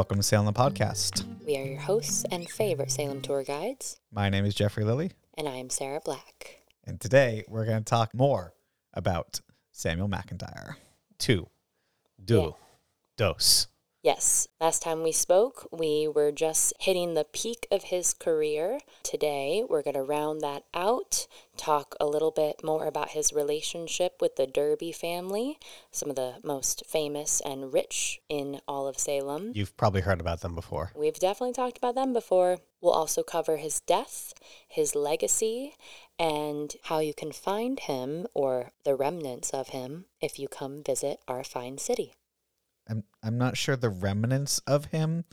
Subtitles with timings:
[0.00, 1.26] Welcome to Salem the Podcast.
[1.46, 5.46] We are your hosts and favorite Salem tour guides, My name is Jeffrey Lilly, and
[5.46, 6.62] I am Sarah Black.
[6.84, 8.54] and today we're going to talk more
[8.94, 9.42] about
[9.72, 10.76] Samuel McIntire.
[11.18, 11.48] Two,
[12.24, 12.50] do, Yeah.
[13.18, 13.66] dos.
[14.02, 18.80] Yes, last time we spoke, we were just hitting the peak of his career.
[19.02, 21.26] Today, we're going to round that out,
[21.58, 25.58] talk a little bit more about his relationship with the Derby family,
[25.90, 29.52] some of the most famous and rich in all of Salem.
[29.54, 30.92] You've probably heard about them before.
[30.96, 32.60] We've definitely talked about them before.
[32.80, 34.32] We'll also cover his death,
[34.66, 35.74] his legacy,
[36.18, 41.20] and how you can find him or the remnants of him if you come visit
[41.28, 42.14] our fine city.
[42.90, 45.24] I'm I'm not sure the remnants of him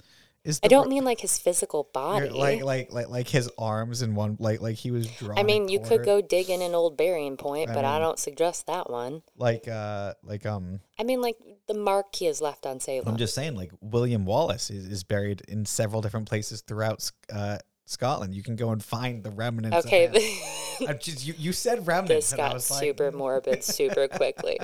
[0.43, 0.59] is.
[0.63, 2.29] I don't mean like his physical body.
[2.29, 5.37] Like like like like his arms and one like like he was drawn.
[5.37, 8.19] I mean, you could go dig in an old burying point, I but I don't
[8.19, 9.23] suggest that one.
[9.35, 10.79] like uh like um.
[10.99, 13.07] I mean, like the mark he has left on Salem.
[13.07, 17.57] I'm just saying like William Wallace is, is buried in several different places throughout uh
[17.85, 18.35] Scotland.
[18.35, 19.85] You can go and find the remnants.
[19.85, 20.89] okay, Of him.
[20.89, 24.59] I'm just you, you said remnants this and I got like super morbid super quickly.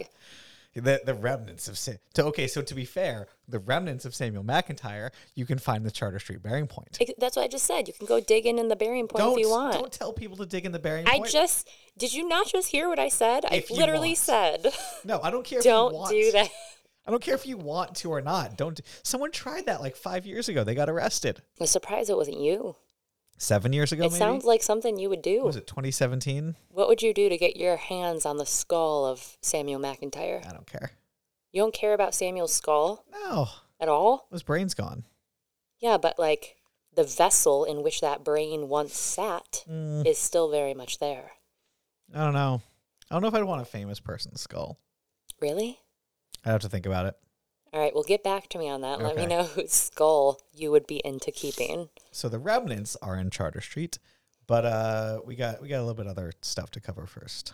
[0.75, 4.43] The the remnants of Sa- to okay so to be fair the remnants of Samuel
[4.43, 7.87] McIntire you can find the Charter Street bearing point That's what I just said.
[7.87, 9.73] You can go dig in in the burying point don't if you want.
[9.73, 12.47] don't tell people to dig in the bearing I point I just did you not
[12.47, 13.45] just hear what I said?
[13.51, 14.17] If I literally want.
[14.17, 14.67] said,
[15.03, 16.49] no I don't care if you don't do that.
[17.05, 20.25] I don't care if you want to or not don't someone tried that like five
[20.25, 22.77] years ago they got arrested I'm surprised it wasn't you.
[23.43, 25.43] Seven years ago It maybe sounds like something you would do.
[25.43, 29.37] was it 2017 What would you do to get your hands on the skull of
[29.41, 30.47] Samuel McIntire?
[30.47, 30.91] I don't care
[31.51, 33.47] You don't care about Samuel's skull no
[33.81, 34.27] at all?
[34.31, 35.03] his brain's gone
[35.79, 36.55] Yeah, but like
[36.95, 41.31] the vessel in which that brain once sat Mm, is still very much there.
[42.15, 42.61] I don't know
[43.11, 44.79] I don't know if I'd want a famous person's skull
[45.41, 45.79] Really?
[46.45, 47.15] I'd have to think about it
[47.73, 49.01] All right, well, get back to me on that.
[49.01, 51.89] Let me know whose skull you would be into keeping.
[52.11, 53.97] So the remnants are in Charter Street,
[54.45, 57.53] but uh, we got we got a little bit other stuff to cover first.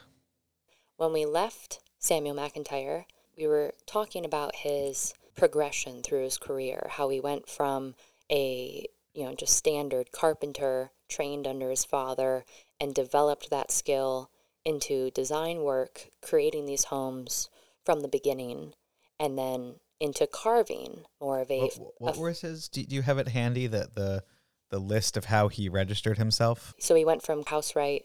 [0.97, 3.05] When we left Samuel McIntire,
[3.37, 7.95] we were talking about his progression through his career, how he went from
[8.29, 12.43] a you know just standard carpenter trained under his father
[12.81, 14.29] and developed that skill
[14.65, 17.49] into design work, creating these homes
[17.85, 18.73] from the beginning,
[19.17, 22.67] and then into carving more of a, What, what a- was his?
[22.69, 24.23] Do, do you have it handy that the
[24.69, 26.75] the list of how he registered himself?
[26.79, 28.03] so he went from housewright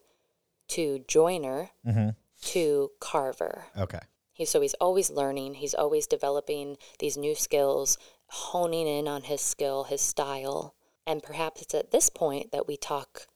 [0.68, 2.10] to joiner Mm-hmm.
[2.42, 3.66] to carver.
[3.78, 4.00] Okay.
[4.32, 9.40] He, so he's always learning, he's always developing these new skills, honing in on his
[9.40, 10.74] skill, his style.
[11.06, 13.26] And perhaps it's at this point that we talk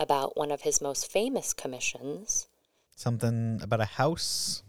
[0.00, 2.48] about one of his most famous commissions,
[2.96, 4.64] Something about a house,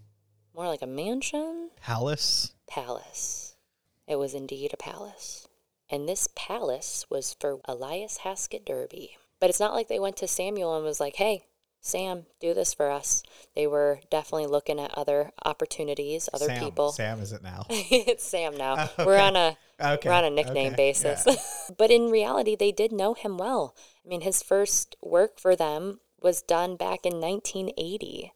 [0.54, 2.54] more like a mansion, palace.
[2.70, 3.56] Palace.
[4.08, 5.48] It was indeed a palace.
[5.90, 9.18] And this palace was for Elias Haskett Derby.
[9.40, 11.44] But it's not like they went to Samuel and was like, hey,
[11.82, 13.24] Sam, do this for us.
[13.56, 16.64] They were definitely looking at other opportunities, other Sam.
[16.64, 16.92] people.
[16.92, 17.66] Sam is it now?
[17.70, 18.90] it's Sam now.
[18.98, 20.10] Oh, We're on a Okay.
[20.10, 21.72] we're on a nickname okay, basis.
[21.78, 23.76] but in reality, they did know him well.
[24.06, 28.34] I mean, his first work for them was done back in 1980.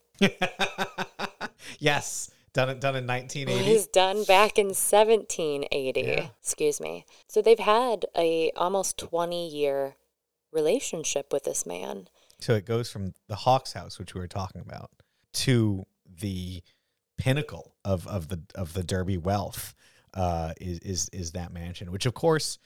[1.80, 2.32] yes.
[2.54, 2.80] Done it.
[2.80, 3.74] Done in It 1980.
[3.74, 6.02] was done back in 1780.
[6.02, 6.28] Yeah.
[6.40, 7.06] Excuse me.
[7.28, 9.96] So they've had a almost 20 year
[10.52, 12.08] relationship with this man.
[12.40, 14.92] So it goes from the Hawkes House, which we were talking about,
[15.34, 15.86] to
[16.20, 16.62] the
[17.18, 19.74] pinnacle of, of the of the Derby wealth
[20.14, 22.60] uh, is is is that mansion, which of course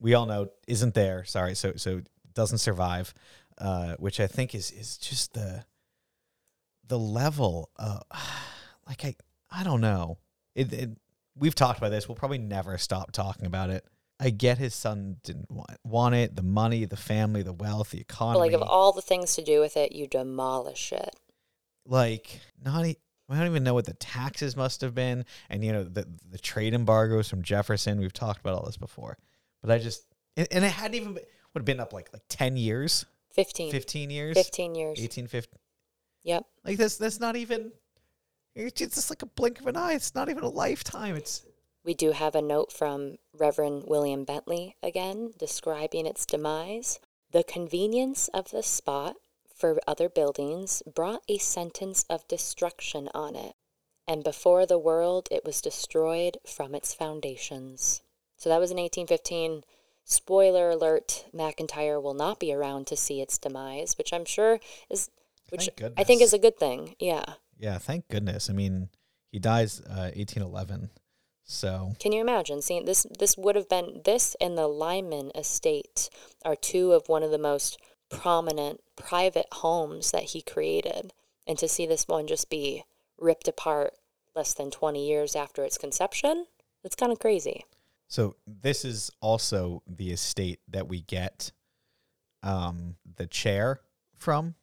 [0.00, 1.24] we all know isn't there.
[1.24, 2.02] Sorry, so so
[2.34, 3.12] doesn't survive,
[3.58, 5.64] uh, which I think is is just the
[6.86, 7.70] the level.
[7.76, 8.02] Of,
[8.86, 9.14] like I
[9.52, 10.18] I don't know.
[10.54, 10.90] It, it
[11.36, 12.08] we've talked about this.
[12.08, 13.84] We'll probably never stop talking about it.
[14.20, 18.00] I get his son didn't want, want it, the money, the family, the wealth, the
[18.00, 21.16] economy like, of all the things to do with it, you demolish it.
[21.86, 25.72] like not e- I don't even know what the taxes must have been, and you
[25.72, 27.98] know the the trade embargoes from Jefferson.
[27.98, 29.16] We've talked about all this before,
[29.62, 30.04] but I just
[30.36, 33.70] and, and it hadn't even been, would have been up like like ten years, 15.
[33.72, 35.00] fifteen years, 15 years.
[35.00, 35.56] eighteen fifty.
[36.24, 36.44] Yep.
[36.64, 37.72] Like that's that's not even.
[38.54, 39.94] It's just like a blink of an eye.
[39.94, 41.16] It's not even a lifetime.
[41.16, 41.42] It's
[41.84, 47.00] We do have a note from Reverend William Bentley again describing its demise.
[47.30, 49.16] The convenience of the spot
[49.56, 53.54] for other buildings brought a sentence of destruction on it,
[54.06, 58.02] and before the world it was destroyed from its foundations.
[58.36, 59.62] So that was in 1815.
[60.04, 64.58] Spoiler alert, McIntire will not be around to see its demise, which I'm sure
[64.90, 65.10] is
[65.48, 66.96] which I think is a good thing.
[66.98, 67.34] Yeah.
[67.62, 67.78] Yeah.
[67.78, 68.50] Thank goodness.
[68.50, 68.90] I mean,
[69.30, 70.90] he dies uh, eighteen eleven,
[71.44, 73.06] So Can you imagine seeing this?
[73.18, 76.08] This would have been this and the Lyman estate
[76.44, 77.78] are two of one of the most
[78.10, 81.12] prominent private homes that he created,
[81.46, 82.84] and to see this one just be
[83.18, 83.94] ripped apart
[84.34, 86.46] less than twenty years after its conception,
[86.84, 87.64] it's kind of crazy.
[88.08, 91.52] So this is also the estate that we get
[92.42, 93.80] um, the chair
[94.16, 94.54] from.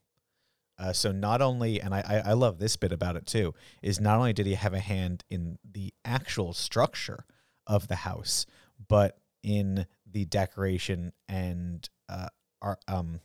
[0.79, 4.17] Uh, so not only, and I, I love this bit about it too, is not
[4.17, 7.25] only did he have a hand in the actual structure
[7.67, 8.45] of the house,
[8.87, 12.29] but in the decoration and uh,
[12.61, 13.19] our, um,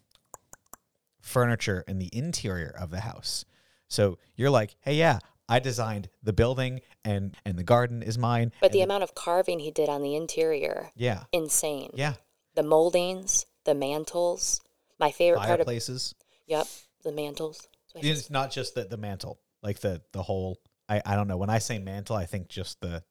[1.20, 3.44] furniture and the interior of the house.
[3.88, 8.52] So you're like, hey, yeah, I designed the building and and the garden is mine.
[8.60, 11.90] But and the amount of carving he did on the interior, yeah, insane.
[11.94, 12.14] yeah,
[12.54, 14.60] The moldings, the mantles.
[14.98, 16.14] My favorite part of fireplaces.
[16.46, 16.66] yep,
[17.04, 17.68] the mantles.
[17.94, 20.58] It's not just the, the mantle, like the the whole.
[20.88, 21.36] I, I don't know.
[21.36, 23.02] When I say mantle, I think just the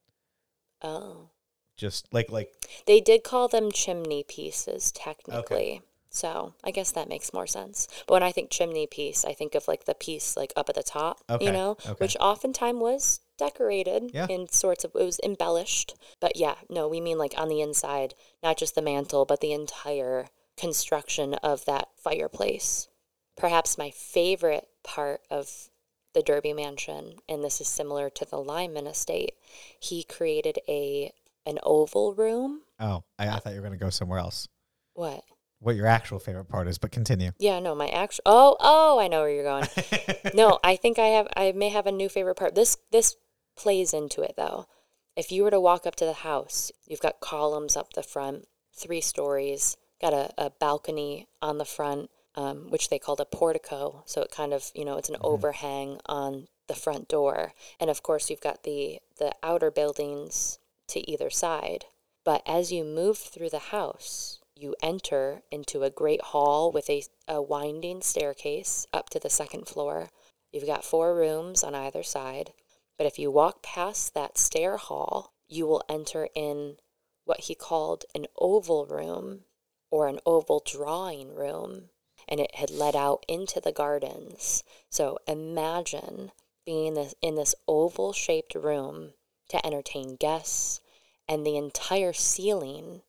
[0.82, 1.30] Oh.
[1.78, 2.52] just like like
[2.86, 5.82] They did call them chimney pieces, technically.
[6.10, 7.88] So I guess that makes more sense.
[8.06, 10.76] But when I think chimney piece, I think of like the piece like up at
[10.76, 11.94] the top, Okay, you know, okay.
[11.98, 14.28] which oftentimes was decorated Yeah.
[14.30, 15.96] in sorts of, it was embellished.
[16.20, 18.14] But yeah, no, we mean like on the inside,
[18.44, 22.90] not just the mantle, but the entire construction of that fireplace.
[23.36, 25.70] Perhaps my favorite part of
[26.14, 29.34] the Derby Mansion, and this is similar to the Lyman estate,
[29.80, 31.12] he created a
[31.46, 32.62] an oval room.
[32.80, 34.48] oh, I, I thought you were gonna go somewhere else.
[34.94, 35.24] What?
[35.60, 37.32] What your actual favorite part is, but continue.
[37.40, 38.22] Yeah, no, my actual.
[38.26, 39.68] Oh, oh, I know where you're going.
[40.34, 41.28] no, I think I have.
[41.36, 42.56] I may have a new favorite part.
[42.56, 43.16] This this
[43.56, 44.68] plays into it though.
[45.16, 48.46] If you were to walk up to the house, you've got columns up the front,
[48.76, 54.04] three stories, got a, a balcony on the front, um, which they called a portico.
[54.06, 58.04] So it kind of, you know, it's an overhang on the front door, and of
[58.04, 61.86] course you've got the the outer buildings to either side.
[62.24, 67.04] But as you move through the house, you enter into a great hall with a,
[67.28, 70.10] a winding staircase up to the second floor.
[70.52, 72.54] You've got four rooms on either side.
[72.98, 76.78] But if you walk past that stair hall, you will enter in
[77.26, 79.42] what he called an oval room
[79.90, 81.90] or an oval drawing room.
[82.28, 84.64] And it had led out into the gardens.
[84.90, 86.32] So imagine
[86.66, 89.14] being this, in this oval shaped room
[89.50, 90.82] to entertain guests,
[91.28, 93.02] and the entire ceiling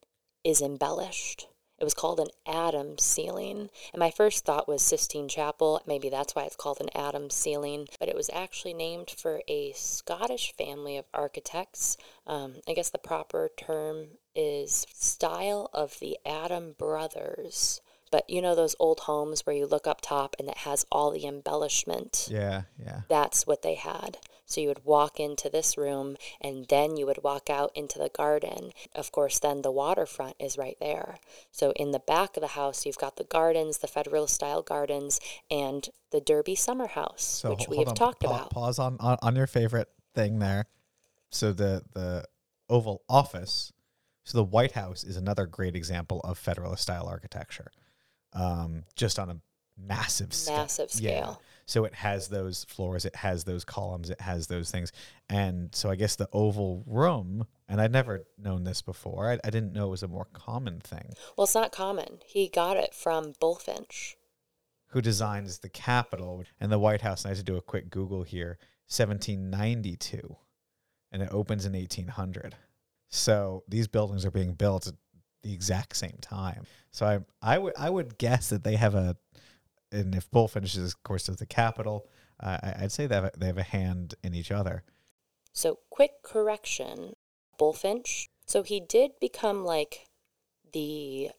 [0.43, 1.49] is embellished.
[1.78, 3.69] It was called an Adam ceiling.
[3.93, 5.82] And my first thought was Sistine Chapel.
[5.87, 7.88] Maybe that's why it's called an Adam ceiling.
[7.99, 11.96] But it was actually named for a Scottish family of architects.
[12.26, 14.06] Um, I guess the proper term
[14.37, 17.81] is style of the Adam brothers.
[18.14, 21.11] But you know those old homes where you look up top and it has all
[21.11, 22.28] the embellishment?
[22.31, 23.00] yeah, yeah.
[23.08, 24.19] That's what they had.
[24.46, 28.11] So you would walk into this room and then you would walk out into the
[28.11, 28.70] garden.
[28.94, 31.16] Of course, then the waterfront is right there.
[31.50, 35.19] So in the back of the house, you've got the gardens, the Federal style gardens,
[35.50, 38.50] and the Derby Summer House, So which we have on, talked pa- about.
[38.50, 40.67] Pause on, on on your favorite thing there.
[41.31, 42.26] So the the
[42.70, 43.72] Oval Office.
[44.22, 47.72] So the White House is another great example of Federalist style architecture,
[48.34, 49.36] um, just on a
[49.76, 50.56] massive scale.
[50.58, 50.96] Massive Yeah.
[51.20, 51.43] scale.
[51.67, 54.93] So it has those floors, it has those columns, it has those things,
[55.31, 57.46] and so I guess the Oval Room.
[57.69, 59.31] And I'd never known this before.
[59.31, 61.14] I, I didn't know it was a more common thing.
[61.36, 62.19] Well, it's not common.
[62.26, 64.17] He got it from Bulfinch.
[64.88, 67.22] who designs the Capitol and the White House.
[67.24, 70.36] And I had to do a quick Google here 1792,
[71.10, 72.56] and it opens in 1800.
[73.08, 74.93] So these buildings are being built
[75.44, 76.65] the exact same time.
[76.91, 77.20] So I
[77.55, 79.17] I would I would guess that they have a,
[79.93, 82.08] and if Bulfinch is of course of the Capitol,
[82.41, 84.82] uh, I- I'd say they have a, they have a hand in each other.
[85.53, 87.15] So, quick correction
[87.58, 88.29] Bulfinch.
[88.46, 90.08] So, he did become like
[90.72, 91.31] the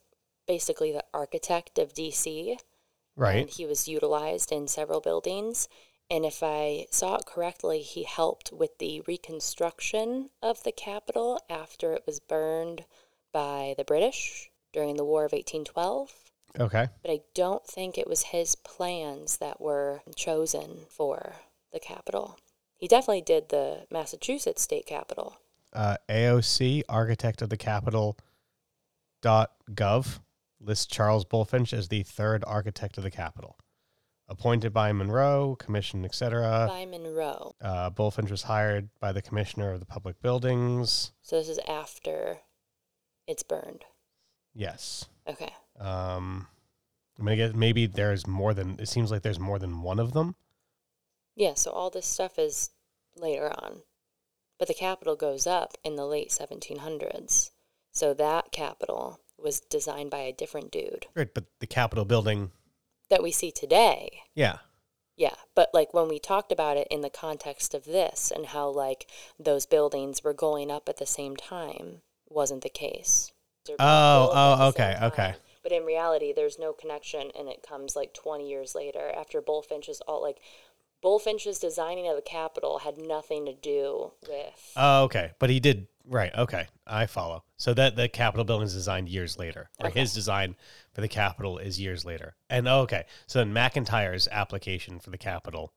[0.48, 2.58] basically the architect of DC.
[3.18, 3.38] Right.
[3.42, 5.68] And he was utilized in several buildings.
[6.10, 11.94] And if I saw it correctly, he helped with the reconstruction of the Capitol after
[11.94, 12.86] it was burned
[13.36, 16.10] by the British during the War of 1812.
[16.58, 16.88] Okay.
[17.02, 21.34] But I don't think it was his plans that were chosen for
[21.74, 22.40] the Capitol.
[22.78, 25.36] He definitely did the Massachusetts state capitol.
[25.74, 28.18] Uh, AOC, architect of the Capitol
[29.22, 30.20] dot gov,
[30.62, 33.58] lists Charles Bulfinch as the third architect of the Capitol.
[34.30, 36.68] Appointed by Monroe, commissioned, etc.
[36.70, 37.54] by Monroe.
[37.60, 41.12] Uh, Bulfinch was hired by the Commissioner of the Public Buildings.
[41.22, 42.40] So this is after
[43.28, 43.86] it's burned.
[44.54, 45.06] Yes.
[45.28, 45.54] Okay.
[45.80, 46.48] Um,
[47.18, 50.14] I'm gonna get maybe there's more than it seems like there's more than one of
[50.14, 50.36] them.
[51.36, 52.70] Yeah, so all this stuff is
[53.18, 53.82] later on.
[54.58, 57.52] But the Capitol goes up in the late 1700s.
[57.92, 62.52] So that Capitol was designed by a different dude Right, but the Capitol building,
[63.10, 64.22] that we see today.
[64.34, 64.58] yeah.
[65.18, 68.70] Yeah, but like when we talked about it in the context of this and how
[68.70, 69.08] like
[69.40, 72.02] those buildings were going up at the same time
[72.36, 73.32] wasn't the case.
[73.80, 75.36] Oh, oh, okay, okay.
[75.64, 80.02] But in reality, there's no connection, and it comes like 20 years later after Bulfinch's
[80.02, 80.38] all like
[81.04, 84.74] Bulfinch's designing of the Capitol had nothing to do with.
[84.76, 85.32] Oh, okay.
[85.40, 86.32] But he did right.
[86.36, 87.44] Okay, I follow.
[87.58, 90.02] So that the Capitol building is designed years later, or Okay.
[90.02, 90.56] his design
[90.94, 92.36] for the Capitol is years later.
[92.50, 95.74] And oh, okay, so then McIntire's application for the Capitol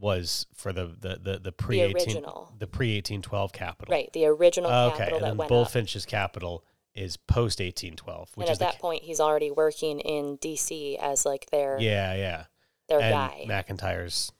[0.00, 2.54] was for the the the, the pre eighteen original.
[2.58, 3.92] the pre eighteen twelve capital.
[3.92, 5.56] right, the original Okay, Capitol and then went up.
[5.56, 6.64] Bulfinch's Capitol
[6.94, 10.36] is post eighteen twelve, which And is at the that point, he's already working in
[10.36, 10.96] D.C.
[10.98, 12.44] as like their yeah yeah
[12.88, 14.32] their and guy McIntire's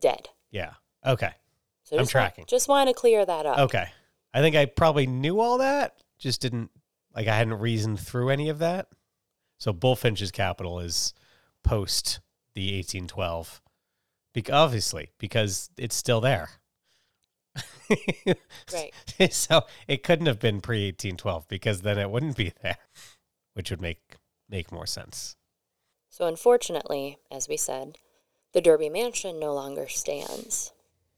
[0.00, 0.28] dead.
[0.50, 1.32] yeah okay
[1.84, 2.44] So I'm tracking.
[2.48, 3.58] just want to clear that up.
[3.58, 3.88] Okay.
[4.32, 6.70] I think I probably knew all that, just didn't
[7.14, 8.86] like I hadn't reasoned through any of that.
[9.58, 11.12] So Bulfinch's capital is
[11.64, 12.20] post
[12.54, 13.60] the 1812.
[14.34, 16.50] Bec- obviously, because it's still there.
[18.72, 18.92] Right.
[19.32, 22.78] so it couldn't have been pre 1812 because then it wouldn't be there,
[23.54, 24.16] which would make
[24.48, 25.34] make more sense.
[26.08, 27.98] So, unfortunately, as we said,
[28.52, 30.72] the Derby Mansion no longer stands.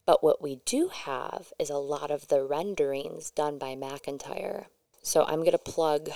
[0.06, 4.66] But what we do have is a lot of the renderings done by McIntire.
[5.02, 6.10] So, I'm going to plug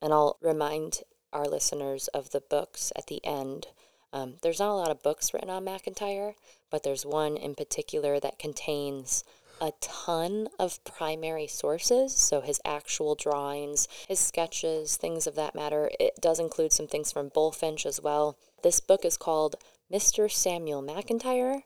[0.00, 1.00] and I'll remind
[1.32, 3.66] our listeners of the books at the end.
[4.12, 6.34] Um, there's not a lot of books written on McIntire,
[6.70, 9.24] but there's one in particular that contains
[9.60, 12.14] a ton of primary sources.
[12.14, 15.90] So his actual drawings, his sketches, things of that matter.
[15.98, 18.38] It does include some things from Bulfinch as well.
[18.62, 19.56] This book is called
[19.92, 20.30] Mr.
[20.30, 21.62] Samuel McIntire,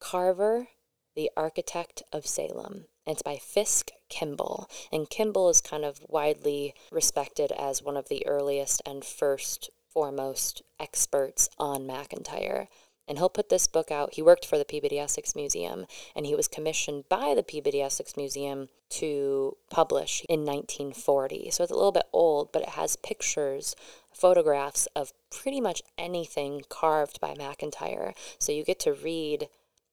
[0.00, 0.68] Carver,
[1.14, 2.86] the Architect of Salem.
[3.06, 4.68] It's by Fiske Kimball.
[4.92, 10.60] And Kimball is kind of widely respected as one of the earliest and first foremost
[10.78, 12.66] experts on McIntire.
[13.08, 14.12] And he'll put this book out.
[14.12, 18.14] He worked for the Peabody Essex Museum, and he was commissioned by the Peabody Essex
[18.14, 21.50] Museum to publish in 1940.
[21.50, 23.74] So it's a little bit old, but it has pictures,
[24.12, 28.12] photographs of pretty much anything carved by McIntire.
[28.38, 29.48] So you get to read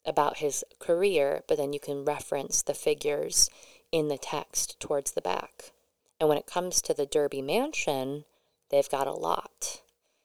[0.05, 3.49] about his career, but then you can reference the figures
[3.93, 5.71] in the text towards the back.
[6.19, 8.25] And when it comes to the Derby Mansion,
[8.69, 9.79] they've got a lot.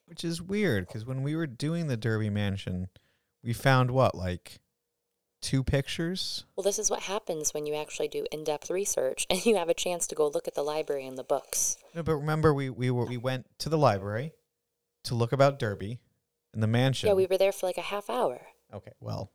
[0.08, 2.88] Which is weird because when we were doing the Derby Mansion,
[3.44, 4.58] we found what, like
[5.40, 6.44] two pictures?
[6.56, 9.68] Well, this is what happens when you actually do in depth research and you have
[9.68, 11.76] a chance to go look at the library and the books.
[11.94, 14.32] No, but remember we, we were we went to the library
[15.04, 16.00] to look about Derby
[16.54, 17.08] and the mansion.
[17.08, 18.40] Yeah, we were there for like a half hour.
[18.72, 19.30] Okay, well,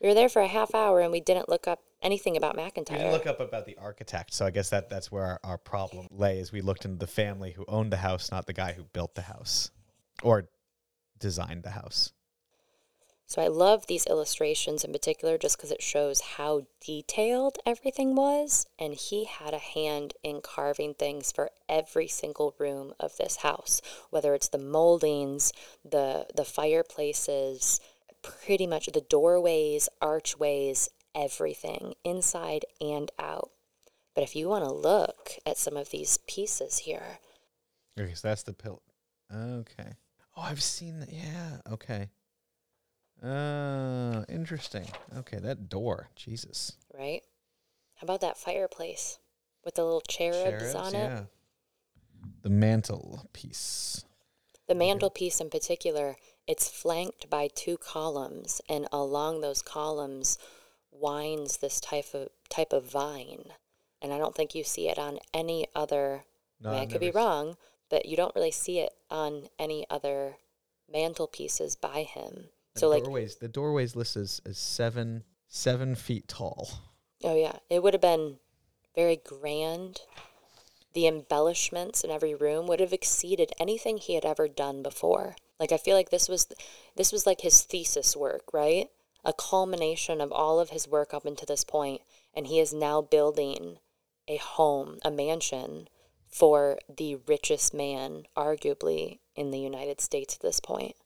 [0.00, 2.90] We were there for a half hour and we didn't look up anything about McIntire.
[2.92, 5.58] we didn't look up about the architect, so I guess that that's where our, our
[5.58, 6.38] problem lay.
[6.40, 9.14] Is we looked into the family who owned the house, not the guy who built
[9.14, 9.70] the house
[10.22, 10.48] or
[11.18, 12.12] designed the house.
[13.28, 18.66] So I love these illustrations in particular just because it shows how detailed everything was.
[18.78, 23.82] And he had a hand in carving things for every single room of this house,
[24.10, 25.52] whether it's the moldings,
[25.84, 27.80] the, the fireplaces,
[28.22, 33.50] pretty much the doorways, archways, everything inside and out.
[34.14, 37.18] But if you want to look at some of these pieces here,
[37.98, 38.82] Okay, so that's the pill.
[39.34, 39.92] Okay.
[40.36, 41.12] Oh, I've seen that.
[41.12, 41.58] Yeah.
[41.70, 42.10] Okay.
[43.22, 44.86] Uh, interesting.
[45.18, 46.10] Okay, that door.
[46.14, 46.76] Jesus.
[46.96, 47.22] right?
[47.96, 49.18] How about that fireplace
[49.64, 50.98] with the little cherubs, on it?
[50.98, 51.22] yeah.
[52.42, 54.04] The mantle piece.
[54.68, 56.16] The mantelpiece in particular,
[56.46, 60.38] it's flanked by two columns, and along those columns
[60.90, 63.52] winds this type of type of vine.
[64.02, 66.24] And I don't think you see it on any other.
[66.64, 67.56] I, mean, I could be wrong,
[67.90, 70.36] but you don't really see it on any other
[70.92, 72.48] mantelpieces by him.
[72.74, 73.36] The So, like, doorways.
[73.36, 76.68] The doorways list is, as seven seven feet tall.
[77.24, 78.38] oh yeah, it would have been
[78.94, 80.00] very grand.
[80.92, 85.36] The embellishments in every room would have exceeded anything he had ever done before.
[85.60, 86.48] Like I feel like this was
[86.96, 88.88] this was like his thesis work, right?
[89.24, 92.00] A culmination of all of his work up until this point,
[92.34, 93.78] and he is now building
[94.28, 95.88] a home, a mansion
[96.28, 100.96] for the richest man arguably in the United States at this point.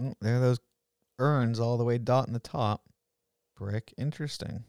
[0.00, 0.60] Oh, there are those
[1.18, 2.82] urns all the way dotting the top.
[3.56, 3.94] Brick.
[3.96, 4.64] Interesting.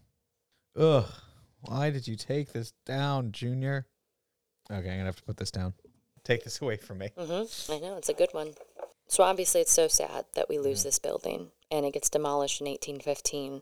[0.77, 1.05] Ugh.
[1.61, 3.87] Why did you take this down, Junior?
[4.69, 5.73] Okay, I'm gonna have to put this down.
[6.23, 7.09] Take this away from me.
[7.17, 7.71] Mm-hmm.
[7.71, 8.53] I know it's a good one.
[9.07, 12.67] So obviously, it's so sad that we lose this building and it gets demolished in
[12.67, 13.61] 1815.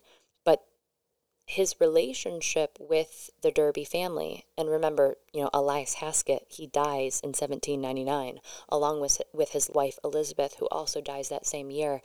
[1.51, 7.33] His relationship with the Derby family, and remember, you know, Elias Haskett, he dies in
[7.33, 8.39] 1799,
[8.69, 12.01] along with, with his wife Elizabeth, who also dies that same year.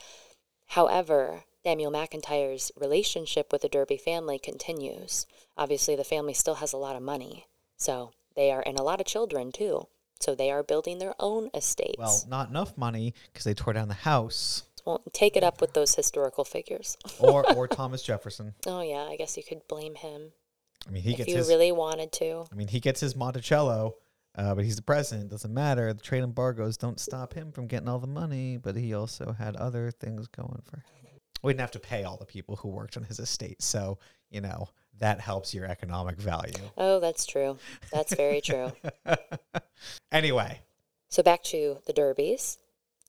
[0.70, 5.26] However, Samuel McIntire's relationship with the Derby family continues.
[5.56, 9.00] Obviously, the family still has a lot of money, so they are, and a lot
[9.00, 9.86] of children too.
[10.18, 11.98] So they are building their own estates.
[11.98, 14.64] Well, not enough money because they tore down the house.
[14.86, 16.96] Well, take it up with those historical figures.
[17.20, 18.54] Or or Thomas Jefferson.
[18.66, 20.32] Oh yeah, I guess you could blame him
[20.86, 21.48] I mean, he if gets you his.
[21.48, 22.44] really wanted to.
[22.50, 23.96] I mean, he gets his Monticello,
[24.36, 25.30] uh, but he's the president.
[25.30, 25.92] Doesn't matter.
[25.92, 28.56] The trade embargoes don't stop him from getting all the money.
[28.56, 30.84] But he also had other things going for him.
[31.42, 33.98] We didn't have to pay all the people who worked on his estate, so
[34.30, 36.54] you know that helps your economic value.
[36.76, 37.58] Oh, that's true.
[37.92, 38.72] That's very true.
[40.12, 40.60] anyway,
[41.10, 42.56] So back to the Derbys.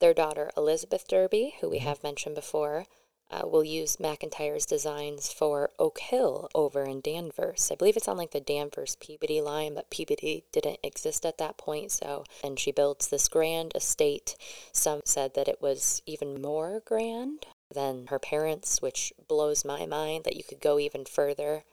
[0.00, 2.86] Their daughter Elizabeth Derby, who we have mentioned before,
[3.30, 7.68] uh, will use McIntire's designs for Oak Hill over in Danvers.
[7.70, 11.58] I believe it's on like the Danvers Peabody line, but Peabody didn't exist at that
[11.58, 11.92] point.
[11.92, 14.34] So, and she builds this grand estate.
[14.72, 20.24] Some said that it was even more grand than her parents, which blows my mind
[20.24, 21.64] that you could go even further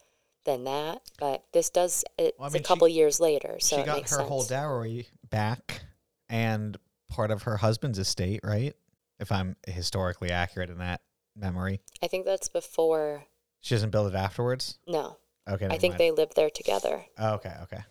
[0.44, 1.04] than that.
[1.20, 3.92] But this does it's Well, I mean, a she- couple years later, so she got
[3.92, 5.84] her makes whole dowry back
[6.28, 6.78] and
[7.16, 8.76] part of her husband's estate, right?
[9.20, 11.02] If I'm historically accurate in that
[11.36, 13.26] memory, I think that's before.
[13.62, 14.78] she doesn't build it afterwards.
[14.88, 15.18] No,
[15.48, 16.00] Okay, I think mind.
[16.00, 17.06] they lived there together.
[17.18, 17.84] Oh, okay, okay.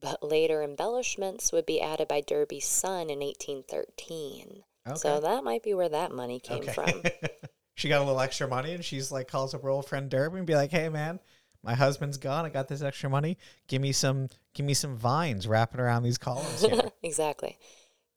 [0.00, 4.62] But later embellishments would be added by Derby's son in 1813.
[4.86, 4.98] Okay.
[4.98, 6.72] So that might be where that money came okay.
[6.72, 7.02] from.
[7.74, 10.38] she got a little extra money, and she's like calls up her old friend Derby
[10.38, 11.20] and be like, "Hey, man,
[11.62, 12.46] my husband's gone.
[12.46, 13.38] I got this extra money.
[13.68, 17.58] Give me some, give me some vines wrapping around these columns here." exactly.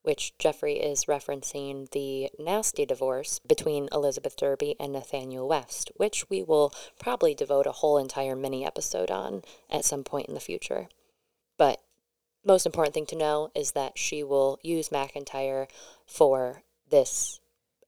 [0.06, 6.44] Which Jeffrey is referencing the nasty divorce between Elizabeth Derby and Nathaniel West, which we
[6.44, 10.89] will probably devote a whole entire mini episode on at some point in the future.
[11.58, 11.82] But
[12.46, 15.68] most important thing to know is that she will use McIntire
[16.06, 17.39] for this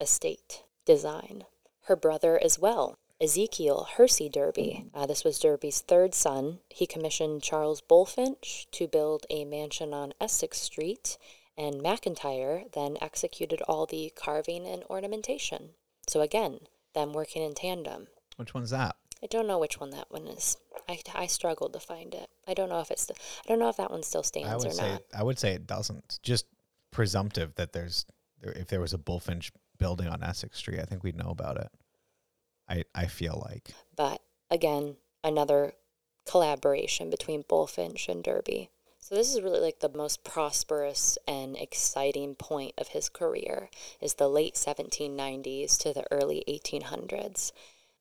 [0.02, 1.44] estate design.
[1.84, 4.86] Her brother as well, Ezekiel Hersey Derby.
[4.92, 6.62] Uh, this was Derby's third son.
[6.70, 11.20] He commissioned Charles Bulfinch to build a mansion on Essex Street,
[11.58, 15.72] and McIntire then executed all the carving and ornamentation.
[16.08, 16.60] So again,
[16.94, 18.08] them working in tandem.
[18.38, 18.96] Which one's that?
[19.24, 20.58] I don't know which one that one is.
[20.88, 22.30] I, I struggled to find it.
[22.48, 23.08] I don't know if it's.
[23.08, 25.04] the, I don't know if that one still I stands would or say not.
[25.14, 26.20] I would say it doesn't.
[26.22, 26.46] Just
[26.92, 28.06] presumptive that there's
[28.42, 31.70] if there was a Bulfinch building on Essex Street, I think we'd know about it.
[32.70, 35.74] I I feel like But again, another
[36.30, 38.70] collaboration between Bulfinch and Derby.
[39.08, 43.70] So this is really like the most prosperous and exciting point of his career
[44.02, 47.54] is the late 1790s to the early 1800s.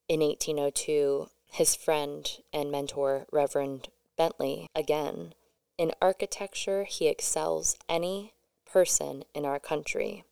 [0.08, 5.34] In 1802, his friend and mentor Reverend Bentley again,
[5.78, 8.32] in architecture he excels any
[8.68, 10.24] person in our country.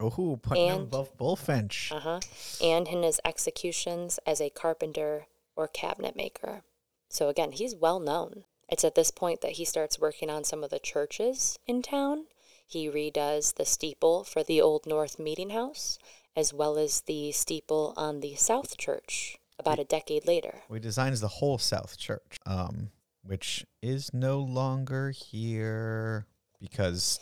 [0.00, 1.92] oh, putting him above Bulfinch.
[1.92, 2.18] Uh-huh.
[2.60, 6.62] And in his executions as a carpenter or cabinet maker.
[7.08, 8.42] So again, he's well known.
[8.68, 12.26] It's at this point that he starts working on some of the churches in town.
[12.66, 15.98] He redoes the steeple for the Old North Meeting House,
[16.36, 20.60] as well as the steeple on the South Church about a decade later.
[20.68, 22.90] We designs the whole South Church, um,
[23.22, 26.26] which is no longer here
[26.60, 27.20] because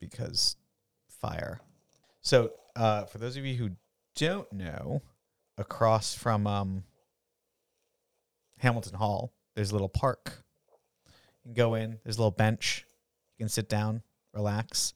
[0.00, 0.56] because
[1.08, 1.60] fire.
[2.20, 3.70] So, uh, for those of you who
[4.16, 5.02] don't know,
[5.56, 6.84] across from um,
[8.58, 10.43] Hamilton Hall, there's a little park.
[11.44, 11.98] You can go in.
[12.02, 12.86] There's a little bench.
[13.36, 14.02] You can sit down,
[14.32, 14.94] relax.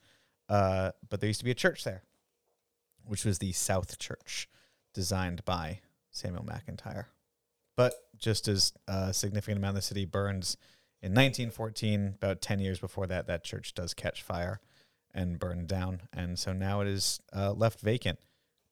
[0.48, 2.02] Uh, but there used to be a church there,
[3.04, 4.48] which was the South Church,
[4.94, 5.80] designed by
[6.10, 7.06] Samuel McIntire.
[7.76, 10.56] But just as a significant amount of the city burns
[11.02, 14.60] in 1914, about 10 years before that, that church does catch fire
[15.14, 16.02] and burn down.
[16.12, 18.18] And so now it is uh, left vacant.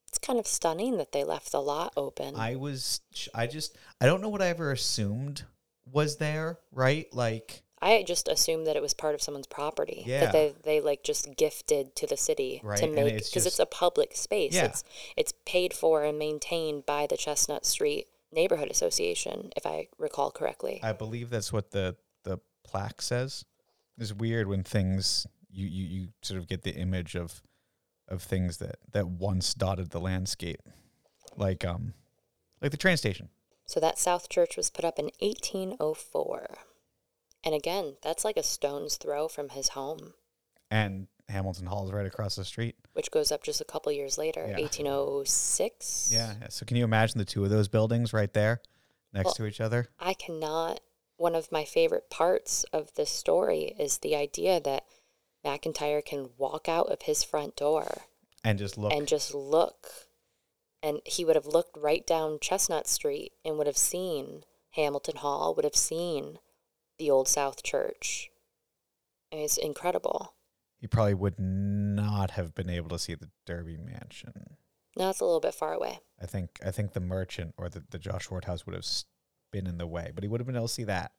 [0.08, 2.34] It's kind of stunning that they left the lot open.
[2.36, 3.00] I was,
[3.34, 5.44] I just, I don't know what I ever assumed
[5.84, 7.06] was there, right?
[7.12, 10.02] Like, I just assumed that it was part of someone's property.
[10.06, 10.20] Yeah.
[10.20, 13.60] That they, they like just gifted to the city Right, to make because it's, just-
[13.60, 14.54] a public space.
[14.54, 14.66] Yeah.
[14.66, 14.84] It's
[15.16, 20.80] it's paid for and maintained by the Chestnut Street Neighborhood Association, if I recall correctly.
[20.82, 23.44] I believe that's what the the plaque says.
[23.98, 27.42] It's weird when things you, you, you sort of get the image of
[28.08, 30.60] of things that that once dotted the landscape,
[31.36, 31.92] like um
[32.62, 33.28] like the train station.
[33.66, 36.58] so that South Church was put up in 1804.
[37.46, 40.12] And again, that's like a stone's throw from his home,
[40.70, 42.74] And Hamilton Hall is right across the street.
[42.92, 44.56] which goes up just a couple years later, Yeah.
[44.59, 46.09] 1806.
[46.12, 46.35] Yeah.
[46.40, 46.48] yeah.
[46.50, 48.61] So can you imagine the two of those buildings right there
[49.12, 49.88] next Well- to each other.
[49.98, 50.80] I cannot.
[51.18, 54.85] One of my favorite parts of this story is the idea that
[55.44, 58.02] McIntire can walk out of his front door
[58.44, 58.92] And just look.
[58.92, 59.88] and just look.
[60.82, 65.54] And he would have looked right down Chestnut Street and would have seen Hamilton Hall,
[65.54, 66.38] would have seen
[66.98, 68.30] the Old South Church.
[69.32, 70.35] I mean, it's incredible.
[70.80, 74.56] he probably would not have been able to see the Derby Mansion.
[74.96, 75.98] No, it's a little bit far away.
[76.20, 78.87] I think I think the merchant or the, the Josh Ward house would have
[79.52, 81.12] been in the way, but he would have been able to see that.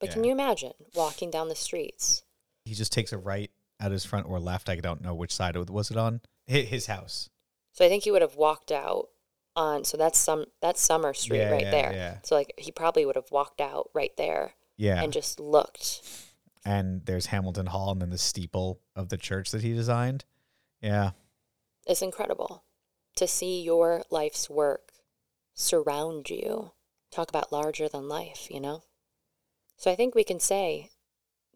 [0.00, 2.24] But can you imagine walking down the streets?
[2.64, 4.68] He just takes a right at his front or left.
[4.68, 6.20] I don't know which side it was it on.
[6.46, 7.28] His, his house.
[7.72, 9.08] So I think he would have walked out
[9.54, 9.84] on.
[9.84, 11.92] So that's some that's Summer Street Yeah, right yeah, there.
[11.92, 12.16] yeah.
[12.24, 15.02] So like he probably would have walked out right there Yeah.
[15.02, 16.00] and just looked.
[16.64, 20.24] and there's Hamilton Hall and then the steeple of the church that he designed.
[20.80, 21.10] Yeah.
[21.86, 22.64] It's incredible
[23.16, 24.92] to see your life's work
[25.54, 26.72] surround you.
[27.10, 28.82] Talk about larger than life, you know?
[29.76, 30.90] So I think we can say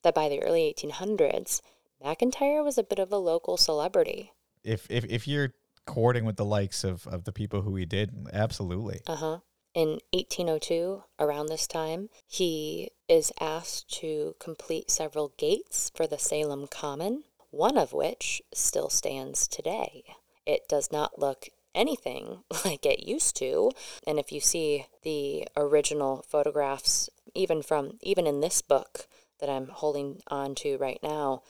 [0.03, 1.61] that by the early 1800s,
[2.05, 4.33] McIntire was a bit of a local celebrity.
[4.63, 5.55] If if if you're
[5.87, 9.01] courting with the likes of of the people who he did, absolutely.
[9.07, 9.39] Uh huh.
[9.77, 16.67] In 1802, around this time, he is asked to complete several gates for the Salem
[16.67, 20.03] Common, one of which still stands today.
[20.47, 23.71] It does not look anything like it used to,
[24.07, 29.07] and if you see the original photographs, even from even in this book
[29.41, 31.43] that I'm holding on to right now,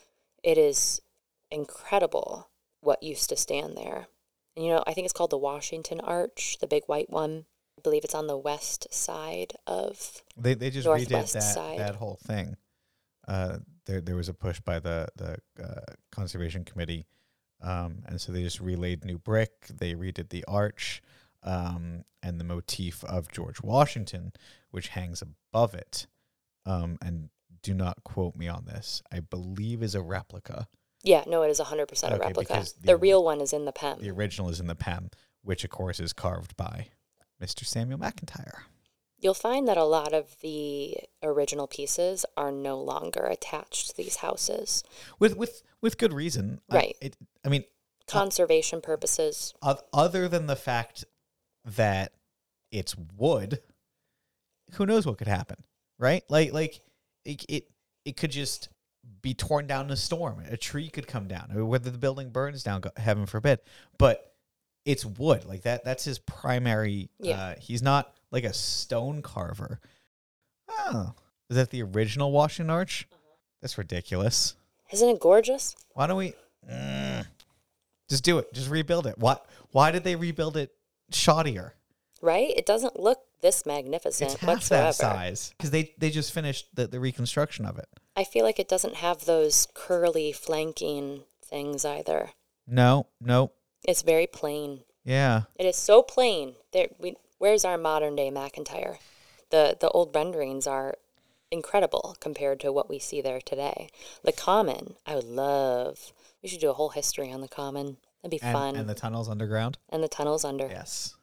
[0.42, 1.00] it is
[1.52, 2.48] incredible
[2.80, 4.08] what used to stand there.
[4.56, 7.44] And you know, I think it's called the Washington Arch, the big white one.
[7.87, 10.20] I believe it's on the west side of.
[10.37, 11.79] They they just redid that side.
[11.79, 12.57] that whole thing.
[13.29, 17.07] Uh, there there was a push by the the uh, conservation committee,
[17.62, 19.68] um, and so they just relaid new brick.
[19.72, 21.01] They redid the arch,
[21.44, 24.33] um, and the motif of George Washington,
[24.72, 26.09] which hangs above it.
[26.64, 27.29] Um, and
[27.62, 29.01] do not quote me on this.
[29.12, 30.66] I believe is a replica.
[31.05, 31.70] Yeah, no, it is 100%
[32.03, 32.64] a Okay, replica.
[32.81, 33.99] The, the- real one is in the pen.
[34.01, 35.11] The original is in the PEM,
[35.42, 36.88] which of course is carved by
[37.40, 37.64] Mr.
[37.64, 38.61] Samuel McIntire.
[39.18, 44.16] You'll find that a lot of the original pieces are no longer attached to these
[44.16, 44.85] houses.
[45.18, 46.61] With with with good reason.
[46.70, 46.96] I- Right.
[47.01, 49.55] it, I mean, uh, Conservation purposes.
[49.92, 51.05] other than the fact
[51.64, 52.12] that
[52.70, 53.61] it's wood,
[54.72, 55.64] who knows what could happen,
[55.99, 56.22] right?
[56.29, 56.81] Like like
[57.25, 57.70] it it,
[58.05, 58.68] it could just
[59.22, 60.40] be torn down in a storm.
[60.51, 63.61] A tree could come down, or whether the building burns down, heaven forbid.
[63.99, 64.36] But
[64.87, 65.85] it's wood, like that.
[65.85, 67.11] That's his primary.
[67.18, 67.38] Yeah.
[67.38, 69.81] Uh, he's not like a stone carver.
[70.70, 71.12] Oh,
[71.51, 73.07] is that the original Washington Arch?
[73.61, 74.55] That's ridiculous.
[74.92, 75.77] Isn't it gorgeous?
[75.92, 76.35] Why don't we
[76.68, 77.27] Mm.
[78.09, 78.53] just do it?
[78.53, 79.18] Just rebuild it.
[79.18, 79.37] Why?
[79.72, 80.72] Why did they rebuild it
[81.12, 81.72] shoddier?
[82.20, 82.51] Right?
[82.57, 84.85] It doesn't look this magnificent It's half whatsoever.
[84.87, 87.87] that size because they they just finished the, the reconstruction of it.
[88.16, 92.31] I feel like it doesn't have those curly flanking things either.
[92.66, 93.53] No, no,
[93.87, 94.81] It's very plain.
[95.05, 96.55] yeah, It is so plain.
[96.72, 98.96] There, we, where's our modern day McIntire?
[99.51, 100.96] The the old renderings are
[101.53, 103.88] incredible compared to what we see there today.
[104.25, 106.12] The Common, I would love.
[106.42, 107.99] We should do a whole history on the Common.
[108.22, 108.77] That'd be and, fun.
[108.77, 109.79] and the tunnels underground.
[109.88, 110.66] and the tunnels under.
[110.66, 111.14] Yes,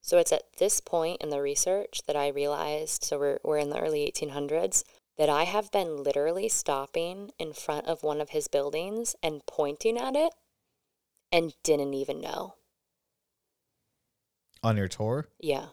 [0.00, 3.68] So it's at this point in the research that I realized, so we're, we're in
[3.70, 4.84] the early 1800s,
[5.18, 9.98] that I have been literally stopping in front of one of his buildings and pointing
[9.98, 10.32] at it
[11.32, 12.54] and didn't even know.
[14.64, 15.26] on your tour.
[15.40, 15.66] Yeah.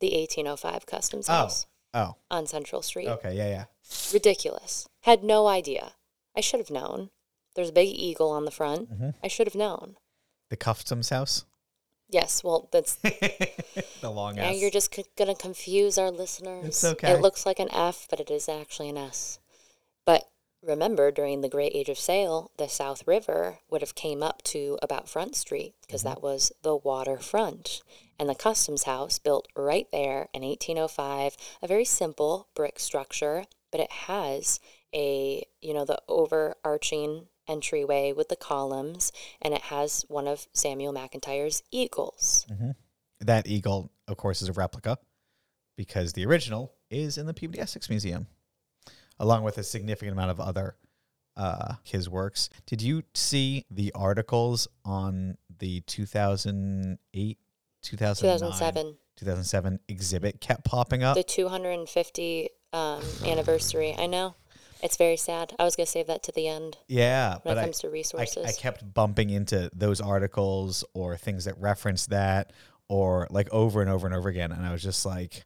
[0.00, 1.32] The 1805 Customs Oh.
[1.32, 3.08] House Oh, on Central Street.
[3.08, 3.64] okay, yeah, yeah.
[4.12, 4.86] Ridiculous.
[5.02, 5.94] Had no idea.
[6.36, 7.08] I should have known.
[7.54, 8.90] There's a big eagle on the front.
[8.90, 9.14] Mhm.
[9.24, 9.96] I should have known.
[10.50, 11.46] The customs house.
[12.10, 16.66] Yes, well, that's the long Now you're just c- going to confuse our listeners.
[16.66, 17.12] It's okay.
[17.12, 19.38] It looks like an F, but it is actually an S.
[20.04, 20.28] But
[20.62, 24.78] remember, during the Great Age of Sail, the South River would have came up to
[24.82, 26.08] about Front Street because Mm-hmm.
[26.10, 27.82] that was the waterfront.
[28.18, 33.80] And the Customs House built right there in 1805, a very simple brick structure, but
[33.80, 34.58] it has
[34.94, 40.92] a, you know, the overarching entryway with the columns, and it has one of Samuel
[40.94, 42.46] McIntire's eagles.
[43.20, 44.98] that eagle, of course, is a replica
[45.76, 48.26] because the original is in the Peabody Essex Museum,
[49.18, 50.76] along with a significant amount of other
[51.36, 52.48] uh, his works.
[52.66, 57.38] Did you see the articles on the 2008,
[57.82, 58.96] 2009, 2007.
[59.16, 61.16] 2007 exhibit kept popping up?
[61.16, 63.94] the 250 um, anniversary.
[63.98, 64.34] I know.
[64.82, 65.54] It's very sad.
[65.58, 67.78] I was going to save that to the end yeah, when but it I, comes
[67.80, 68.46] to I, resources.
[68.46, 72.52] I kept bumping into those articles or things that reference that
[72.88, 74.52] or like over and over and over again.
[74.52, 75.44] And I was just like,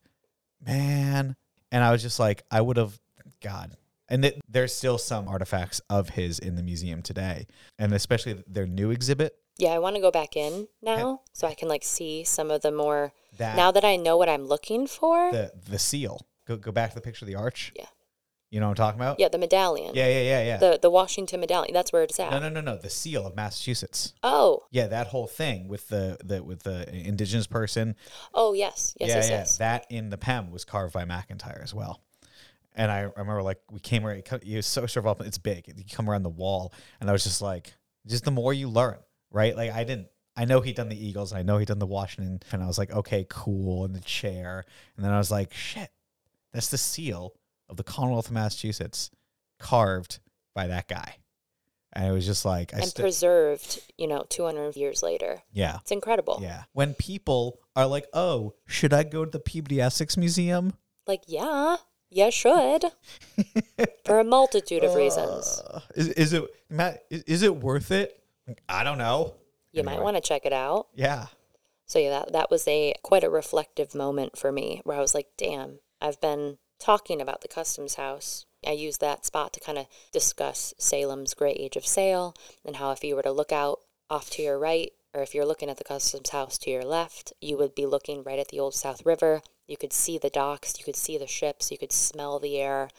[0.64, 1.36] man.
[1.72, 2.98] And I was just like, I would have,
[3.40, 3.76] God.
[4.08, 7.46] And th- there's still some artifacts of his in the museum today,
[7.78, 9.36] and especially their new exhibit.
[9.56, 12.62] Yeah, I want to go back in now so I can like see some of
[12.62, 15.30] the more That now that I know what I'm looking for.
[15.30, 16.26] the the seal.
[16.46, 17.72] Go go back to the picture of the arch.
[17.76, 17.86] Yeah.
[18.50, 19.20] You know what I'm talking about?
[19.20, 19.92] yeah, the medallion.
[19.94, 20.56] Yeah, yeah, yeah, yeah.
[20.56, 21.72] The the Washington medallion.
[21.72, 22.32] That's where it's at.
[22.32, 22.76] no, no, no, no.
[22.78, 24.12] The seal of Massachusetts.
[24.24, 27.94] Oh, Yeah, that whole thing with the, the with the indigenous person.
[28.34, 29.36] oh yes, yes, yeah, yes, yeah.
[29.36, 29.58] yes.
[29.58, 32.00] That in the PEM was carved by McIntire as well.
[32.76, 35.26] And I remember like we came right, you was so sort of up.
[35.26, 35.66] It's big.
[35.66, 37.72] You come around the wall, and I was just like,
[38.06, 38.96] just the more you learn,
[39.30, 39.56] right?
[39.56, 40.06] Like I didn't.
[40.36, 41.32] I know he'd done the Eagles.
[41.32, 43.84] I know he'd done the Washington, and I was like, okay, cool.
[43.84, 44.64] And the chair,
[44.96, 45.90] and then I was like, shit,
[46.52, 47.34] that's the seal
[47.68, 49.10] of the Commonwealth of Massachusetts,
[49.58, 50.20] carved
[50.54, 51.16] by that guy.
[51.92, 55.42] And it was just like, I and st- preserved, you know, 200 years later.
[55.52, 56.38] yeah, It's incredible.
[56.40, 56.62] yeah.
[56.72, 60.74] When people are like, oh, should I go to the Peabody Essex Museum?
[61.08, 61.76] Like, yeah,
[62.10, 62.84] you should.
[64.04, 65.62] for a multitude of reasons.
[65.66, 67.04] Uh, is, is it Matt?
[67.10, 68.22] Is, is it worth it?
[68.68, 69.34] I don't know.
[69.72, 70.88] You might want to check it out.
[70.94, 71.26] Yeah,
[71.86, 75.14] So yeah, that that was a quite a reflective moment for me where I was
[75.14, 78.46] like, damn, I've been talking about the customs house.
[78.66, 82.90] I used that spot to kind of discuss Salem's great age of sail and how
[82.90, 83.78] if you were to look out
[84.10, 87.32] off to your right or if you're looking at the customs house to your left,
[87.40, 89.42] you would be looking right at the old South River.
[89.70, 92.90] You could see the docks, you could see the ships, you could smell the air.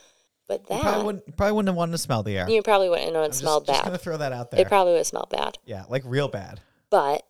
[0.48, 2.50] But you that probably wouldn't probably wouldn't have wanted to smell the air.
[2.50, 4.62] you probably wouldn't know it I'm smelled just, Just gonna throw that out there.
[4.62, 5.58] It probably would have smelled bad.
[5.66, 6.62] yeah, like real bad.
[6.90, 7.28] but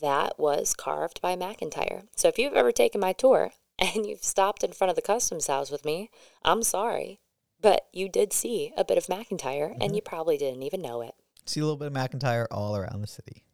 [0.00, 2.08] that was carved by McIntire.
[2.16, 5.46] So if you've ever taken my tour and you've stopped in front of the customs
[5.46, 6.10] house with me,
[6.44, 7.20] I'm sorry,
[7.60, 9.94] but you did see a bit of McIntire and mm-hmm.
[9.94, 11.14] you probably didn't even know it.
[11.46, 13.44] See a little bit of McIntire all around the city.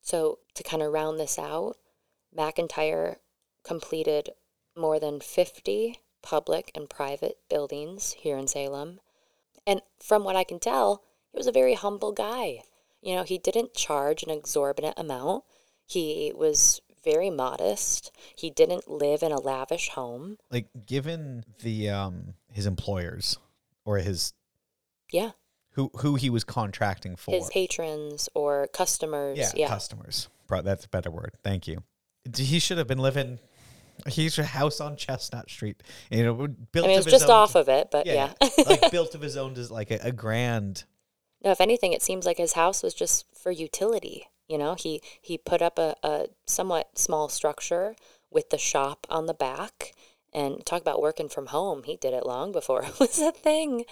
[0.00, 1.76] So to kind of round this out,
[2.36, 3.16] McIntire
[3.64, 4.30] completed
[4.76, 9.00] more than 50 public and private buildings here in Salem.
[9.66, 12.60] And from what I can tell, he was a very humble guy.
[13.02, 15.44] You know, he didn't charge an exorbitant amount.
[15.86, 18.10] He was very modest.
[18.34, 20.38] He didn't live in a lavish home.
[20.50, 23.38] Like given the um his employers
[23.84, 24.32] or his
[25.12, 25.32] Yeah.
[25.72, 27.32] who who he was contracting for.
[27.32, 29.36] His patrons or customers.
[29.38, 29.68] yeah, Yeah.
[29.68, 30.28] customers.
[30.48, 31.32] That's a better word.
[31.42, 31.82] Thank you.
[32.34, 33.38] He should have been living.
[34.08, 35.82] He's a house on Chestnut Street.
[36.10, 38.32] You know, built I mean, of it's his just own- off of it, but yeah.
[38.66, 40.84] like built of his own, just like a, a grand.
[41.42, 44.28] No, if anything, it seems like his house was just for utility.
[44.48, 47.94] You know, he he put up a, a somewhat small structure
[48.30, 49.92] with the shop on the back.
[50.36, 51.84] And talk about working from home.
[51.84, 53.84] He did it long before it was a thing.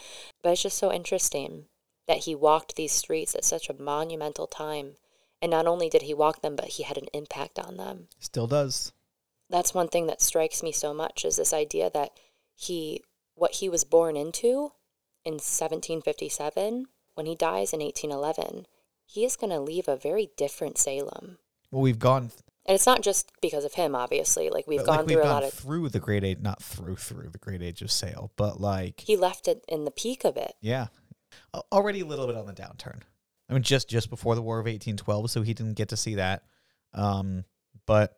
[0.43, 1.67] But it's just so interesting
[2.09, 4.97] that he walked these streets at such a monumental time.
[5.41, 8.09] And not only did he walk them, but he had an impact on them.
[8.19, 8.93] Still does.
[9.53, 12.11] That's one thing that strikes me so much is this idea that
[12.55, 13.03] he,
[13.35, 14.73] what he was born into
[15.25, 18.67] in 1757, when he dies in 1811,
[19.07, 21.39] he is going to leave a very different Salem.
[21.71, 22.31] Well, we've gone.
[22.65, 24.49] And it's not just because of him, obviously.
[24.49, 25.53] Like we've gone like, through we've a gone lot of.
[25.53, 29.17] through the great age, not through through the great age of sail, but like He
[29.17, 30.55] left it in the peak of it.
[30.61, 30.87] yeah,
[31.73, 33.01] already a little bit on the downturn.
[33.51, 35.97] I mean, just just before the War of eighteen twelve, so he didn't get to
[35.97, 36.45] see that.
[36.95, 37.45] Um,
[37.87, 38.17] but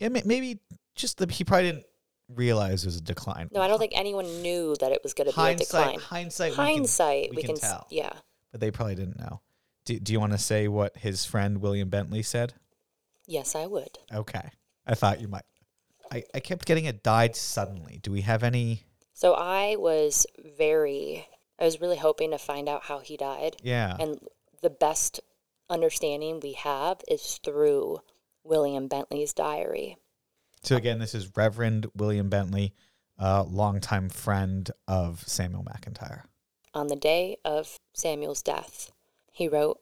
[0.00, 0.58] yeah, maybe
[0.96, 1.86] just the, he probably didn't
[2.34, 3.48] realize there's a decline.
[3.52, 5.98] No, I don't think anyone knew that it was going to be a decline.
[6.00, 6.54] Hindsight.
[6.54, 8.12] Hindsight, we we can, can, s- tell, yeah.
[8.50, 9.40] but they probably didn't know.
[9.84, 12.54] Do, do you want to say what his friend William Bentley said?
[13.26, 13.98] Yes, I would.
[14.12, 14.50] Okay,
[14.86, 15.44] I thought you might.
[16.12, 18.00] I, I kept getting it died suddenly.
[18.02, 18.84] Do we have any?
[19.12, 23.56] So I was very, I was really hoping to find out how he died.
[23.62, 23.96] Yeah.
[24.00, 24.18] And
[24.62, 25.20] the best
[25.68, 28.00] understanding we have is through
[28.44, 29.96] William Bentley's diary.
[30.62, 32.74] So again, this is Reverend William Bentley,
[33.18, 36.22] a longtime friend of Samuel McIntire.
[36.74, 38.92] On the day of Samuel's death,
[39.32, 39.80] he wrote,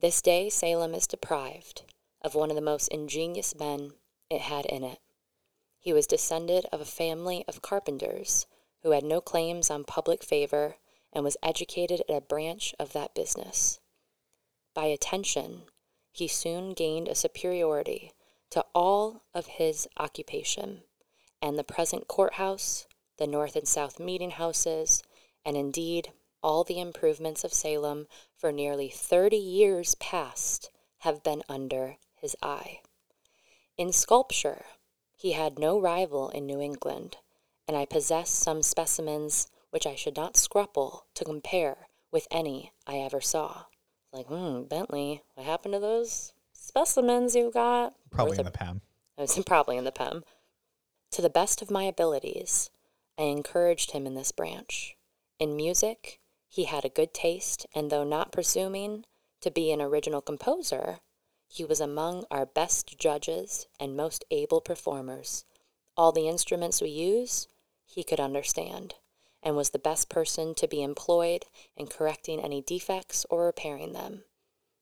[0.00, 1.82] This day Salem is deprived
[2.22, 3.92] of one of the most ingenious men
[4.28, 4.98] it had in it.
[5.78, 8.46] He was descended of a family of carpenters
[8.82, 10.76] who had no claims on public favor
[11.12, 13.80] and was educated at a branch of that business.
[14.74, 15.62] By attention,
[16.12, 18.12] he soon gained a superiority
[18.50, 20.82] to all of his occupation,
[21.40, 25.02] and the present courthouse, the north and south meeting houses,
[25.44, 31.96] and indeed all the improvements of Salem for nearly thirty years past have been under
[32.14, 32.80] his eye.
[33.76, 34.64] In sculpture,
[35.16, 37.18] he had no rival in New England,
[37.68, 42.98] and I possess some specimens which I should not scruple to compare with any I
[42.98, 43.64] ever saw.
[44.12, 47.94] Like, hmm, Bentley, what happened to those specimens you got.
[48.10, 48.80] Probably in the PEM.
[49.16, 50.24] I was probably in the PEM.
[51.12, 52.70] To the best of my abilities,
[53.18, 54.96] I encouraged him in this branch.
[55.38, 59.04] In music, he had a good taste, and though not presuming
[59.40, 61.00] to be an original composer,
[61.48, 65.44] he was among our best judges and most able performers.
[65.96, 67.48] All the instruments we use,
[67.84, 68.94] he could understand,
[69.42, 74.24] and was the best person to be employed in correcting any defects or repairing them.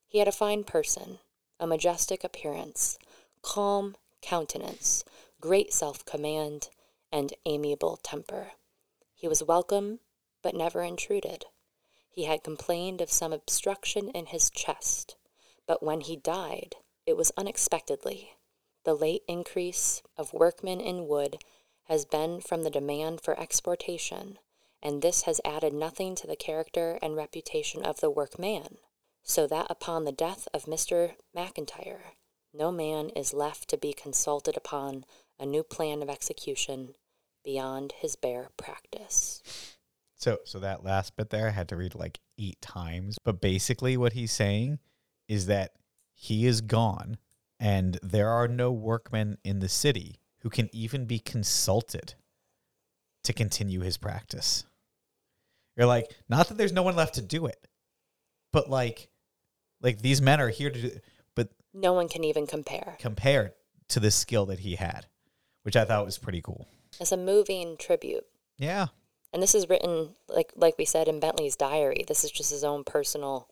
[0.06, 1.18] He had a fine person,
[1.60, 2.98] a majestic appearance,
[3.42, 5.04] calm countenance,
[5.40, 6.68] great self command,
[7.12, 8.52] and amiable temper.
[9.14, 10.00] He was welcome,
[10.42, 11.44] but never intruded.
[12.08, 15.16] He had complained of some obstruction in his chest,
[15.66, 18.32] but when he died, it was unexpectedly.
[18.84, 21.42] The late increase of workmen in wood
[21.84, 24.38] has been from the demand for exportation,
[24.82, 28.78] and this has added nothing to the character and reputation of the workman,
[29.22, 31.12] so that upon the death of Mr.
[31.36, 32.14] McIntire,
[32.54, 35.04] no man is left to be consulted upon
[35.38, 36.94] a new plan of execution
[37.44, 39.42] beyond his bare practice.
[40.16, 43.18] So so that last bit there I had to read like eight times.
[43.24, 44.78] But basically what he's saying
[45.28, 45.72] is that
[46.12, 47.18] he is gone
[47.60, 52.14] and there are no workmen in the city who can even be consulted
[53.24, 54.64] to continue his practice.
[55.78, 57.66] You're like, not that there's no one left to do it,
[58.52, 59.08] but like
[59.80, 60.90] like these men are here to do
[61.36, 62.96] but No one can even compare.
[62.98, 63.52] compared
[63.90, 65.06] to the skill that he had,
[65.62, 66.66] which I thought was pretty cool.
[67.00, 68.26] It's a moving tribute.
[68.58, 68.88] Yeah.
[69.32, 72.04] And this is written like like we said in Bentley's diary.
[72.08, 73.48] This is just his own personal,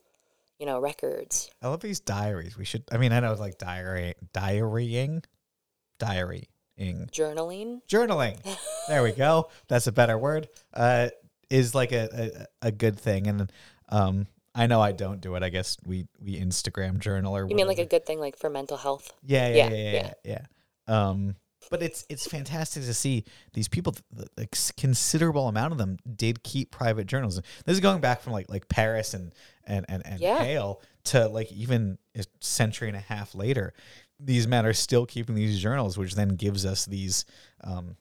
[0.59, 1.49] you know, records.
[1.61, 2.57] I love these diaries.
[2.57, 2.83] We should.
[2.91, 5.23] I mean, I know it's like diary, diarying,
[5.99, 6.47] diarying,
[6.79, 7.81] Journaling.
[7.87, 8.39] journaling.
[8.87, 9.49] there we go.
[9.67, 10.49] That's a better word.
[10.73, 11.09] Uh,
[11.49, 13.51] is like a, a a good thing, and
[13.89, 15.43] um, I know I don't do it.
[15.43, 18.49] I guess we we Instagram journal or You mean like a good thing like for
[18.49, 19.13] mental health?
[19.23, 20.41] yeah yeah yeah, yeah yeah yeah.
[20.87, 21.07] yeah.
[21.09, 21.35] Um,
[21.69, 23.93] but it's it's fantastic to see these people.
[24.53, 27.35] s- considerable amount of them did keep private journals.
[27.65, 29.33] This is going back from like like Parris and
[29.65, 30.37] and and and Yeah.
[30.43, 33.73] Hale to like even a century and a half later.
[34.19, 37.25] These men are still keeping these journals, which then gives us these.
[37.63, 37.97] Um,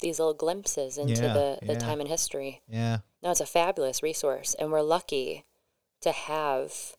[0.00, 1.78] These little glimpses into Yeah, the, the yeah.
[1.78, 2.62] time in history.
[2.68, 5.44] yeah, No, it's a fabulous resource, and we're lucky
[6.02, 6.94] to have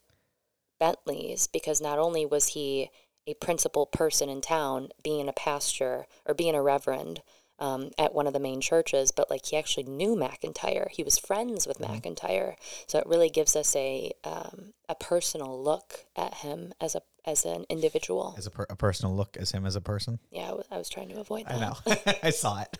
[0.79, 2.89] Bentley's because not only was he
[3.27, 7.21] a principal person in town, being a pastor or being a reverend
[7.59, 10.89] um, at one of the main churches, but like he actually knew McIntire.
[10.89, 12.55] He was friends with McIntire,
[12.87, 17.45] so it really gives us a um, a personal look at him as a as
[17.45, 18.33] an individual.
[18.37, 20.19] as a, per- a personal look as him as a person.
[20.31, 21.55] Yeah, I was, was trying to avoid that.
[21.55, 22.13] I know.
[22.23, 22.77] I saw it.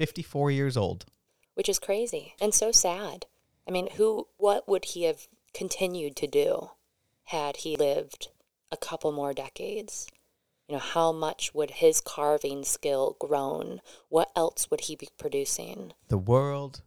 [0.00, 1.04] Fifty-four years old.
[1.54, 3.26] which is crazy and so sad.
[3.68, 6.70] I mean, who, what would he have continued to do
[7.24, 8.28] had he lived
[8.72, 10.08] a couple more decades?
[10.66, 13.80] You know, how much would his carving skill grown?
[14.08, 15.92] What else would he be producing?
[16.08, 16.80] The world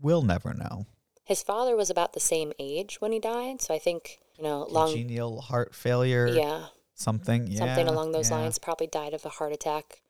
[0.00, 0.86] will never know.
[1.24, 4.66] His father was about the same age when he died, so I think you know,
[4.70, 6.28] long, Congenial heart failure.
[6.28, 7.48] yeah, Something.
[7.48, 7.58] Yeah.
[7.60, 8.36] something along those yeah.
[8.36, 8.58] lines.
[8.58, 10.02] Probably died of a heart attack.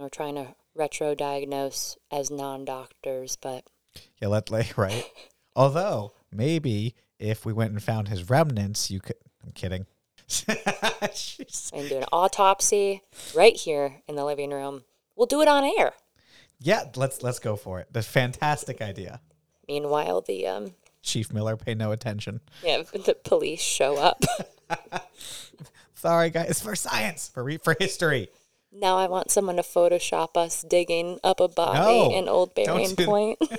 [0.00, 3.64] You know, we're trying to retro diagnose as non doctors, but
[4.18, 4.28] Yeah.
[4.28, 5.04] Let like right.
[5.54, 9.16] Although maybe if we went and found his remnants, you could.
[9.44, 9.84] I'm kidding.
[11.72, 13.02] And do an autopsy
[13.34, 14.84] right here in the living room.
[15.16, 15.92] We'll do it on air.
[16.60, 16.84] yeah.
[16.96, 17.92] Let's let's go for it.
[17.92, 19.20] The fantastic idea.
[19.68, 22.40] Meanwhile, the um, Chief Miller, pay no attention.
[22.64, 24.22] yeah, the police show up.
[25.94, 28.28] Sorry, guys, for science, for re- for history.
[28.72, 32.94] Now I want someone to Photoshop us digging up a body No, in Old Burying
[32.94, 33.38] do- Point.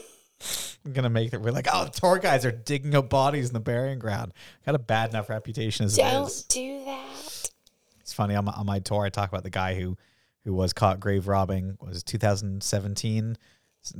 [0.86, 1.41] I'm gonna make it.
[1.41, 4.34] We're like, oh, tour guys are digging up bodies in the burying ground.
[4.65, 6.43] Got a bad enough reputation as it Don't is.
[6.43, 7.50] do that.
[8.00, 9.06] It's funny on my, on my tour.
[9.06, 9.97] I talk about the guy who
[10.43, 11.77] who was caught grave robbing.
[11.79, 13.38] Was it 2017,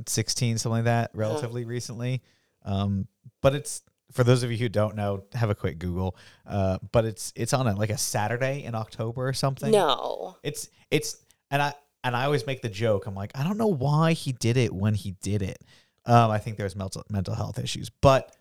[0.06, 2.22] 16, something like that, relatively recently.
[2.64, 3.06] Um,
[3.40, 3.82] but it's
[4.12, 6.16] for those of you who don't know, have a quick Google.
[6.46, 9.70] Uh, but it's it's on a, like a Saturday in October or something.
[9.70, 10.36] No.
[10.42, 11.16] It's it's
[11.50, 13.06] and I and I always make the joke.
[13.06, 15.62] I'm like, I don't know why he did it when he did it.
[16.04, 18.34] Um, I think there's mental mental health issues, but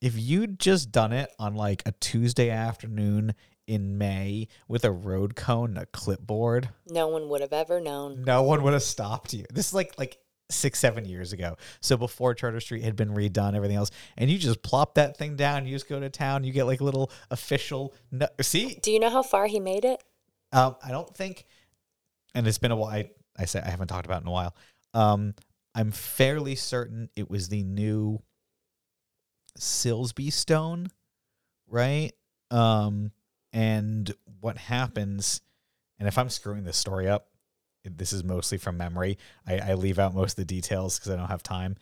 [0.00, 3.34] if you'd just done it on like a Tuesday afternoon
[3.66, 8.22] in May with a road cone and a clipboard, No one would have ever known.
[8.24, 9.44] no one would have stopped you.
[9.52, 10.18] This is like like
[10.50, 11.56] six seven years ago.
[11.80, 15.36] So before Charter Street had been redone, everything else, and you just plop that thing
[15.36, 15.66] down.
[15.66, 16.44] You just go to town.
[16.44, 17.94] You get like a little official.
[18.10, 20.02] No, see, Do you know how far he made it?
[20.52, 21.44] um, I don't think,
[22.34, 22.90] and it's been a while.
[22.90, 24.54] I, I say I haven't talked about it in a while.
[24.94, 25.34] Um,
[25.74, 28.22] I'm fairly certain it was the new
[29.58, 30.88] Silsby stone,
[31.68, 32.12] right?
[32.50, 33.12] Um,
[33.52, 35.40] And what happens,
[35.98, 37.28] and if I'm screwing this story up,
[37.84, 39.18] this is mostly from memory.
[39.46, 41.76] I, I leave out most of the details because I don't have time.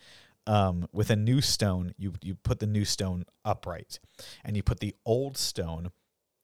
[0.45, 3.99] Um, with a new stone, you you put the new stone upright,
[4.45, 5.91] and you put the old stone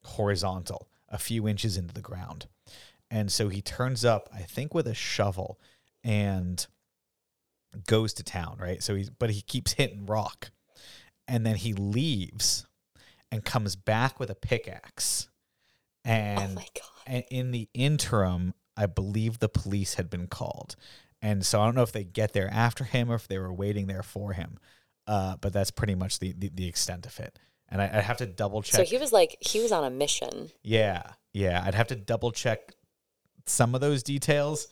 [0.04, 2.48] horizontal, a few inches into the ground.
[3.10, 5.60] And so he turns up, I think, with a shovel,
[6.04, 6.66] and
[7.88, 8.58] goes to town.
[8.60, 8.84] Right.
[8.84, 10.52] So he's but he keeps hitting rock,
[11.26, 12.66] and then he leaves,
[13.32, 15.30] and comes back with a pickaxe,
[16.04, 17.04] and oh my god.
[17.08, 20.76] and in the interim, I believe the police had been called.
[21.22, 23.54] And so I don't know if they get there after him or if they were
[23.54, 24.58] waiting there for him.
[25.08, 27.38] Uh, but that's pretty much the, the, the extent of it.
[27.70, 28.76] And I, I have to double check.
[28.76, 30.50] So he was like he was on a mission.
[30.64, 31.04] yeah.
[31.34, 31.64] Yeah.
[31.66, 32.74] I'd have to double check
[33.46, 34.68] some of those details.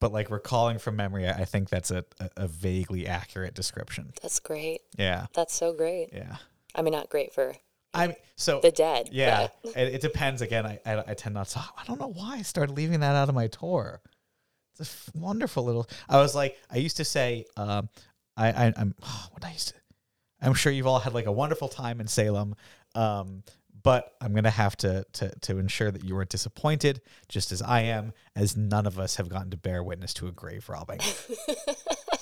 [0.00, 4.12] But like recalling from memory, I think that's a, a, a vaguely accurate description.
[4.20, 4.80] That's great.
[4.98, 5.26] Yeah.
[5.32, 6.08] That's so great.
[6.12, 6.38] Yeah.
[6.74, 7.54] I mean, not great for
[7.94, 9.10] I mean, so the dead.
[9.12, 10.40] Yeah, but- it, it depends.
[10.42, 11.58] Again, I, I I tend not to.
[11.60, 14.00] I don't know why I started leaving that out of my tour.
[14.72, 15.86] It's a f- wonderful little.
[16.08, 17.88] I was like, I used to say, um,
[18.36, 18.94] I, I I'm
[19.30, 19.74] what I used to.
[20.40, 22.56] I'm sure you've all had like a wonderful time in Salem,
[22.94, 23.44] um,
[23.82, 27.82] but I'm gonna have to to to ensure that you are disappointed, just as I
[27.82, 31.00] am, as none of us have gotten to bear witness to a grave robbing.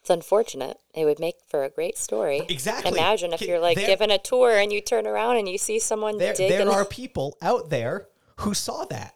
[0.00, 0.78] It's unfortunate.
[0.94, 2.42] It would make for a great story.
[2.48, 2.92] Exactly.
[2.98, 5.78] Imagine if you're like there- giving a tour and you turn around and you see
[5.78, 6.58] someone there, digging.
[6.58, 8.08] there are people out there
[8.38, 9.14] who saw that.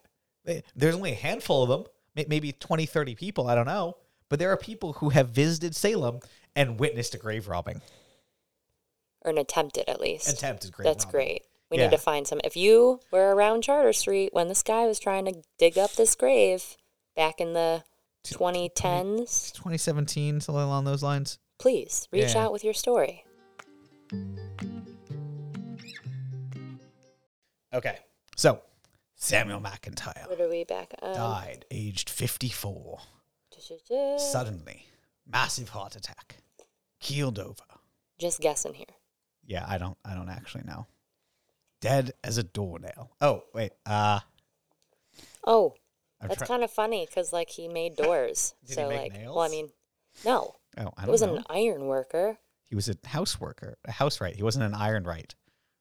[0.74, 1.84] There's only a handful of them,
[2.28, 3.96] maybe 20, 30 people, I don't know.
[4.28, 6.20] But there are people who have visited Salem
[6.56, 7.80] and witnessed a grave robbing.
[9.22, 10.28] or an attempted at least.
[10.28, 11.10] Attempted grave That's robbing.
[11.20, 11.42] great.
[11.70, 11.84] We Yeah.
[11.84, 12.40] need to find some.
[12.44, 16.14] If you were around Charter Street when this guy was trying to dig up this
[16.14, 16.76] grave
[17.16, 17.82] back in the
[18.24, 21.38] 2010s, 2017, something along those lines.
[21.58, 22.44] please reach Yeah.
[22.44, 23.24] out with your story.
[27.72, 27.98] Okay.
[28.36, 28.60] So,
[29.16, 31.14] Samuel McIntire What are we back on?
[31.14, 33.00] died aged 54.
[33.50, 34.18] Da-da-da.
[34.18, 34.86] Suddenly,
[35.26, 36.36] massive heart attack.
[37.00, 37.64] Keeled over.
[38.18, 38.86] Just guessing here.
[39.44, 40.86] Yeah, I don't I don't actually know.
[41.80, 43.10] Dead as a doornail.
[43.20, 43.72] Oh, wait.
[43.86, 44.20] Uh
[45.44, 45.74] Oh,
[46.20, 48.54] I'm that's try- kind of funny because like he made doors.
[48.66, 49.70] Did he so make like, well, I mean,
[50.24, 51.36] no, Oh, I don't He was know.
[51.36, 52.38] an iron worker.
[52.64, 54.34] He was a house worker, a house right.
[54.36, 55.34] He wasn't an iron right.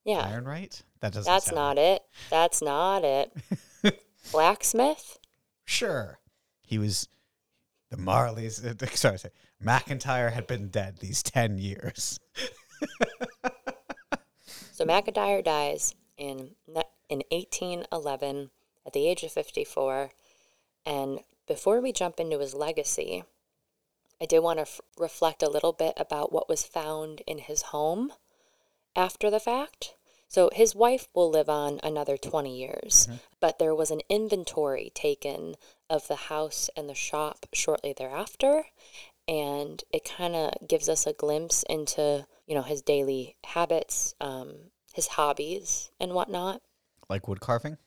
[0.05, 0.81] Yeah, Iron right?
[1.01, 1.29] That doesn't.
[1.31, 1.83] that's not right.
[1.83, 2.01] it.
[2.29, 3.31] That's not it.
[4.31, 5.19] Blacksmith.
[5.65, 6.19] Sure,
[6.61, 7.09] he was.
[7.89, 8.63] The Marleys.
[8.81, 9.33] Uh, sorry, sorry,
[9.63, 12.19] McIntire had been dead these ten years.
[14.71, 16.51] So McIntire dies in
[17.09, 18.51] in 1811
[18.85, 20.11] at the age of 54.
[20.88, 23.25] And before we jump into his legacy,
[24.21, 27.61] I did want to f- reflect a little bit about what was found in his
[27.61, 28.13] home
[28.95, 29.95] after the fact.
[30.29, 33.07] So his wife will live on another 20 years,
[33.41, 35.55] but there was an inventory taken
[35.89, 38.65] of the house and the shop shortly thereafter,
[39.27, 44.71] and it kind of gives us a glimpse into you know his daily habits, um,
[44.93, 46.61] his hobbies, and whatnot.
[47.09, 47.77] Like wood carving.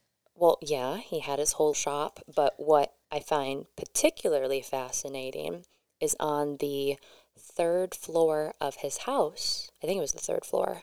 [0.40, 5.66] Well, yeah, he had his whole shop, but what I find particularly fascinating
[6.00, 6.96] is on the
[7.38, 9.70] third floor of his house.
[9.82, 10.82] I think it was the third floor.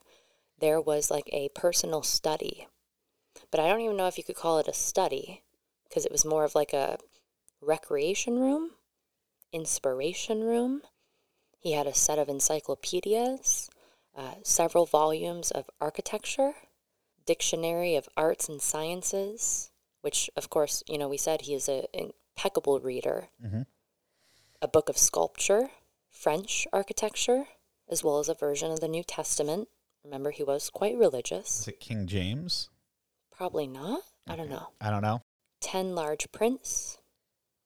[0.59, 2.67] There was like a personal study.
[3.49, 5.41] But I don't even know if you could call it a study
[5.89, 6.99] because it was more of like a
[7.59, 8.73] recreation room,
[9.51, 10.83] inspiration room.
[11.57, 13.71] He had a set of encyclopedias,
[14.15, 16.53] uh, several volumes of architecture,
[17.27, 19.69] dictionary of arts and sciences,
[20.01, 23.67] which, of course, you know, we said he is an impeccable reader, Mhm.
[24.61, 25.69] a book of sculpture,
[26.09, 27.47] French architecture,
[27.87, 29.69] as well as a version of the New Testament.
[30.03, 31.59] Remember, he was quite religious.
[31.61, 32.69] Is it King James?
[33.29, 34.01] Probably not.
[34.25, 34.71] I don't know.
[34.81, 35.21] I don't know.
[35.59, 36.97] 10 large prints.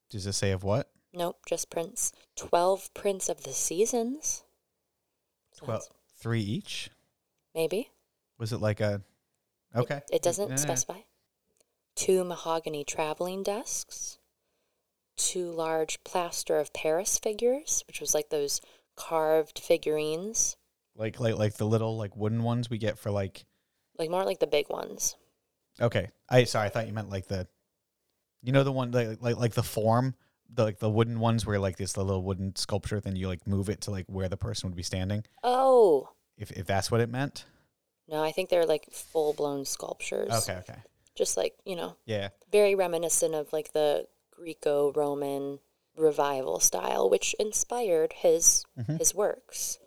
[0.10, 0.92] Does it say of what?
[1.14, 2.12] Nope, just prints.
[2.36, 4.44] 12 prints of the seasons.
[5.62, 5.86] Well,
[6.18, 6.90] three each.
[7.54, 7.92] maybe.
[8.38, 9.04] Was it like a?
[9.76, 10.02] Okay.
[10.12, 10.56] It doesn't Yeah.
[10.56, 11.00] specify.
[11.96, 14.18] Two mahogany traveling desks.
[15.18, 18.60] Two large plaster of Paris figures, which was like those
[18.96, 20.58] carved figurines,
[20.96, 23.46] Like like like the little like wooden ones we get for like.
[23.98, 25.16] like more like the big ones.
[25.80, 26.10] Okay.
[26.30, 26.68] I sorry.
[26.68, 27.48] I thought you meant like the.
[28.42, 30.16] You know the one like like like the form
[30.54, 33.70] the like the wooden ones where like this little wooden sculpture then you like move
[33.70, 37.10] it to like where the person would be standing Oh, if if that's what it
[37.10, 37.46] meant.
[38.12, 40.32] No, I think they're like full blown sculptures.
[40.48, 40.60] Okay.
[40.60, 40.80] Okay.
[41.16, 42.30] Just like, you know, Yeah.
[42.52, 45.60] very reminiscent of like the Greco Roman
[45.96, 48.98] revival style, which inspired his Mhm.
[49.00, 49.80] his works.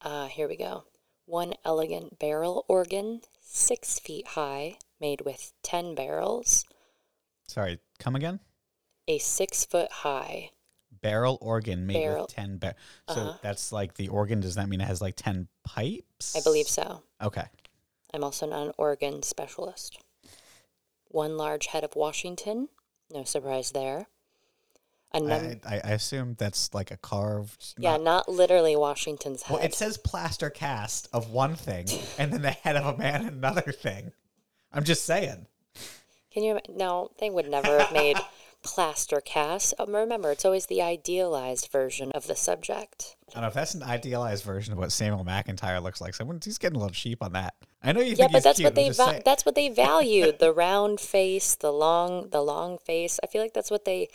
[0.00, 0.84] Uh, here we go.
[1.26, 6.66] one elegant barrel organ, six feet high, made with 10 barrels,
[7.48, 8.40] Sorry, come again.
[9.08, 10.50] a six foot high.
[10.90, 12.22] Barrel organ made Barrel.
[12.24, 12.74] with ten bar.
[13.08, 13.38] So Uh-huh.
[13.42, 14.40] that's like the organ.
[14.40, 16.36] Does that mean it has like ten pipes?
[16.36, 17.02] I believe so.
[17.24, 17.44] Okay.
[18.12, 19.98] I'm also not an organ specialist.
[21.08, 22.68] One large head of Washington,
[23.12, 24.06] no surprise there.
[25.14, 27.74] Num- I, I, I assume that's like a carved.
[27.78, 29.54] yeah, not- not literally Washington's head.
[29.54, 31.86] well, it says plaster cast of one thing,
[32.18, 34.12] and then the head of a man another thing.
[34.72, 35.46] I'm just saying.
[36.32, 36.58] Can you?
[36.68, 38.16] No, they would never have made
[38.64, 39.74] plaster cast.
[39.78, 43.16] Um, remember, it's always the idealized version of the subject.
[43.30, 46.14] I don't know if that's an idealized version of what Samuel McIntire looks like.
[46.14, 47.54] Someone he's getting a little cheap on that.
[47.82, 49.68] I know you Yeah, think but he's that's cute, what they va- that's what they
[49.68, 53.20] valued the round face, the long the long face.
[53.22, 54.08] I feel like that's what they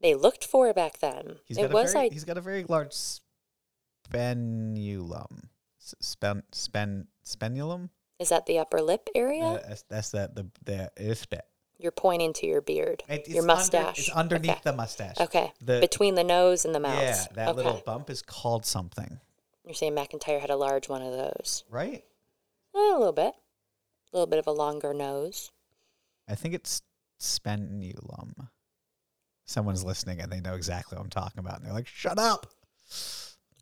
[0.00, 1.36] they looked for back then.
[1.44, 2.92] He's it was very, I he's got a very large
[4.12, 5.48] spenulum.
[5.78, 7.90] Spen spen spenulum.
[8.18, 9.44] is that the upper lip area?
[9.44, 11.46] Uh, that's, that's that the the if that.
[11.78, 13.98] You're pointing to your beard, It- your under- mustache.
[13.98, 14.60] it's underneath okay.
[14.64, 15.20] the mustache.
[15.20, 17.00] Okay, The between the nose and the mouth.
[17.02, 17.56] yeah, that okay.
[17.56, 19.20] little bump is called something,
[19.64, 21.64] You're saying McIntire had a large one of those.
[21.68, 22.04] right?
[22.74, 23.34] Eh, a little bit,
[24.12, 25.50] a little bit of a longer nose.
[26.28, 26.82] I think it's
[27.20, 28.48] spenulum.
[29.44, 32.46] Someone's listening and they know exactly what I'm talking about, and they're like, "Shut up!"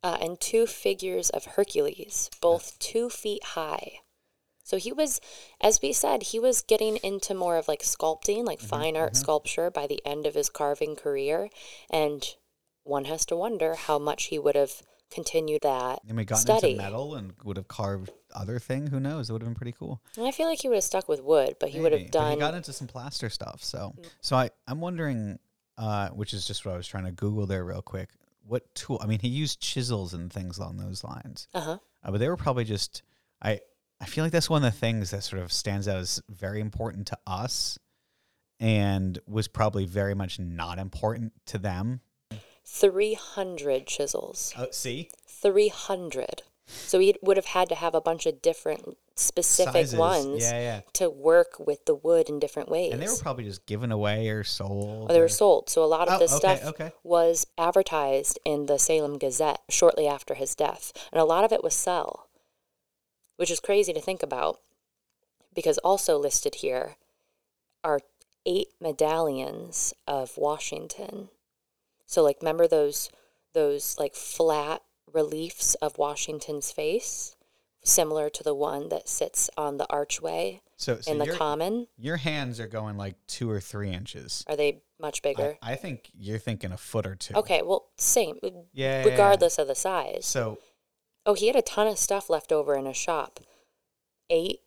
[0.02, 4.00] uh, and two figures of Hercules, both two feet high.
[4.64, 5.20] So he was,
[5.60, 9.70] as we said, he was getting into more of like sculpting, like fine art sculpture
[9.70, 11.50] by the end of his carving career.
[11.90, 12.26] And
[12.82, 16.76] one has to wonder how much he would have continued that And we got into
[16.76, 18.88] metal and would have carved other thing.
[18.88, 19.28] Who knows?
[19.28, 20.00] It would have been pretty cool.
[20.16, 22.12] And I feel like he would have stuck with wood, but he would Maybe, have
[22.12, 22.32] but done.
[22.32, 23.62] he got into some plaster stuff.
[23.62, 25.38] So, so I I'm wondering,
[25.78, 28.08] uh, which is just what I was trying to Google there real quick.
[28.46, 28.98] What tool?
[29.02, 31.78] I mean, he used chisels and things along those lines, uh huh.
[32.02, 33.02] uh, but they were probably just.
[33.40, 33.60] I
[34.04, 36.60] I feel like that's one of the things that sort of stands out as very
[36.60, 37.78] important to us,
[38.60, 42.00] and was probably very much not important to them.
[42.66, 44.52] 300 chisels.
[44.58, 46.42] Oh, see, 300.
[46.66, 49.98] So he would have had to have a bunch of different specific Sizes.
[49.98, 50.80] ones Yeah, yeah.
[50.94, 52.92] to work with the wood in different ways.
[52.92, 55.10] And they were probably just given away or sold.
[55.10, 55.68] Or they were sold.
[55.70, 56.92] So a lot of Oh, this okay, stuff okay.
[57.02, 60.92] was advertised in the Salem Gazette shortly after his death.
[61.12, 62.23] And a lot of it was sell,
[63.36, 64.60] which is crazy to think about
[65.54, 66.96] because also listed here
[67.82, 68.00] are
[68.46, 71.28] eight medallions of Washington.
[72.06, 73.10] So like remember those
[73.52, 74.82] those like flat
[75.12, 77.36] reliefs of Washington's face
[77.84, 81.86] similar to the one that sits on the archway So, so in the your, common
[81.98, 84.44] your hands are going like two or three inches.
[84.48, 87.34] are they much bigger I, I think you're thinking a foot or two.
[87.34, 88.38] Okay, well, same.
[88.42, 89.10] Yeah, yeah, yeah.
[89.10, 90.24] Regardless of the size.
[90.24, 90.58] So,
[91.26, 93.40] Oh, he had a ton of stuff left over in his shop.
[94.30, 94.60] Eight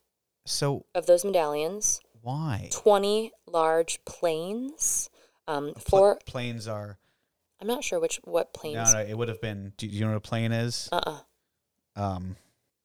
[0.45, 2.69] so of those medallions, why?
[2.71, 5.09] 20 large planes,
[5.47, 6.19] um, Pla- four.
[6.25, 6.97] planes are.
[7.59, 8.93] I'm not sure which what planes.
[8.93, 9.73] no, no, it would have been.
[9.77, 10.89] Do you know what a plane is?
[10.91, 11.19] Uh uh
[12.01, 12.35] Um,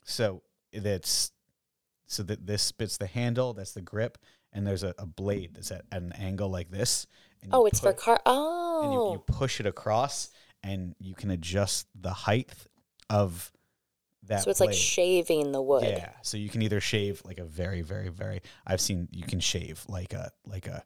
[0.04, 0.42] so
[0.72, 1.30] that's
[2.06, 3.52] so that this bit's the handle.
[3.52, 4.16] That's the grip,
[4.52, 7.06] and there's a, a blade that's at, at an angle like this.
[7.52, 8.20] Oh, it's for car.
[8.24, 9.12] and you, Oh.
[9.14, 10.30] you push it across,
[10.62, 12.52] and you can adjust the height
[13.10, 13.52] of
[14.24, 14.42] that.
[14.42, 15.84] so it's like shaving the wood.
[15.84, 16.10] Yeah.
[16.22, 18.42] So you can either shave like a very, very, very.
[18.66, 20.84] I've seen you can shave like a like a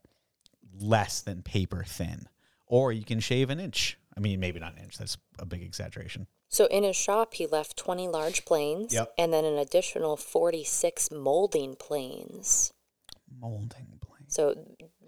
[0.78, 2.28] less than paper thin,
[2.66, 3.98] or you can shave an inch.
[4.16, 4.98] I mean, maybe not an inch.
[4.98, 6.26] That's a big exaggeration.
[6.48, 9.12] So in his shop, he left 20 large planes Yep.
[9.18, 12.72] and then an additional 46 molding planes.
[13.40, 14.34] Molding planes.
[14.34, 14.54] So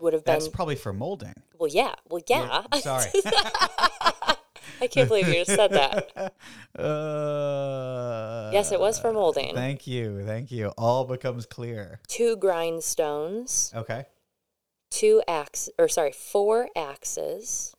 [0.00, 0.34] would have been.
[0.34, 1.34] That's probably for molding.
[1.58, 1.94] well, yeah.
[2.08, 2.62] Well, yeah.
[2.80, 3.10] Sorry.
[4.80, 6.34] I can't believe you just said that.
[6.78, 9.54] Uh, Yes, it was for molding.
[9.54, 10.24] Thank you.
[10.24, 10.68] Thank you.
[10.78, 12.00] All becomes clear.
[12.08, 14.06] Two grindstones, Okay.
[14.90, 17.74] two axes, or sorry, four axes,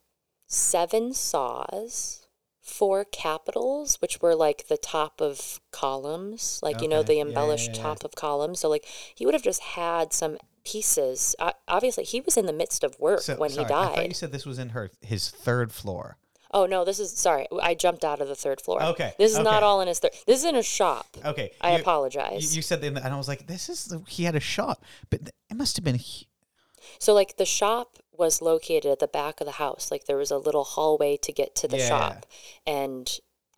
[0.48, 2.28] seven saws,
[2.62, 7.08] four capitals, which were like the top of columns, like you know Okay.
[7.08, 7.82] the Yeah, yeah, embellished yeah.
[7.84, 8.60] top of columns.
[8.60, 8.86] So like
[9.16, 11.36] he would have just had some pieces.
[11.40, 14.08] Uh, obviously, he was in the midst of work So when sorry, he I thought
[14.08, 16.18] you said this was in her his third floor.
[16.52, 17.48] Oh no, this is sorry.
[17.62, 18.82] I jumped out of the third floor.
[18.84, 20.12] Okay, this is not all in his third.
[20.26, 21.06] This is in a shop.
[21.24, 21.52] Okay.
[21.62, 22.54] I you- apologize.
[22.54, 24.84] You, you said that, and I was like, "This is the, he had a shop,
[25.10, 26.26] but th- it must have been." hu-
[26.98, 29.92] So like the shop was located at the back of the house.
[29.92, 31.88] Like there was a little hallway to get to the Yeah.
[31.88, 32.26] shop.
[32.66, 33.10] And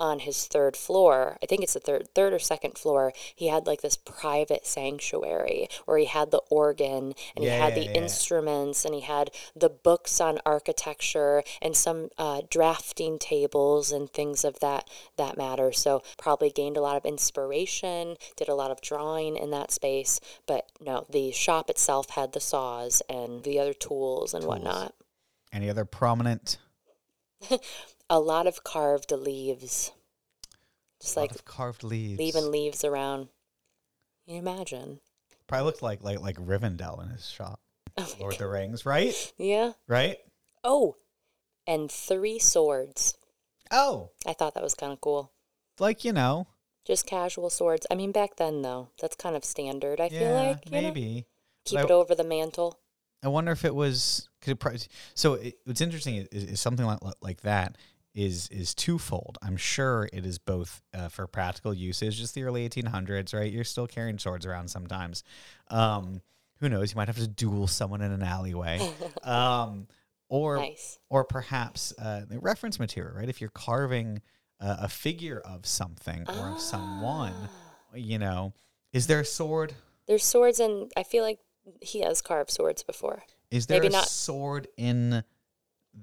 [0.02, 3.68] on his third floor, I think it's the third third or second floor, he had
[3.68, 7.86] like this private sanctuary where he had the organ and Yeah, he had yeah, the
[7.91, 8.02] yeah.
[8.02, 14.43] instruments and he had the books on architecture and some uh, drafting tables and things
[14.43, 15.72] of that that matter.
[15.72, 20.20] So probably gained a lot of inspiration, did a lot of drawing in that space.
[20.47, 24.95] But no, the shop itself had the saws and the other tools and whatnot.
[25.54, 26.58] Any other prominent?
[28.12, 29.91] A lot of carved leaves,
[30.99, 32.20] just like carved leaves.
[32.20, 33.30] leaving leaves around.
[34.26, 34.99] Can you imagine?
[35.47, 37.59] Probably looked like like like Rivendell in his shop.
[37.97, 39.34] Oh Lord of the Rings, right?
[39.38, 39.72] Yeah.
[39.88, 40.18] Right?
[40.64, 40.95] Oh,
[41.68, 43.18] and three swords.
[43.72, 45.32] Oh, I thought that was kind of cool.
[45.80, 46.47] like you know,
[46.86, 47.88] Just casual swords.
[47.89, 49.99] I mean, back then though, that's kind of standard.
[50.01, 50.82] I yeah, feel like you know?
[50.82, 51.26] maybe.
[51.66, 52.78] keep But I- it over the mantle.
[53.24, 55.36] I wonder if it was could it so.
[55.36, 57.78] It, what's interesting is, is something like like that
[58.14, 59.38] is is twofold.
[59.41, 63.51] I'm sure it is both uh, for practical usage, just the early 1800s, right?
[63.51, 65.24] You're still carrying swords around sometimes.
[65.70, 66.22] Um,
[66.59, 66.91] who knows?
[66.91, 68.88] You might have to duel someone in an alleyway,
[69.24, 69.88] um,
[70.30, 70.99] or Nice.
[71.09, 73.30] or perhaps uh, the reference material, right?
[73.30, 74.22] If you're carving
[74.59, 77.95] uh, a figure of something or of someone, Ah.
[77.95, 78.53] you know,
[78.93, 79.74] is there a sword?
[80.07, 81.39] There's swords, and I feel like
[81.80, 83.24] he has carved swords before.
[83.49, 85.24] Is there Maybe a not- sword in the,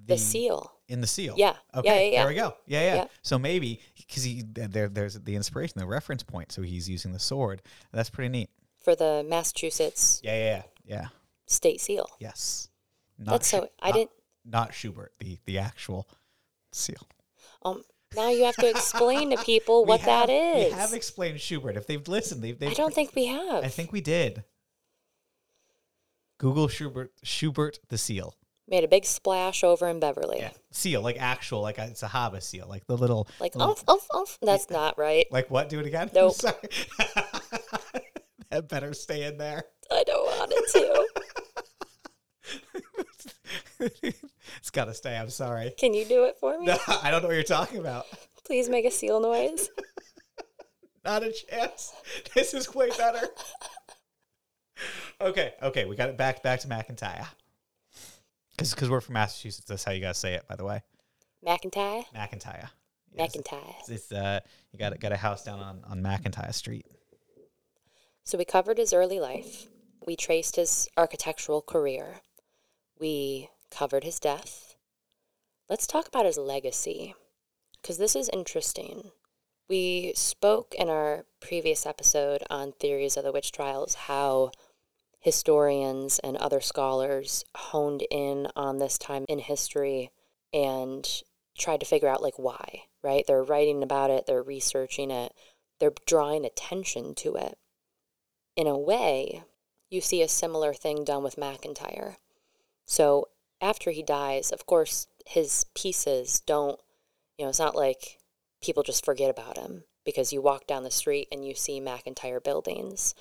[0.07, 0.73] The seal.
[0.89, 1.35] In the seal?
[1.37, 1.55] Yeah.
[1.75, 2.07] Okay.
[2.09, 2.21] yeah, yeah.
[2.25, 2.55] There we go.
[2.67, 3.05] Yeah, yeah.
[3.23, 6.51] So maybe because he there there's the inspiration, the reference point.
[6.53, 7.63] So he's using the sword.
[7.93, 8.51] That's pretty neat.
[8.83, 10.63] for the Massachusetts Yeah, yeah, yeah.
[11.01, 11.09] yeah.
[11.47, 12.09] state seal.
[12.19, 12.69] Yes.
[13.19, 13.69] Not That's so.
[13.81, 14.11] I not- didn't.
[14.45, 16.09] Not Schubert, the the actual
[16.73, 17.07] seal.
[17.63, 17.83] Um.
[18.17, 20.73] Now you have to explain to people what have- that is.
[20.73, 21.77] We have explained Schubert.
[21.77, 22.59] If they've listened, they've.
[22.59, 23.63] they've I don't think we have.
[23.63, 24.45] I think we did.
[26.39, 28.35] Google Schubert Schubert the seal.
[28.71, 30.41] Made a big splash over in Beverly.
[30.41, 33.71] Yeah, seal like actual like a, it's a Haba seal like the little Like little-
[33.71, 34.39] umph, umph, umph.
[34.43, 35.25] That's not right.
[35.31, 35.69] like what?
[35.71, 36.11] Do it again.
[36.15, 36.33] Nope.
[36.35, 36.55] Sorry.
[38.51, 39.65] that better stay in there.
[39.91, 41.09] I don't want it to.
[44.59, 45.17] it's got to stay.
[45.17, 45.73] I'm sorry.
[45.79, 46.67] Can you do it for me?
[46.67, 48.05] No, I don't know what you're talking about.
[48.45, 49.71] Please make a seal noise.
[51.05, 51.93] Not a chance.
[52.35, 53.29] This is way better.
[55.21, 57.27] okay, okay, we got it back back to McIntire.
[58.59, 60.47] Because because we're from Massachusetts, that's how you gotta say it.
[60.49, 60.83] By the way,
[61.47, 62.05] McIntire.
[62.13, 62.71] McIntire.
[63.15, 63.75] Yes, McIntire.
[63.79, 64.41] It's, it's, uh,
[64.73, 66.85] you got got a house down on on McIntire Street.
[68.25, 69.69] So we covered his early life.
[70.05, 72.21] We traced his architectural career.
[72.99, 74.75] We covered his death.
[75.71, 77.15] Let's talk about his legacy,
[77.81, 79.13] because this is interesting.
[79.69, 84.51] We spoke in our previous episode on theories of the witch trials how
[85.21, 90.11] historians and other scholars honed in on this time in history
[90.53, 91.23] and
[91.59, 93.25] tried to figure out like why, right?
[93.27, 95.33] They're writing about it, they're researching it,
[95.81, 97.59] they're drawing attention to it
[98.59, 99.45] in a way,
[99.89, 102.17] you see a similar thing done with McIntire.
[102.87, 103.29] So
[103.61, 106.79] after he dies, of course, his pieces don't,
[107.39, 108.19] you know, it's not like
[108.61, 112.43] people just forget about him because you walk down the street and you see McIntire
[112.43, 113.15] buildings,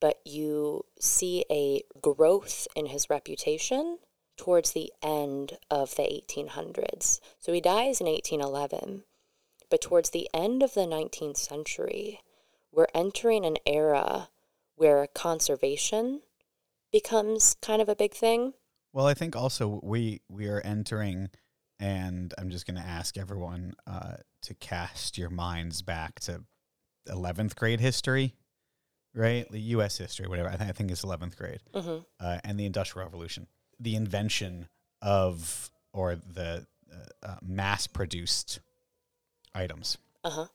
[0.00, 3.98] but you see a growth in his reputation
[4.36, 7.20] towards the end of the 1800s.
[7.38, 9.04] So he dies in 1811,
[9.70, 12.20] but towards the end of the 19th century,
[12.70, 14.28] we're entering an era
[14.74, 16.20] where conservation
[16.92, 18.52] becomes kind of a big thing.
[18.92, 21.30] Well, I think also we we are entering,
[21.80, 26.44] and I'm just going to ask everyone uh, to cast your minds back to
[27.08, 28.34] 11th grade history,
[29.16, 29.50] right?
[29.50, 29.98] The U.S.
[29.98, 30.48] history, whatever.
[30.50, 33.46] I, th- I think it's 11th grade, hmm uh, and the Industrial Revolution,
[33.80, 34.68] the invention
[35.02, 38.60] of or the uh, uh, mass-produced
[39.54, 39.98] items.
[40.24, 40.46] Uh huh.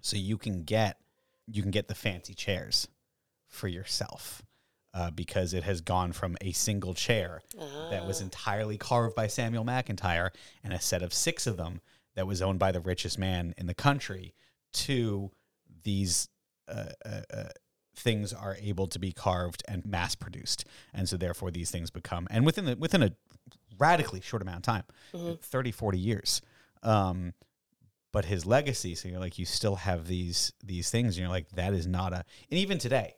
[0.00, 0.96] so you can get
[1.46, 2.86] you can get the fancy chairs
[3.48, 4.42] for yourself
[4.94, 7.42] uh, because it has gone from a single chair
[7.90, 10.30] that was entirely carved by Samuel McIntire
[10.62, 11.80] and a set of six of them
[12.14, 14.34] that was owned by the richest man in the country
[14.72, 15.30] to
[15.82, 16.28] these
[16.68, 17.44] uh, uh, uh,
[17.94, 20.64] things are able to be carved and mass produced.
[20.94, 23.12] And so therefore these things become and within the within a
[23.78, 25.40] radically short amount of time Mhm.
[25.40, 26.40] 30 40 years.
[26.82, 27.34] Um,
[28.12, 31.48] but his legacy so you're like you still have these these things and you're like
[31.50, 33.14] that is not a and even today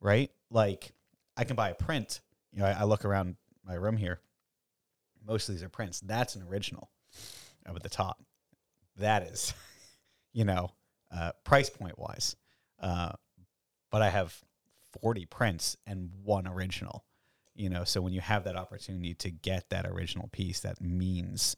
[0.00, 0.30] right?
[0.50, 0.92] Like
[1.36, 2.20] i can buy a print.
[2.52, 4.20] You know i, I look around my room here.
[5.26, 6.00] Most of these are prints.
[6.00, 6.90] That's an original
[7.66, 8.22] up at the top.
[8.96, 9.52] That is
[10.32, 10.70] you know
[11.10, 12.36] uh, price point wise
[12.80, 13.12] uh,
[13.90, 14.42] but i have
[15.00, 17.04] 40 prints and one original
[17.54, 21.56] you know so when you have that opportunity to get that original piece that means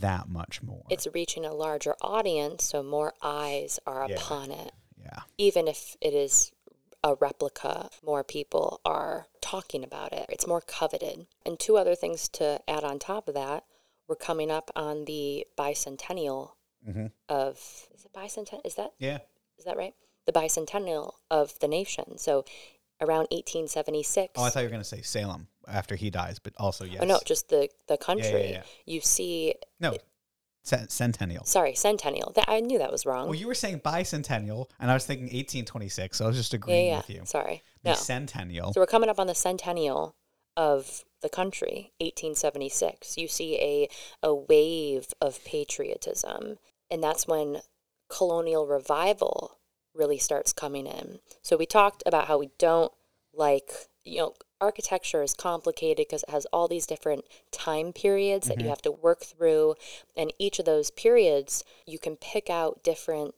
[0.00, 0.82] that much more.
[0.90, 4.16] It's reaching a larger audience, so more eyes are Yeah.
[4.16, 4.72] upon it.
[4.98, 5.20] yeah.
[5.38, 6.50] Even if it is
[7.04, 10.26] a replica, more people are talking about it.
[10.28, 11.28] It's more coveted.
[11.46, 13.64] And two other things to add on top of that
[14.08, 16.52] we're coming up on the bicentennial
[16.86, 17.12] Mhm.
[17.28, 18.60] of, is it bicentennial?
[18.64, 19.20] Is that Yeah.
[19.56, 19.94] Is that right?
[20.26, 22.18] The bicentennial of the nation.
[22.18, 22.44] So
[23.00, 24.32] around 1876.
[24.36, 26.88] Oh, I thought you were going to say Salem after he dies, but also oh,
[26.88, 27.00] yes.
[27.02, 28.50] Oh, no, just the, the country.
[28.50, 28.62] yeah.
[28.84, 29.96] You see, no,
[30.62, 31.44] cen- centennial.
[31.44, 32.32] sorry, centennial.
[32.34, 33.26] That, I knew that was wrong.
[33.26, 36.18] Well, you were saying bicentennial, and I was thinking 1826.
[36.18, 37.22] So I was just yeah, agreeing yeah, with you.
[37.24, 37.62] Sorry.
[37.82, 37.96] The No.
[37.96, 38.72] centennial.
[38.72, 40.14] So we're coming up on the centennial
[40.56, 43.18] of the country, 1876.
[43.18, 43.88] You see a,
[44.22, 46.58] a wave of patriotism,
[46.90, 47.58] and that's when
[48.08, 49.55] colonial revival
[49.96, 51.18] really starts coming in.
[51.42, 52.92] So we talked about how we don't
[53.32, 53.70] like,
[54.04, 58.68] you know, architecture is complicated because it has all these different time periods that you
[58.68, 59.74] have to work through,
[60.16, 63.34] and each of those periods you can pick out different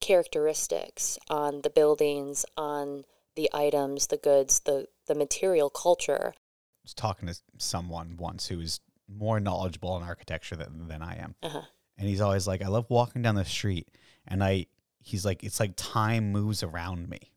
[0.00, 3.04] characteristics on the buildings, on
[3.36, 6.32] the items, the goods, the the material culture.
[6.34, 11.16] I was talking to someone once who is more knowledgeable in architecture than, than I
[11.16, 11.34] am.
[11.42, 11.62] Uh-huh.
[11.98, 13.88] And he's always like, I love walking down the street.
[14.26, 14.66] And I,
[15.04, 17.32] he's like, it's like time moves around me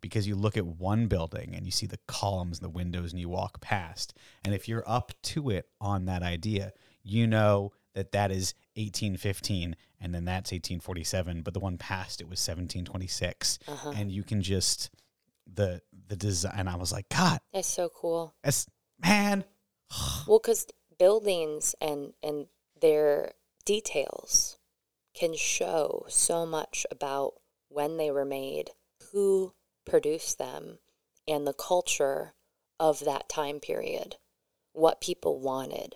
[0.00, 3.20] because you look at one building and you see the columns and the windows and
[3.20, 4.14] you walk past.
[4.44, 6.72] And if you're up to it on that idea,
[7.02, 11.42] you know that that is 1815 and then that's 1847.
[11.42, 13.60] But the one past it was 1726.
[13.68, 13.92] Uh-huh.
[13.96, 14.90] And you can just,
[15.46, 16.54] the, the design.
[16.56, 18.34] And I was like, God, That's so cool.
[18.42, 18.66] that's,
[19.00, 19.44] man,
[20.26, 20.66] Well, because
[20.98, 22.46] buildings and and
[22.80, 23.32] their
[23.64, 24.58] details
[25.14, 27.34] can show so much about
[27.68, 28.70] when they were made,
[29.12, 29.54] who
[29.84, 30.78] produced them,
[31.26, 32.34] and the culture
[32.78, 34.16] of that time period,
[34.72, 35.94] what people wanted.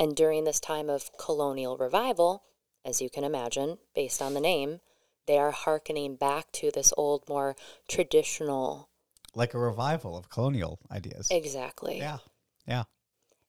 [0.00, 2.44] And during this time of colonial revival,
[2.84, 4.80] as you can imagine, based on the name,
[5.26, 7.56] they are hearkening back to this old, more
[7.88, 8.88] traditional.
[9.34, 11.28] like a revival of colonial ideas.
[11.30, 11.98] Exactly.
[11.98, 12.18] Yeah.
[12.66, 12.84] Yeah.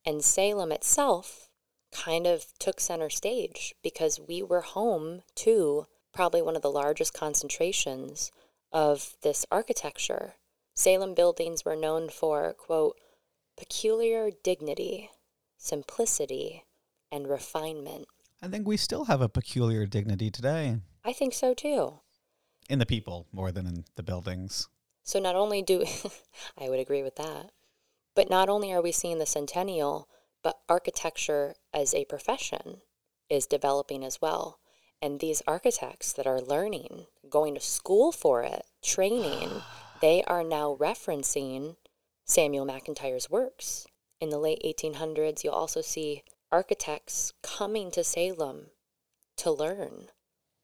[0.06, 1.49] And Salem itself
[1.92, 7.14] kind of took center stage because we were home to probably one of the largest
[7.14, 8.32] concentrations
[8.72, 10.36] of this architecture.
[10.76, 12.96] Salem buildings were known for, quote,
[13.58, 15.10] peculiar dignity,
[15.58, 16.64] simplicity,
[17.12, 18.08] and refinement.
[18.42, 22.00] I think we still have a peculiar dignity today I think so too.
[22.70, 24.70] in the people more than in the buildings.
[25.04, 25.84] So not only do
[26.58, 27.52] I would agree with that,
[28.16, 30.08] but not only are we seeing the centennial,
[30.44, 32.82] but architecture as a profession
[33.30, 34.60] is developing as well.
[35.02, 39.50] And these architects that are learning, going to school for it, training,
[40.02, 41.76] they are now referencing
[42.26, 43.88] Samuel McIntire's works.
[44.20, 48.68] In the late 1800s, you'll also see architects coming to Salem
[49.38, 50.08] to learn,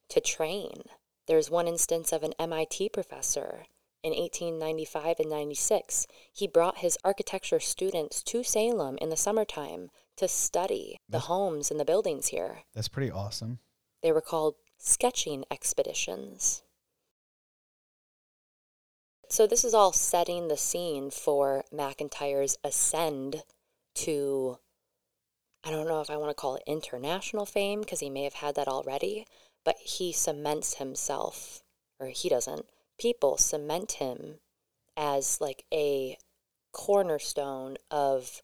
[0.09, 0.83] to train.
[1.27, 3.65] There's one instance of an MIT professor
[4.05, 6.05] in 1895 and 96.
[6.31, 11.79] He brought his architecture students to Salem in the summertime to study the homes and
[11.79, 12.59] the buildings here.
[12.75, 13.57] That's pretty awesome.
[14.03, 16.61] They were called sketching expeditions.
[19.27, 23.41] So, this is all setting the scene for McIntire's ascend
[23.95, 24.59] to,
[25.63, 28.35] I don't know if I want to call it international fame because he may have
[28.35, 29.25] had that already,
[29.63, 31.63] but he cements himself,
[31.99, 32.67] or he doesn't,
[32.97, 34.39] people cement him
[34.97, 36.17] as like a
[36.71, 38.41] cornerstone of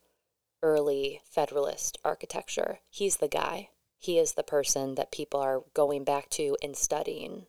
[0.64, 2.80] early Federalist architecture.
[2.90, 3.70] He's the guy.
[3.98, 7.46] He is the person that people are going back to and studying.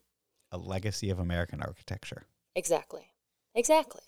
[0.51, 2.25] A legacy of American architecture.
[2.55, 3.07] Exactly.
[3.55, 4.01] Exactly.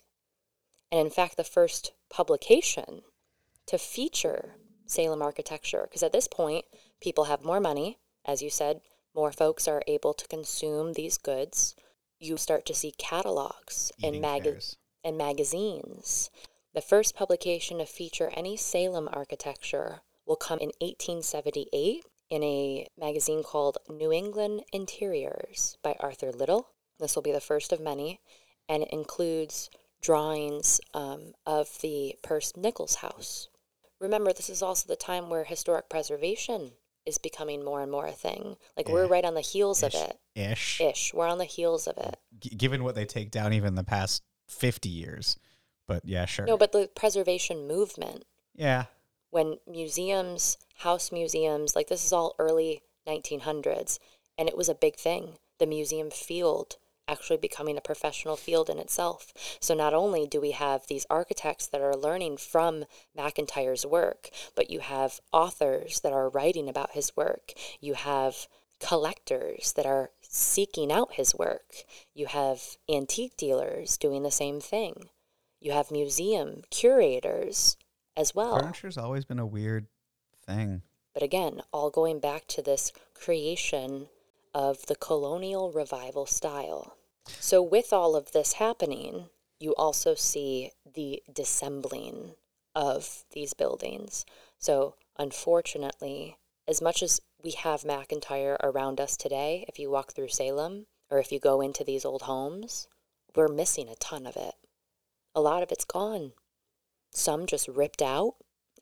[0.92, 3.02] And in fact, the first publication
[3.66, 4.54] to feature
[4.86, 6.64] Salem architecture, because at this point,
[7.00, 7.98] people have more money.
[8.24, 8.80] As you said,
[9.14, 11.74] more folks are able to consume these goods.
[12.18, 14.62] You start to see catalogs and, mag-
[15.04, 16.30] and magazines.
[16.74, 23.42] The first publication to feature any Salem architecture will come in 1878 in a magazine
[23.42, 26.68] called New England Interiors by Arthur Little.
[26.98, 28.20] This will be the first of many,
[28.68, 33.48] and it includes drawings um, of the Peirce Nichols house.
[34.00, 36.72] Remember, this is also the time where historic preservation
[37.06, 38.56] is becoming more and more a thing.
[38.76, 40.18] Like, we're right on the heels of it.
[40.34, 40.80] Ish.
[40.80, 41.14] Ish.
[41.14, 42.18] We're on the heels of it.
[42.38, 45.36] G- given what they take down even the past 50 years.
[45.86, 46.46] But yeah, sure.
[46.46, 48.86] No, but the preservation movement yeah.
[49.30, 53.98] when museums, house museums, like this is all early 1900s,
[54.36, 55.34] and it was a big thing.
[55.58, 56.76] The museum field
[57.08, 59.32] actually becoming a professional field in itself.
[59.60, 62.84] So not only do we have these architects that are learning from
[63.16, 67.52] McIntire's work, but you have authors that are writing about his work.
[67.80, 68.48] You have
[68.80, 71.84] collectors that are seeking out his work.
[72.14, 75.08] You have antique dealers doing the same thing.
[75.60, 77.76] You have museum curators
[78.16, 78.58] as well.
[78.58, 79.86] Furniture's always been a weird
[80.44, 80.82] thing.
[81.14, 84.08] But again, all going back to this creation
[84.56, 86.96] of the colonial revival style.
[87.28, 89.26] So, with all of this happening,
[89.60, 92.32] you also see the dissembling
[92.74, 94.24] of these buildings.
[94.58, 100.28] So, unfortunately, as much as we have McIntire around us today, if you walk through
[100.28, 102.88] Salem or if you go into these old homes,
[103.34, 104.54] we're missing a ton of it.
[105.34, 106.32] A lot of it's gone.
[107.10, 108.36] Some just ripped out.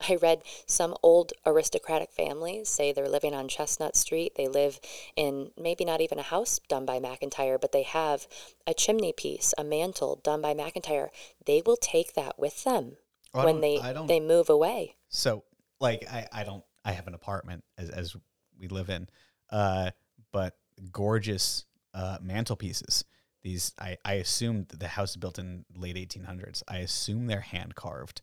[0.09, 4.35] I read some old aristocratic families say they're living on Chestnut Street.
[4.37, 4.81] They live
[5.17, 8.27] in maybe not even a house done by McIntire, but they have
[8.67, 11.09] a chimney piece, a mantle done by McIntire.
[11.47, 12.97] They will take that with them
[13.33, 14.97] I when they they move away.
[15.09, 15.45] So,
[15.81, 18.17] like, I, I don't, I have an apartment as, as
[18.59, 19.09] we live in,
[19.51, 19.91] uh,
[20.33, 20.57] but
[20.93, 21.65] gorgeous
[21.95, 23.05] uh, mantelpieces.
[23.43, 26.63] These, I, I assume the house is built in late 1800s.
[26.67, 28.23] I assume they're hand carved,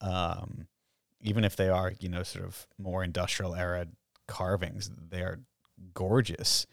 [0.00, 0.66] um,
[1.22, 3.86] even if they are, you know, sort of more industrial era
[4.26, 4.90] carvings.
[5.10, 5.40] They are
[5.94, 6.66] gorgeous,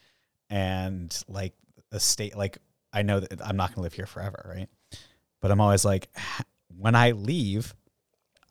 [0.49, 1.53] and like
[1.91, 2.57] a state, like
[2.93, 4.67] I know that I'm not going to live here forever, right?
[5.41, 6.09] But I'm always like,
[6.75, 7.73] when I leave,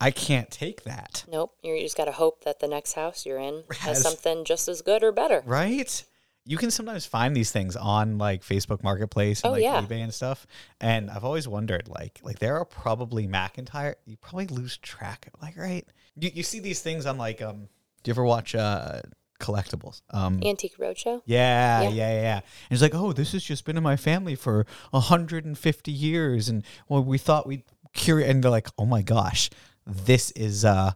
[0.00, 1.24] I can't take that.
[1.30, 4.44] Nope, you just got to hope that the next house you're in has Has- something
[4.44, 5.42] just as good or better.
[5.44, 6.04] Right?
[6.48, 9.82] You can sometimes find these things on like Facebook Marketplace and Oh, like yeah.
[9.82, 10.46] eBay and stuff.
[10.80, 13.94] And I've always wondered, like, like there are probably McIntire.
[14.06, 15.28] You probably lose track.
[15.42, 15.86] Like, right?
[16.18, 17.68] You you see these things on like um.
[18.02, 19.00] Do you ever watch uh
[19.40, 20.00] collectibles?
[20.10, 20.40] Um.
[20.42, 21.20] Antique Roadshow.
[21.26, 22.20] Yeah, yeah, Yeah.
[22.22, 22.34] yeah.
[22.36, 26.64] And it's like, oh, this has just been in my family for 150 years, and
[26.88, 28.20] well, we thought we'd cure.
[28.20, 29.50] And they're like, oh my gosh,
[29.86, 30.92] this is uh,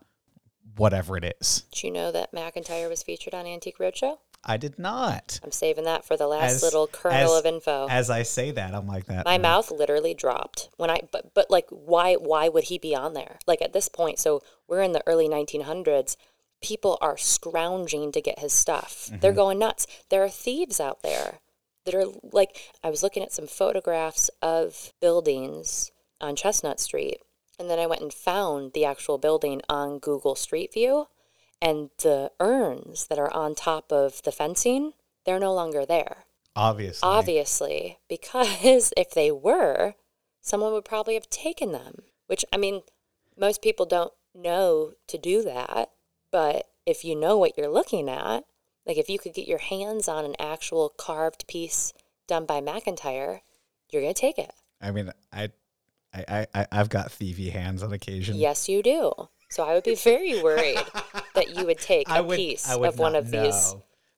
[0.77, 1.65] whatever it is.
[1.73, 4.19] Did you know that McIntire was featured on Antique Roadshow?
[4.45, 5.41] I did not.
[5.45, 7.87] I'm saving that for the last As- little kernel as- of info.
[7.89, 9.25] As I say that, I'm like that.
[9.25, 12.95] My uh, mouth literally dropped when I but but like why why would he be
[12.95, 13.39] on there?
[13.47, 16.17] Like at this point, so we're in the early 1900s.
[16.61, 19.07] People are scrounging to get his stuff.
[19.07, 19.21] Mm-hmm.
[19.21, 19.87] They're going nuts.
[20.11, 21.41] There are thieves out there
[21.85, 25.91] that are like I was looking at some photographs of buildings
[26.21, 27.19] on Chestnut Street
[27.59, 31.07] and then I went and found the actual building on Google Street View
[31.63, 34.93] and the urns that are on top of the fencing,
[35.25, 37.09] they're no longer there Obviously.
[37.09, 39.95] obviously because if they were
[40.43, 42.83] someone would probably have taken them which i mean
[43.39, 45.91] most people don't know to do that
[46.31, 48.45] but if you know what you're looking at
[48.85, 51.93] like if you could get your hands on an actual carved piece
[52.29, 53.41] done by mcintire
[53.91, 55.51] you're going to take it I mean, I,
[56.13, 58.37] I, I, I've got thievy hands on occasion.
[58.37, 59.13] yes you do
[59.53, 60.79] so i would be very worried
[61.35, 63.75] that you would take I a would- piece I of one of these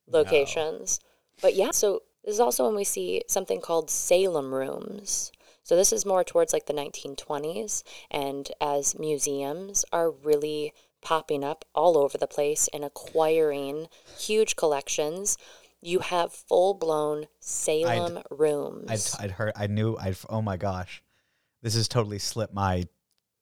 [0.07, 1.01] locations.
[1.41, 5.33] But yeah, so this is also when we see something called Salem rooms.
[5.63, 11.65] So this is more towards like the 1920s, and as museums are really popping up
[11.75, 15.39] all over the place and acquiring huge collections,
[15.81, 19.17] you have full blown Salem rooms.
[19.19, 21.03] I'd, I'd heard, I knew, I'd, oh my gosh,
[21.63, 22.87] this has totally slipped my,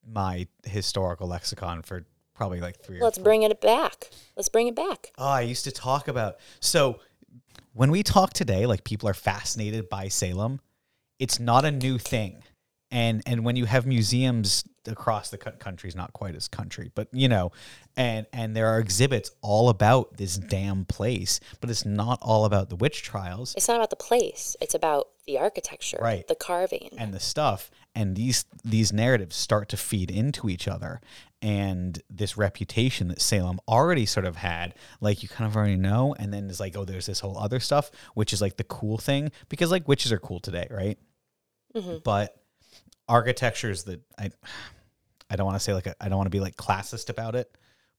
[0.07, 4.11] my historical lexicon for probably like three Let's bring it back.
[4.37, 5.13] Let's bring it back.
[5.19, 7.01] Oh, I used to talk about so
[7.75, 10.61] when we talk today, like people are fascinated by Salem.
[11.19, 12.43] It's not a new thing,
[12.91, 16.91] and and when you have museums across the cou- country, is not quite as country,
[16.95, 17.53] but you know,
[17.97, 22.69] and and there are exhibits all about this damn place, but it's not all about
[22.71, 26.27] the witch trials It's not about the place, it's about the architecture, Right.
[26.27, 26.91] the carving.
[26.99, 31.01] and the stuff and these these narratives start to feed into each other
[31.43, 36.15] and this reputation that Salem already sort of had like you kind of already know
[36.19, 38.97] and then it's like oh there's this whole other stuff which is like the cool
[38.99, 40.99] thing because like witches are cool today right
[41.75, 42.03] Mhm.
[42.05, 42.37] but
[43.09, 44.31] architecture is the I
[45.31, 47.35] I don't want to say like I I don't want to be like classist about
[47.35, 47.51] it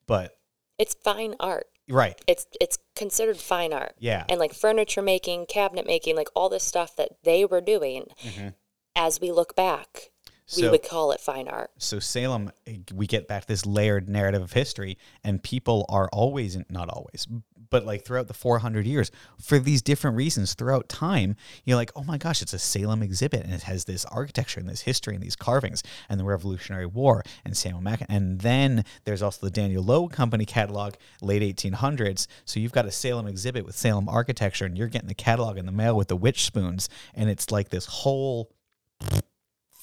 [0.08, 0.38] but
[0.80, 1.68] It's fine art.
[1.90, 3.94] right It's it's considered fine art.
[4.00, 8.06] yeah and like furniture making, cabinet making, like all this stuff that they were doing.
[8.24, 8.54] Mhm.
[8.96, 10.12] As we look back,
[10.56, 11.72] we would call it fine art.
[11.78, 12.52] so Salem,
[12.94, 17.28] we get back to this layered narrative of history, and people are always, not always,
[17.70, 19.10] but like throughout the 400 years,
[19.42, 23.44] for these different reasons throughout time, you're like, oh my gosh, it's a Salem exhibit,
[23.44, 27.24] and it has this architecture and this history and these carvings and the Revolutionary War
[27.44, 28.06] and Samuel Mac.
[28.08, 32.28] And then there's also the Daniel Low Company catalog, late 1800s.
[32.46, 35.66] So you've got a Salem exhibit with Salem architecture, and you're getting the catalog in
[35.66, 38.52] the mail with the witch spoons, and it's like this whole.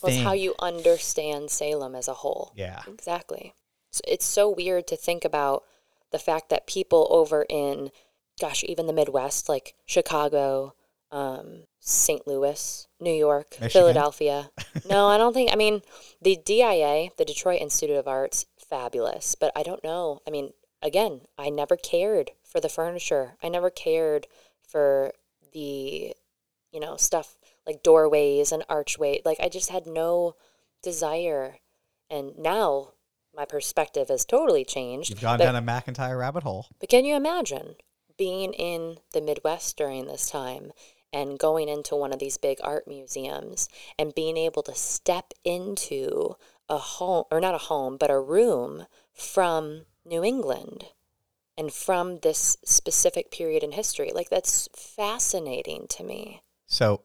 [0.03, 2.53] Well, it's how you understand Salem as a whole.
[2.57, 2.83] Yeah.
[2.87, 3.55] Exactly.
[3.91, 5.65] So it's so weird to think about
[6.11, 7.91] the fact that people over in,
[8.41, 10.75] gosh, even the Midwest, like Chicago,
[11.11, 12.27] um, St.
[12.27, 13.71] Louis, New York, Michigan?
[13.71, 14.51] Philadelphia.
[14.89, 15.53] no, I don't think.
[15.53, 15.83] I mean,
[16.23, 19.35] the DIA, the Detroit Institute of Arts, fabulous.
[19.35, 20.21] But I don't know.
[20.27, 20.53] I mean,
[20.83, 23.37] again, I never cared for the furniture.
[23.43, 24.27] I never cared
[24.67, 25.13] for
[25.53, 26.15] the,
[26.71, 27.37] you know, stuff
[27.67, 29.21] like doorways and archway.
[29.25, 30.37] Like I just had no
[30.83, 31.57] desire.
[32.09, 32.93] And now
[33.35, 35.11] my perspective has totally changed.
[35.11, 36.67] You've gone but, down a McIntyre rabbit hole.
[36.79, 37.77] but can you imagine
[38.19, 40.73] being in the Midwest during this time
[41.13, 46.37] and going into one of these big art museums and being able to step into
[46.69, 50.85] a home, or not a home, but a room from New England
[51.57, 54.13] and from this specific period in history?
[54.15, 56.43] Like, that's fascinating to me.
[56.67, 57.03] So,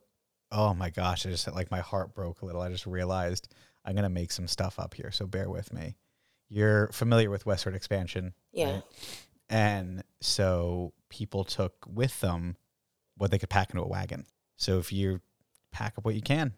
[0.56, 2.62] oh my gosh, I just like my heart broke a little.
[2.62, 3.50] I just realized
[3.84, 5.96] I'm gonna make some stuff up here, so bear with me.
[6.50, 8.72] You're familiar with westward expansion, Yeah.
[8.76, 8.84] right?
[9.50, 12.56] And so people took with them
[13.18, 14.26] what they could pack into a wagon.
[14.58, 15.22] So if you
[15.72, 16.54] pack up what you can,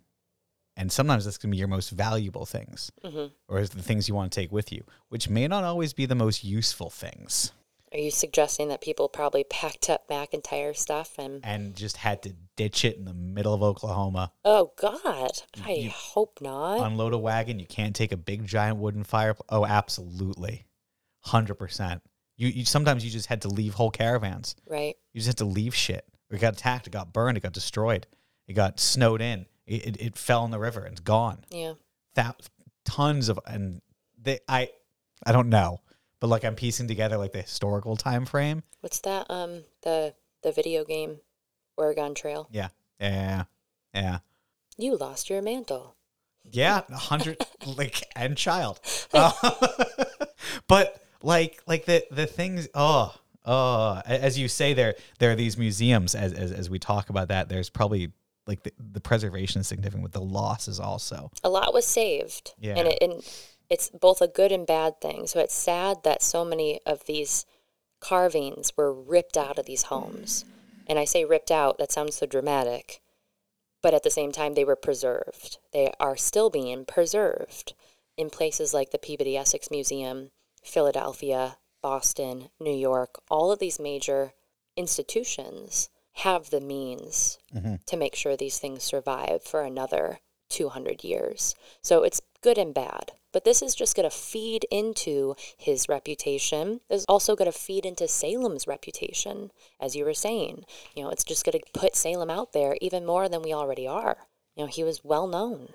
[0.76, 4.14] and sometimes that's gonna be your most valuable things, hmm or is the things you
[4.16, 7.52] want to take with you, which may not always be the most useful things,
[7.93, 12.33] Are you suggesting that people probably packed up McIntire stuff and and just had to
[12.57, 14.31] ditch it in the middle of Oklahoma.
[14.43, 15.31] Oh God,
[15.63, 16.85] I You- hope not.
[16.85, 17.59] unload a wagon.
[17.59, 19.35] You can't take a big giant wooden fire.
[19.49, 20.65] Oh, absolutely,
[21.21, 22.01] hundred percent.
[22.35, 24.55] You, you sometimes you just had to leave whole caravans.
[24.67, 24.95] right?
[25.13, 26.05] You just had to leave shit.
[26.29, 26.88] It got attacked.
[26.88, 27.38] It got burned.
[27.38, 28.05] It got destroyed.
[28.47, 29.45] It got snowed in.
[29.65, 30.81] It, it, it fell in the river.
[30.81, 31.45] and It's gone.
[31.49, 31.73] Yeah.
[32.15, 32.47] That
[32.85, 33.81] tons of and
[34.21, 34.69] they I
[35.25, 35.79] I don't know,
[36.20, 38.63] but like I'm piecing together like the historical time frame.
[38.82, 39.30] What's that?
[39.30, 40.13] Um, the
[40.43, 41.20] the video game,
[41.78, 42.47] Oregon Trail.
[42.51, 43.43] Yeah, yeah,
[43.93, 44.20] yeah.
[44.78, 45.95] You lost your mantle.
[46.43, 48.80] Yeah, a hundred like and child.
[49.13, 49.32] Uh,
[50.68, 53.13] but like like the the things oh
[53.45, 57.30] oh as you say there there are these museums as as, as we talk about
[57.30, 58.11] that there's probably
[58.45, 62.53] like the, the preservation is significant but the loss is also A lot was saved.
[62.59, 62.76] Yeah.
[62.76, 63.24] And it and
[63.70, 65.28] it's both a good and bad thing.
[65.28, 67.45] So it's sad that so many of these
[67.99, 70.45] carvings were ripped out of these homes.
[70.88, 73.01] And I say ripped out, that sounds so dramatic.
[73.82, 75.57] But at the same time, they were preserved.
[75.74, 77.74] They are still being preserved
[78.15, 80.32] in places like the Peabody Essex Museum,
[80.63, 83.22] Philadelphia, Boston, New York.
[83.30, 84.34] All of these major
[84.76, 87.76] institutions have the means mm-hmm.
[87.86, 91.55] to make sure these things survive for another 200 years.
[91.82, 93.11] So it's good and bad.
[93.38, 96.81] But this is just going to feed into his reputation.
[96.89, 100.65] Is also going to feed into Salem's reputation, as you were saying.
[100.95, 103.85] You know, it's just going to put Salem out there even more than we already
[103.88, 104.17] are.
[104.55, 105.69] You know, he was well known.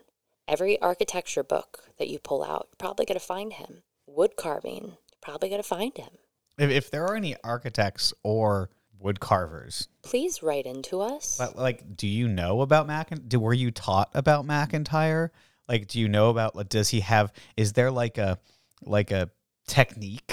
[0.49, 3.85] Every architecture book that you pull out, you're probably going to find him.
[4.09, 6.11] Wood carving, you're probably going to find him.
[6.59, 11.39] if, if there are any architects or wood carvers Please write into us.
[11.39, 13.13] but like do you know about Mac?
[13.29, 15.31] do were you taught about McIntire
[15.73, 18.39] like do you know about like does he have is there like a
[18.83, 19.31] like a
[19.67, 20.33] technique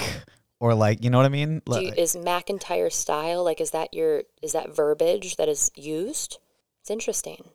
[0.60, 3.94] or like you know what I mean you, Like- is McIntire style like is that
[3.94, 6.38] your is that verbiage that is used?
[6.82, 7.50] It's interesting.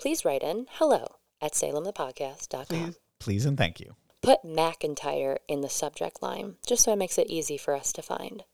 [0.00, 2.66] Please write in hello at salemthepodcast.com.
[2.66, 7.18] please please and thank you Put McIntire in the subject line just so it makes
[7.18, 8.44] it easy for us to find.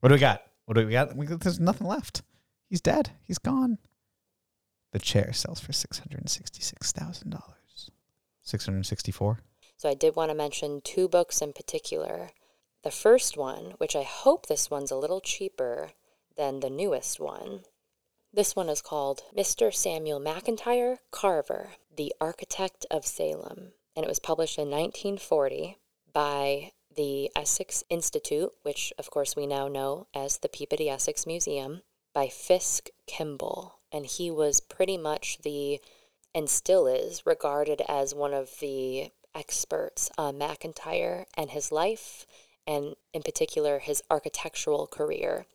[0.00, 0.42] What do we got?
[0.66, 1.16] What do we got?
[1.16, 2.22] We, there's nothing left.
[2.68, 3.10] He's dead.
[3.24, 3.78] He's gone.
[4.92, 7.59] The chair sells for six hundred and sixty-six thousand dollars.
[8.50, 9.38] Six hundred sixty-four.
[9.76, 12.30] So I did want to mention two books in particular.
[12.82, 15.90] The first one, which I hope this one's a little cheaper
[16.36, 17.60] than the newest one.
[18.34, 19.72] This one is called Mr.
[19.72, 23.70] Samuel McIntire Carver, The Architect of Salem.
[23.94, 25.76] And it was published in 1940
[26.12, 31.82] by the Essex Institute, which of course we now know as the Peabody Essex Museum,
[32.12, 33.78] by Fiske Kimball.
[33.92, 35.80] And he was pretty much the
[36.34, 42.26] and still is regarded as one of the experts on McIntire and his life,
[42.66, 45.46] and in particular his architectural career.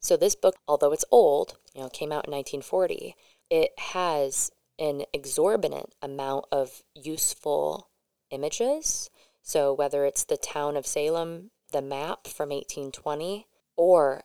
[0.00, 3.14] So this book, although it's old, you know, came out in 1940,
[3.50, 7.88] it has an exorbitant amount of useful
[8.30, 9.10] images.
[9.42, 13.46] So, whether it's the town of Salem, the map from 1820,
[13.76, 14.22] or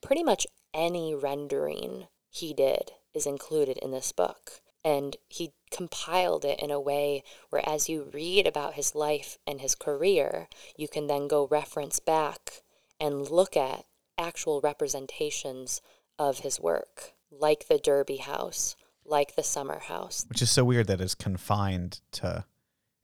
[0.00, 4.61] pretty much any rendering he did is included in this book.
[4.84, 9.60] And he compiled it in a way where, as you read about his life and
[9.60, 12.62] his career, you can then go reference back
[12.98, 13.84] and look at
[14.18, 15.80] actual representations
[16.18, 20.26] of his work, like the Derby House, like the Summer House.
[20.28, 22.44] Which is so weird that it's confined to.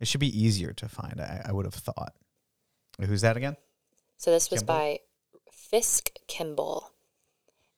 [0.00, 1.20] It should be easier to find.
[1.20, 2.14] I, I would have thought.
[3.00, 3.56] Who's that again?
[4.16, 4.76] So this was Kimball?
[4.76, 4.98] by
[5.52, 6.92] Fiske Kimball,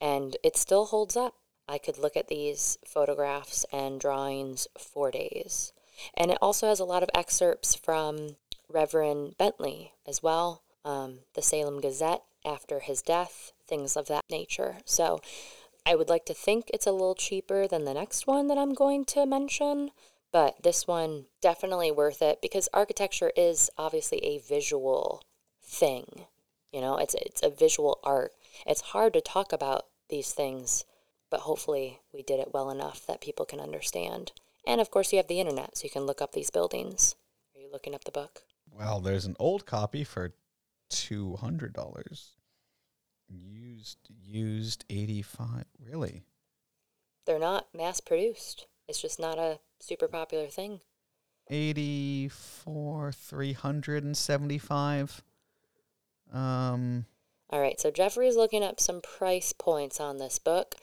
[0.00, 1.34] and it still holds up.
[1.70, 5.72] I could look at these photographs and drawings for days.
[6.14, 8.36] And it also has a lot of excerpts from
[8.68, 14.78] Reverend Bentley as well, um, the Salem Gazette after his death, things of that nature.
[14.84, 15.20] So
[15.86, 18.74] I would like to think it's a little cheaper than the next one that I'm
[18.74, 19.92] going to mention,
[20.32, 25.22] but this one definitely worth it because architecture is obviously a visual
[25.62, 26.26] thing.
[26.72, 28.32] You know, it's it's a visual art.
[28.66, 30.84] It's hard to talk about these things,
[31.30, 34.32] but hopefully we did it well enough that people can understand.
[34.66, 37.14] And of course, you have the internet, so you can look up these buildings.
[37.54, 38.42] Are you looking up the book?
[38.70, 40.34] Well, there's an old copy for
[40.88, 42.32] two hundred dollars.
[43.28, 45.64] Used, used eighty five.
[45.78, 46.24] Really?
[47.26, 48.66] They're not mass produced.
[48.88, 50.80] It's just not a super popular thing.
[51.48, 55.22] Eighty four, three hundred and seventy five.
[56.32, 57.06] Um,
[57.50, 60.76] All right, so Jeffrey's looking up some price points on this book.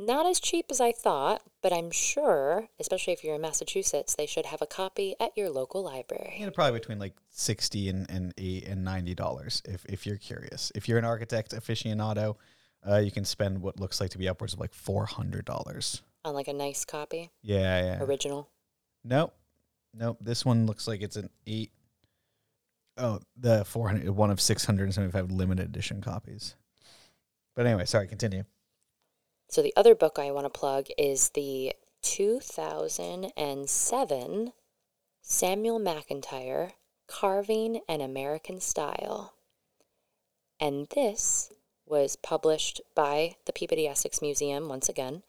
[0.00, 4.24] Not as cheap as I thought, but I'm sure, especially if you're in Massachusetts, they
[4.24, 6.38] should have a copy at your local library.
[6.40, 9.60] know, probably between like sixty and and eight and ninety dollars.
[9.66, 12.36] If if you're curious, if you're an architect aficionado,
[12.88, 16.00] uh, you can spend what looks like to be upwards of like four hundred dollars.
[16.24, 18.02] On like a nice copy, Yeah, yeah.
[18.02, 18.48] original.
[19.04, 19.34] Nope.
[19.94, 20.16] Nope.
[20.22, 21.72] This one looks like it's an eight.
[22.96, 26.54] Oh, the 400, one of 675 limited edition copies.
[27.54, 28.44] But anyway, sorry, continue.
[29.50, 34.52] So the other book I want to plug is the 2007
[35.22, 36.70] Samuel McIntire
[37.08, 39.34] Carving an American Style.
[40.60, 41.50] And this
[41.84, 45.24] was published by the Peabody Essex Museum once again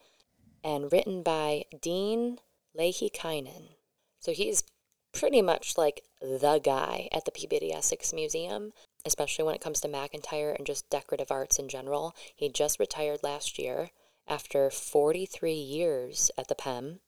[0.62, 2.38] and written by Dean
[2.78, 3.70] Lahikainen.
[4.20, 4.62] So he's
[5.12, 8.72] pretty much like the guy at the Peabody Essex Museum,
[9.04, 12.14] especially when it comes to McIntire and just decorative arts in general.
[12.36, 13.90] He just retired last year
[14.32, 17.00] after 43 years at the PEM.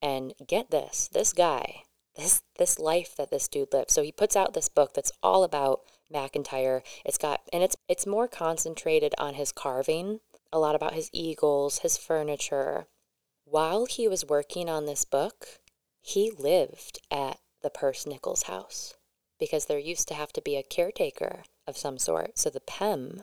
[0.00, 1.82] And get this, this guy,
[2.16, 3.90] this this life that this dude lived.
[3.90, 5.80] So he puts out this book that's all about
[6.12, 6.82] McIntire.
[7.04, 10.20] It's got and it's it's more concentrated on his carving,
[10.52, 12.86] a lot about his eagles, his furniture.
[13.44, 15.46] While he was working on this book,
[16.00, 18.94] he lived at the Peirce Nichols house
[19.40, 22.38] because there used to have to be a caretaker of some sort.
[22.38, 23.22] So the PEM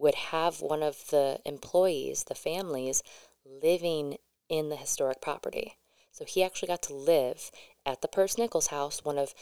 [0.00, 3.02] would have one of the employees, the families,
[3.44, 4.16] living
[4.48, 5.74] in the historic property.
[6.10, 7.50] So he actually got to live
[7.86, 9.34] at the Peirce Nichols house, one of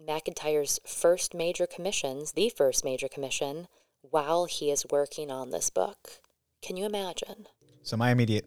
[0.00, 3.66] McIntire's first major commissions, the first major commission,
[4.02, 6.20] while he is working on this book.
[6.62, 7.46] Can you imagine?
[7.82, 8.46] So my immediate,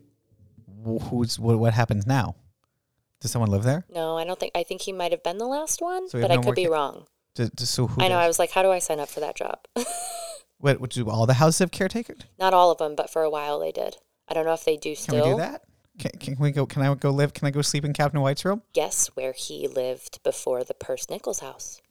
[0.86, 2.36] who's what, what happens now?
[3.20, 3.84] Does someone live there?
[3.93, 4.51] No, I don't think.
[4.55, 7.05] I think he might have been the last one, So but I could be wrong.
[7.34, 8.16] Does, does- so who I know.
[8.16, 8.24] does?
[8.24, 9.60] I was like, how do I sign up for that job?
[10.60, 12.16] What, what do all the houses have caretaker?
[12.39, 13.97] Not all of them, but for a while they did.
[14.28, 15.16] I don't know if they do still.
[15.16, 15.64] Can we do that?
[15.99, 16.66] Can, can we go?
[16.66, 17.34] Can I go live?
[17.34, 18.62] Can I go sleep in Captain White's room?
[18.74, 21.82] Guess where he lived before the Peirce Nichols house?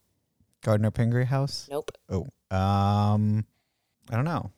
[0.63, 1.69] Gardner Pingree house.
[1.71, 1.93] Nope.
[2.09, 3.45] Oh, um,
[4.11, 4.51] I don't know.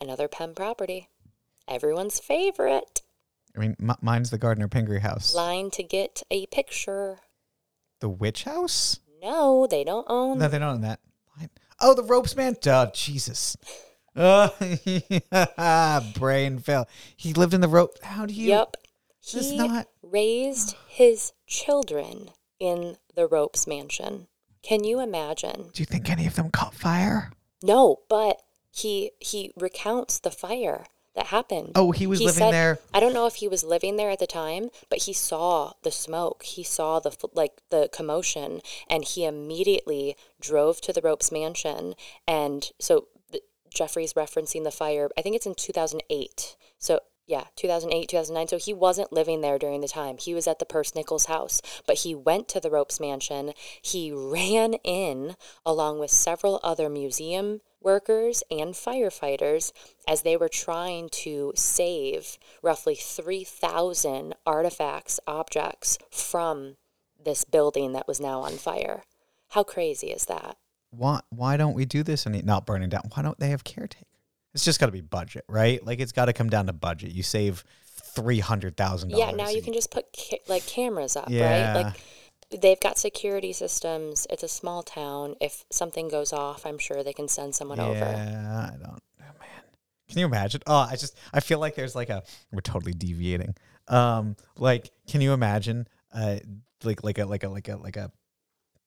[0.00, 1.08] Another PEM property.
[1.68, 3.02] Everyone's favorite.
[3.56, 5.34] I mean, m- mine's the Gardner Pingree house.
[5.34, 7.18] Line to get a picture.
[8.00, 9.00] The witch house?
[9.22, 10.38] No, they don't own.
[10.38, 11.00] No, they don't own that.
[11.80, 12.56] Oh, the ropes man.
[12.60, 13.56] Duh, Jesus.
[14.14, 14.48] Uh,
[16.18, 16.88] brain fail.
[17.16, 18.02] He lived in the rope.
[18.02, 18.48] How do you?
[18.48, 18.76] Yep.
[19.20, 24.28] He not- raised his children in the Ropes Mansion.
[24.62, 25.70] Can you imagine?
[25.72, 27.32] Do you think any of them caught fire?
[27.62, 28.40] No, but
[28.70, 30.86] he he recounts the fire
[31.16, 31.72] that happened.
[31.74, 32.78] Oh, he was living said- there.
[32.94, 35.90] I don't know if he was living there at the time, but he saw the
[35.90, 36.44] smoke.
[36.44, 41.94] He saw the like the commotion, and he immediately drove to the Ropes Mansion.
[42.28, 43.40] And so the,
[43.74, 45.08] Jeffrey's referencing the fire.
[45.18, 46.56] I think it's in 2008.
[46.78, 48.48] So yeah, 2008, 2009.
[48.48, 50.16] So he wasn't living there during the time.
[50.18, 53.52] He was at the Peirce Nichols house, but he went to the Ropes Mansion.
[53.82, 55.34] He ran in
[55.64, 59.70] along with several other museum workers and firefighters
[60.08, 66.74] as they were trying to save roughly 3,000 artifacts, objects from
[67.24, 69.04] this building that was now on fire.
[69.50, 70.56] How crazy is that?
[70.90, 73.02] Why why don't we do this and not burning down?
[73.14, 74.04] Why don't they have caretaker?
[74.54, 75.84] It's just got to be budget, right?
[75.84, 77.12] Like it's got to come down to budget.
[77.12, 77.64] You save
[78.14, 79.26] three hundred thousand dollars.
[79.30, 81.72] Yeah, now you can just put ca- like cameras up, Yeah.
[81.74, 81.84] right?
[81.84, 81.96] Like
[82.50, 84.26] they've got security systems.
[84.30, 85.34] It's a small town.
[85.40, 87.94] If something goes off, I'm sure they can send someone over.
[87.94, 89.02] Yeah, I don't.
[89.20, 89.62] Oh man,
[90.08, 90.62] can you imagine?
[90.66, 93.54] Oh, I just I feel like there's like a we're totally deviating.
[93.88, 95.86] Um, like can you imagine?
[96.12, 96.38] Uh,
[96.84, 98.10] like like a like a like a like a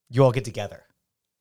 [0.10, 0.84] you all get together.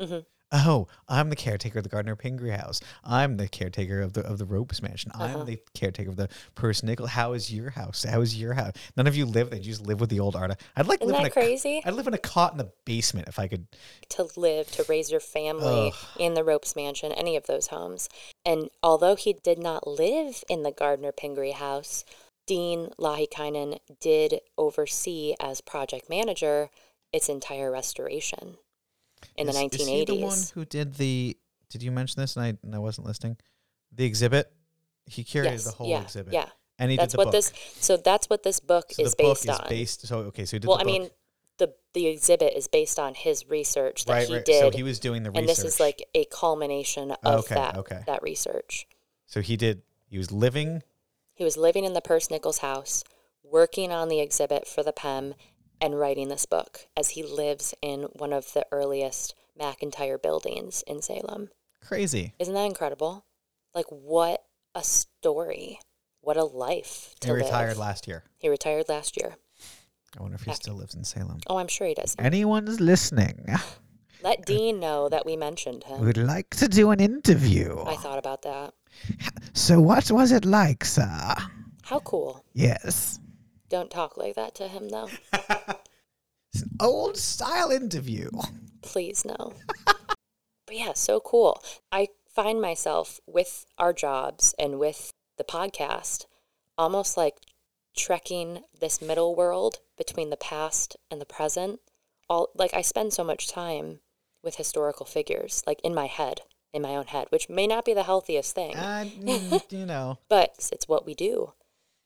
[0.00, 0.24] Mhm.
[0.50, 2.80] Oh, I'm the caretaker of the Gardner Pingree house.
[3.04, 5.12] I'm the caretaker of the of the Ropes mansion.
[5.14, 5.40] Uh-huh.
[5.40, 7.06] I'm the caretaker of the Peirce Nickel.
[7.06, 8.04] How is your house?
[8.04, 8.72] How is your house?
[8.96, 9.50] None of you live.
[9.50, 10.56] They just live with the old Arta.
[10.74, 11.82] I'd like Isn't live in that a crazy?
[11.84, 13.66] I'd live in a cot in the basement if I could.
[14.10, 15.94] to live, to raise your family Ugh.
[16.18, 18.08] in the Ropes Mansion, any of those homes.
[18.46, 22.06] And although he did not live in the Gardner Pingree house,
[22.46, 26.70] Dean Lahikainen did oversee as project manager
[27.12, 28.56] its entire restoration
[29.36, 29.80] in the Is- 1980s.
[29.80, 31.36] Is he the one who did the?
[31.70, 32.36] Did you mention this?
[32.36, 33.36] And I and I wasn't listening.
[33.92, 34.52] The exhibit.
[35.06, 36.32] He curated yes, the whole yeah, exhibit.
[36.34, 36.46] Yeah,
[36.78, 37.32] and he that's did the what book.
[37.32, 37.52] this.
[37.80, 39.66] So that's what this book So is the book based is on.
[39.68, 40.06] based.
[40.06, 41.10] So okay, so he did well, the I mean,
[41.58, 44.44] the the exhibit is based on his research that right, he right.
[44.44, 45.40] did, So he was doing the research.
[45.40, 48.00] and this is like a culmination of Okay, that okay.
[48.06, 48.86] that research.
[49.26, 49.82] So he did.
[50.06, 50.82] He was living.
[51.34, 53.04] He was living in the Peirce Nichols house,
[53.42, 55.34] working on the exhibit for the PEM,
[55.80, 61.02] and writing this book as he lives in one of the earliest McIntire buildings in
[61.02, 61.50] Salem.
[61.84, 62.34] Crazy.
[62.38, 63.24] Isn't that incredible?
[63.74, 64.44] Like, what
[64.74, 65.78] a story.
[66.20, 67.78] What a life to He retired live.
[67.78, 68.24] last year.
[68.38, 69.36] He retired last year.
[70.18, 70.54] I wonder if he Yeah.
[70.54, 71.40] still lives in Salem.
[71.48, 72.14] Oh, I'm sure he does.
[72.18, 73.46] Anyone's listening?
[74.22, 76.04] Let Dean know that we mentioned him.
[76.04, 77.82] We'd like to do an interview.
[77.86, 78.74] I thought about that.
[79.54, 81.34] So what was it like, sir?
[81.82, 82.44] How cool.
[82.52, 83.20] Yes.
[83.68, 85.08] Don't talk like that to him, though.
[86.54, 88.30] It's an old style interview.
[88.80, 89.52] Please no.
[89.84, 89.96] but
[90.70, 91.62] yeah, so cool.
[91.92, 96.24] I find myself with our jobs and with the podcast
[96.78, 97.34] almost like
[97.94, 101.80] trekking this middle world between the past and the present.
[102.30, 104.00] All like I spend so much time
[104.42, 106.40] with historical figures, like in my head,
[106.72, 110.18] in my own head, which may not be the healthiest thing, Uh, mm, you know.
[110.30, 111.52] but it's what we do.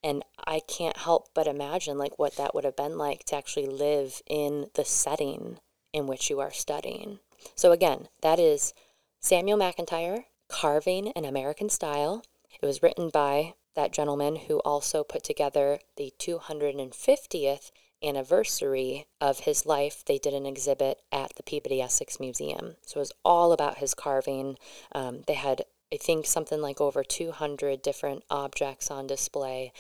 [0.05, 3.67] And I can't help but imagine like what that would have been like to actually
[3.67, 5.59] live in the setting
[5.93, 7.21] in which you are studying.
[7.55, 8.75] So again, that is
[9.21, 12.23] Samuel McIntire, Carving in American Style.
[12.61, 17.71] It was written by that gentleman who also put together the 250th
[18.03, 20.05] anniversary of his life.
[20.05, 22.77] They did an exhibit at the Peabody Essex Museum.
[22.85, 24.59] So it was all about his carving.
[24.93, 25.63] Um, they had
[25.93, 29.73] I think something like over 200 different objects on display.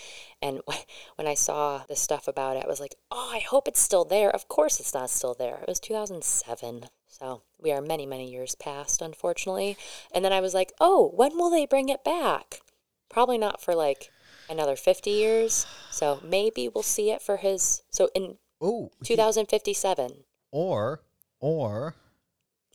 [0.42, 0.60] And
[1.16, 4.04] when I saw the stuff about it, I was like, oh, I hope it's still
[4.04, 4.30] there.
[4.30, 5.56] Of course it's not still there.
[5.62, 6.86] It was 2007.
[7.08, 9.76] So we are many, many years past, unfortunately.
[10.14, 12.60] And then I was like, oh, when will they bring it back?
[13.08, 14.10] Probably not for like
[14.50, 15.66] another 50 years.
[15.90, 17.82] So maybe we'll see it for his.
[17.90, 21.00] So in Oh, he- 2057, or
[21.40, 21.96] or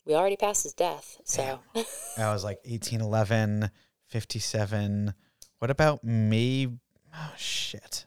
[0.08, 1.18] we already passed his death.
[1.24, 1.60] So
[2.18, 3.70] I was like 1811,
[4.06, 5.14] 57.
[5.58, 6.68] What about me?
[7.14, 8.06] Oh shit,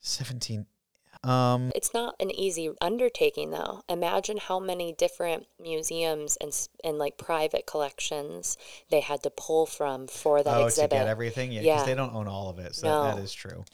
[0.00, 0.66] 17.
[1.24, 3.82] Um, It's not an easy undertaking, though.
[3.88, 6.52] Imagine how many different museums and
[6.84, 8.56] and like private collections
[8.90, 10.90] they had to pull from for that oh, exhibit.
[10.90, 11.86] to get everything, yeah, because Yeah.
[11.86, 13.04] they don't own all of it, so No.
[13.04, 13.64] that is true.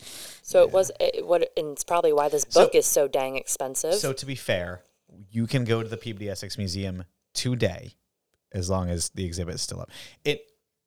[0.43, 3.36] so it was it, what, and it's probably why this So- book is so dang
[3.36, 3.94] expensive.
[3.97, 4.84] So to be fair,
[5.30, 7.94] you can go to the Essex Museum today,
[8.52, 9.90] as long as the exhibit is still up.
[10.24, 10.42] It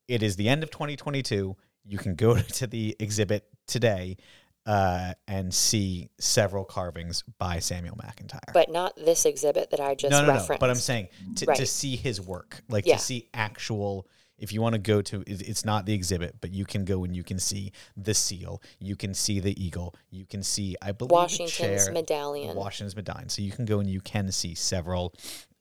[0.08, 1.56] it is the end of 2022.
[1.84, 4.18] You can go to the exhibit today
[4.66, 8.54] uh, and see several carvings by Samuel McIntire.
[8.54, 10.50] but not this exhibit that I just no, no, referenced.
[10.50, 10.58] no.
[10.60, 12.98] But I'm saying to, to see his work, like Yeah.
[12.98, 14.08] to see actual.
[14.38, 17.16] If you want to go to, it's not the exhibit, but you can go and
[17.16, 21.08] you can see the seal, you can see the eagle, you can see, I believe,
[21.08, 22.54] the Washington's chair, medallion.
[22.54, 23.30] Washington's medallion.
[23.30, 25.14] So you can go and you can see several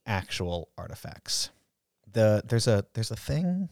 [0.07, 1.51] actual artifacts.
[2.13, 3.69] The there's a there's a thing,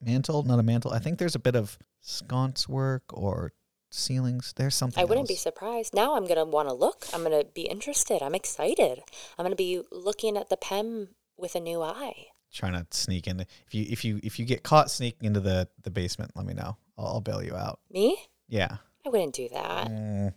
[0.00, 0.92] mantle, not a mantle.
[0.92, 3.52] I think there's a bit of sconce work or
[3.90, 4.52] ceilings.
[4.56, 5.00] There's something.
[5.00, 5.94] I wouldn't be surprised.
[5.94, 7.06] Now I'm gonna want to look.
[7.12, 8.22] I'm gonna be interested.
[8.22, 9.00] I'm excited.
[9.38, 12.26] I'm gonna be looking at the PEM with a new eye.
[12.52, 13.40] trying to sneak in.
[13.40, 16.54] If you if you if you get caught sneaking into the the basement, let me
[16.54, 16.76] know.
[16.96, 17.80] I'll, I'll bail you out.
[17.90, 18.16] Me?
[18.48, 18.76] Yeah.
[19.04, 19.88] I wouldn't do that.
[19.88, 20.32] Mm.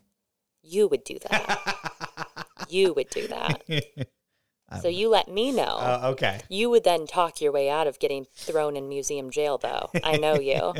[0.63, 2.47] You would do that.
[2.69, 3.61] you would do that.
[4.81, 5.63] So you let me know.
[5.63, 6.41] Uh, okay.
[6.49, 9.89] you would then talk your way out of getting thrown in museum jail, though.
[10.03, 10.73] I know you.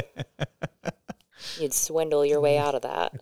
[1.59, 3.13] You'd swindle your way out of that.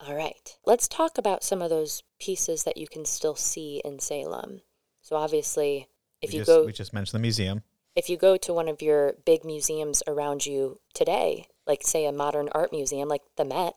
[0.00, 0.56] All right.
[0.64, 4.62] Let's talk about some of those pieces that you can still see in Salem.
[5.02, 5.88] So obviously,
[6.20, 7.62] if we you just, go we just mentioned the museum.
[7.94, 12.12] if you go to one of your big museums around you today, like say a
[12.12, 13.74] modern art museum like the Met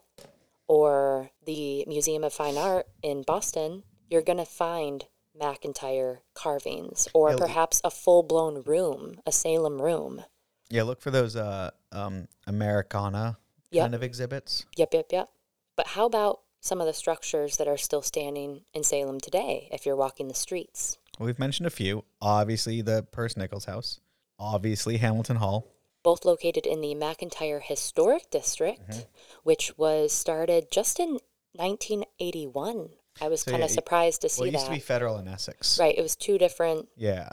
[0.68, 5.06] or the Museum of Fine Art in Boston, you're going to find
[5.40, 10.23] McIntire carvings or Yeah, perhaps a full-blown room, a Salem room.
[10.69, 13.38] Yeah, look for those uh, um, Americana
[13.72, 13.84] Yep.
[13.84, 14.65] kind of exhibits.
[14.77, 15.30] Yep, yep, yep.
[15.76, 19.86] But how about some of the structures that are still standing in Salem today if
[19.86, 20.98] you're walking the streets?
[21.19, 22.06] We've mentioned a few.
[22.22, 23.99] Obviously, the Peirce Nichols House.
[24.40, 25.68] Obviously, Hamilton Hall.
[26.03, 29.02] both located in the McIntire Historic District, Mm-hmm.
[29.44, 31.18] which was started just in
[31.53, 32.90] 1981.
[33.22, 34.70] I was So, kind of it- surprised to see Well, it used that.
[34.70, 35.80] to be Federal and Essex.
[35.80, 36.90] right, it was two different.
[36.96, 37.30] Yeah.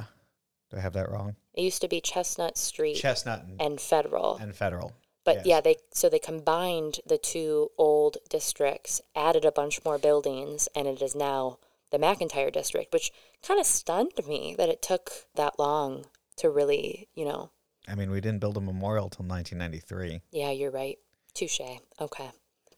[0.71, 1.37] Do I have that wrong?
[1.55, 4.37] It used to be Chestnut Street Chestnut and, and Federal.
[4.37, 4.93] and Federal.
[5.25, 5.47] but yes.
[5.47, 10.89] yeah, they so they combined the two old districts, added a bunch more buildings, and
[10.89, 11.59] it is now
[11.91, 16.07] the McIntire district, which kind of stunned me that it took that long
[16.37, 17.51] to really, you know,
[17.87, 20.23] I mean, we didn't build a memorial till 1993.
[20.31, 20.99] Yeah, you're right.
[21.35, 21.61] Touche.
[22.01, 22.31] Okay.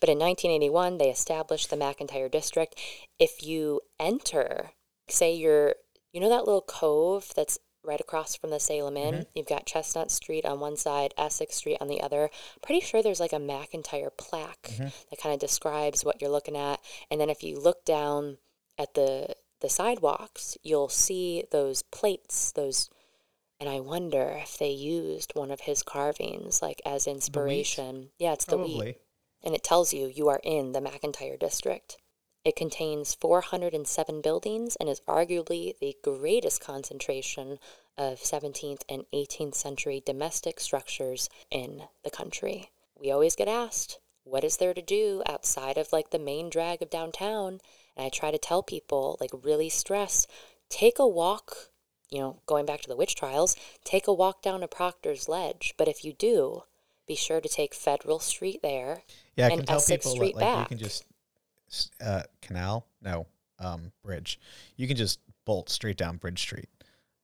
[0.05, 2.78] But in 1981, they established the McIntire District.
[3.18, 4.72] If you enter,
[5.09, 5.76] say you're,
[6.12, 9.24] you know, that little cove that's right across from the Salem Inn?
[9.35, 12.28] You've got Chestnut Street on one side, Essex Street on the other.
[12.60, 16.81] Pretty sure there's like a McIntire plaque that kind of describes what you're looking at.
[17.10, 18.36] And then if you look down
[18.78, 22.90] at the the sidewalks, you'll see those plates, those
[23.59, 28.10] and I wonder if they used one of his carvings like as inspiration.
[28.18, 28.98] Yeah, it's the wheat.
[29.44, 31.98] And it tells you you are in the McIntire district.
[32.44, 37.58] It contains 407 buildings and is arguably the greatest concentration
[37.96, 42.70] of 17th and 18th century domestic structures in the country.
[42.98, 46.82] We always get asked, what is there to do outside of like the main drag
[46.82, 47.60] of downtown?
[47.96, 50.26] And I try to tell people, like, really stress,
[50.68, 51.70] take a walk,
[52.10, 55.74] you know, going back to the witch trials, take a walk down to Proctor's Ledge.
[55.76, 56.64] But if you do,
[57.06, 59.02] be sure to take Federal Street there.
[59.36, 61.05] Yeah, I can tell Essex people Street like you can just
[62.01, 63.27] uh, canal, no,
[63.59, 64.39] um, bridge.
[64.77, 66.69] You can just bolt straight down Bridge Street.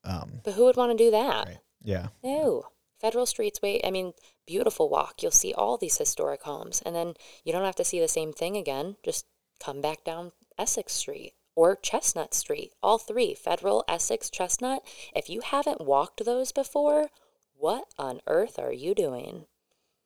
[0.03, 1.47] Um, But who would want to do that?
[1.47, 1.57] right.
[1.83, 2.07] Yeah.
[2.23, 2.65] No.
[2.99, 4.13] Federal Street's way, I mean,
[4.45, 5.23] beautiful walk.
[5.23, 6.83] You'll see all these historic homes.
[6.85, 8.97] And then you don't have to see the same thing again.
[9.03, 9.25] Just
[9.59, 12.73] come back down Essex Street or Chestnut Street.
[12.83, 14.83] All three Federal, Essex, Chestnut.
[15.15, 17.09] If you haven't walked those before,
[17.57, 19.45] what on earth are you doing?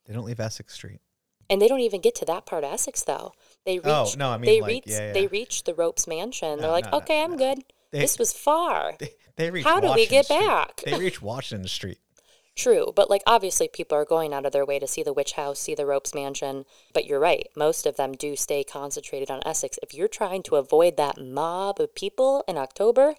[0.06, 1.02] They don't leave Essex Street.
[1.50, 3.34] And they don't even get to that part of Essex though.
[3.66, 6.08] They oh, reach Oh, no, I mean, they like, reach yeah, they reach the Ropes
[6.08, 6.60] Mansion.
[6.60, 7.64] They're like, no, "Okay, I'm good.
[7.92, 10.40] They- this was far." They, they reach How do we get Street.
[10.40, 10.82] back?
[10.86, 12.00] They reach Washington Street.
[12.56, 15.34] True, but like obviously people are going out of their way to see the witch
[15.34, 16.64] house, see the ropes mansion.
[16.94, 19.78] But you're right, most of them do stay concentrated on Essex.
[19.84, 23.16] If you're trying to avoid that mob of people in October,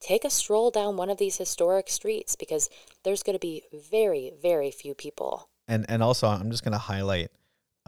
[0.00, 2.70] take a stroll down one of these historic streets because
[3.04, 5.50] there's going to be very, very few people.
[5.66, 7.30] And and also, I'm just going to highlight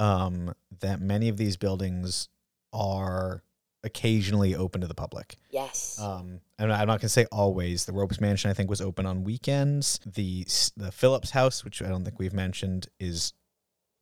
[0.01, 2.29] um, that many of these buildings
[2.73, 3.43] are
[3.85, 5.37] occasionally open to the public.
[5.51, 5.99] Yes.
[6.01, 7.85] Um, and I'm not going to say always.
[7.85, 10.01] The Ropes Mansion, I think, was open on weekends.
[10.05, 10.47] The
[10.77, 13.35] the Phillips House, which I don't think we've mentioned, is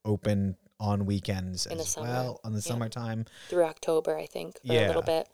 [0.05, 2.70] open on weekends In the as well on the yeah.
[2.70, 3.27] summertime.
[3.49, 5.29] Through October, I think, for a little bit.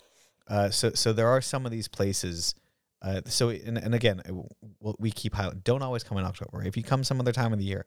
[0.49, 2.55] Uh, so so there are some of these places.
[3.03, 4.49] Uh, so and, and again, it w-
[4.81, 5.63] w- we keep highlighting.
[5.63, 6.65] Don't always come in October.
[6.65, 7.85] If you come some other time of the year,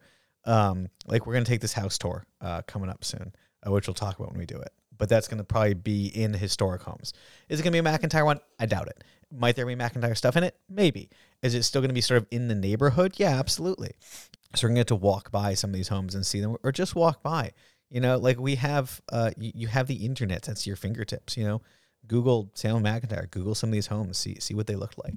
[0.47, 3.33] um, like we're gonna take this house tour uh, coming up soon,
[3.65, 4.71] uh, which we'll talk about when we do it.
[4.97, 7.13] But that's gonna probably be in historic homes.
[7.49, 8.39] Is it gonna be a McIntire one?
[8.59, 9.03] I doubt it.
[9.31, 10.55] Might there be McIntire stuff in it?
[10.69, 11.09] Maybe.
[11.43, 13.15] Is it still gonna be sort of in the neighborhood?
[13.17, 13.91] Yeah, absolutely.
[14.55, 16.71] So we're gonna get to walk by some of these homes and see them, or
[16.71, 17.51] just walk by.
[17.89, 21.37] You know, like we have, uh, you, you have the internet that's your fingertips.
[21.37, 21.61] You know,
[22.07, 23.29] Google Salem McIntire.
[23.29, 24.17] Google some of these homes.
[24.17, 25.15] See see what they look like.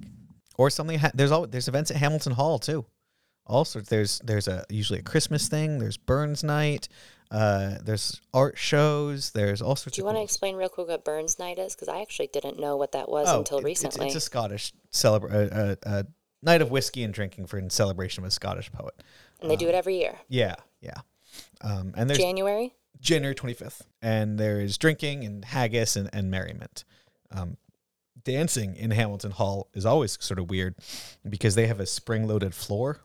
[0.57, 0.99] Or something.
[0.99, 2.85] Ha- there's all there's events at Hamilton Hall too.
[3.45, 3.89] All sorts.
[3.89, 5.79] There's there's a usually a Christmas thing.
[5.79, 6.87] There's Burns Night.
[7.29, 9.31] Uh, there's art shows.
[9.31, 11.73] There's all sorts Do you want to explain real quick what Burns Night is?
[11.75, 14.07] Because I actually didn't know what that was Oh, until it- recently.
[14.07, 16.03] It's, a Scottish celebra- uh, uh, uh,
[16.41, 19.01] night of whiskey and drinking for in celebration of a Scottish poet.
[19.41, 20.17] and they do it every year.
[20.27, 20.99] Yeah, yeah.
[21.61, 22.75] Um, and there's January?
[22.99, 23.81] January 25th.
[24.01, 26.83] And there is drinking and haggis and, and merriment.
[27.31, 27.55] Um,
[28.23, 30.75] dancing in Hamilton Hall is always sort of weird
[31.27, 32.99] because they have a spring loaded floor.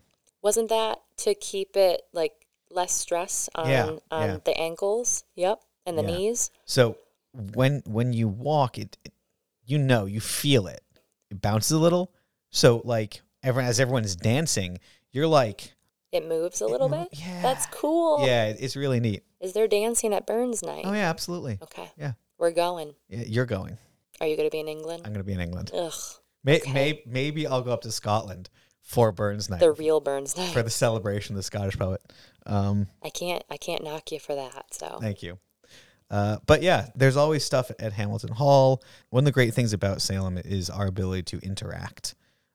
[0.46, 2.32] Wasn't that to keep it like
[2.70, 4.36] less stress on Yeah, on yeah.
[4.44, 5.24] the ankles?
[5.34, 6.16] Yep, and the Yeah.
[6.16, 6.50] knees.
[6.64, 6.98] So
[7.54, 9.12] when when you walk, it, it
[9.64, 10.84] you know, you feel it.
[11.32, 12.12] It bounces a little.
[12.50, 14.78] So like everyone as everyone's dancing,
[15.10, 15.72] you're like
[16.12, 17.18] It moves a little mo- bit.
[17.18, 17.42] yeah.
[17.42, 18.24] That's cool.
[18.24, 19.24] yeah, it- it's really neat.
[19.40, 20.84] Is there dancing at Burns night?
[20.86, 21.58] Oh yeah, absolutely.
[21.60, 21.90] Okay.
[21.98, 22.12] Yeah.
[22.38, 22.94] We're going.
[23.08, 23.78] Yeah, you're going.
[24.20, 25.02] Are you going to be in England?
[25.04, 25.72] I'm gonna be in England.
[25.74, 25.92] Ugh.
[26.44, 26.72] May, Okay.
[26.72, 28.48] may, maybe I'll go up to Scotland
[28.86, 30.52] for Burns night The real Burns night.
[30.52, 32.00] for the celebration of the Scottish poet.
[32.46, 33.42] Um, I can't.
[33.50, 34.72] I can't knock you for that.
[34.72, 34.98] So.
[35.00, 35.38] Thank you.
[36.08, 38.80] Uh, but yeah, there's always stuff at Hamilton Hall.
[39.10, 42.14] One of the great things about Salem is our ability to interact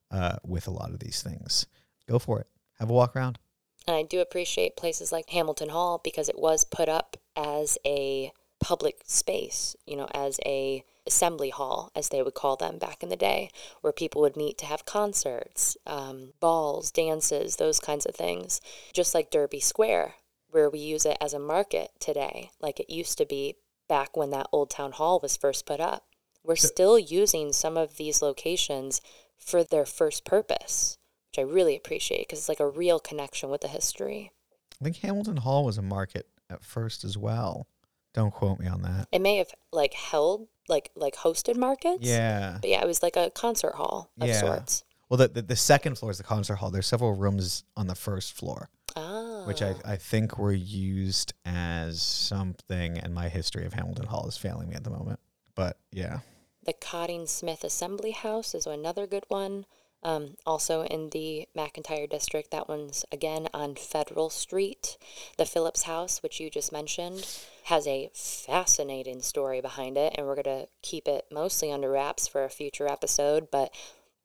[0.10, 1.68] uh, with a lot of these things.
[2.08, 2.48] Go for it.
[2.80, 3.38] Have a walk around.
[3.86, 8.32] And I do appreciate places like Hamilton Hall because it was put up as a
[8.62, 13.10] public space, you know, as a assembly hall, as they would call them back in
[13.10, 13.50] the day,
[13.82, 18.62] where people would meet to have concerts, um, balls, dances, those kinds of things.
[18.94, 20.16] Just like Derby Square,
[20.50, 23.56] where we use it as a market today, like it used to be
[23.88, 26.06] back when that old town hall was first put up.
[26.44, 29.02] We're still using some of these locations
[29.38, 30.98] for their first purpose,
[31.30, 34.32] which I really appreciate because it's like a real connection with the history.
[34.80, 37.68] I think Hamilton Hall was a market at first as well.
[38.14, 39.08] Don't quote me on that.
[39.12, 42.00] It may have like held like like hosted markets.
[42.02, 42.58] Yeah.
[42.62, 44.40] But yeah, it was like a concert hall of Yeah.
[44.40, 44.84] sorts.
[45.10, 46.72] Well, the, the, the second floor is the concert hall.
[46.72, 49.44] There's several rooms on the first floor, Ah.
[49.46, 54.38] which I, I think were used as something, and my history of Hamilton Hall is
[54.38, 55.20] failing me at the moment.
[55.54, 56.20] But yeah.
[56.64, 59.66] The Cotting Smith Assembly House is another good one.
[60.04, 64.98] Um, also in the McIntire district, that one's again on Federal Street.
[65.38, 67.28] The Phillips House, which you just mentioned,
[67.66, 72.28] has a fascinating story behind it, and we're going to keep it mostly under wraps
[72.28, 73.50] for a future episode.
[73.52, 73.72] But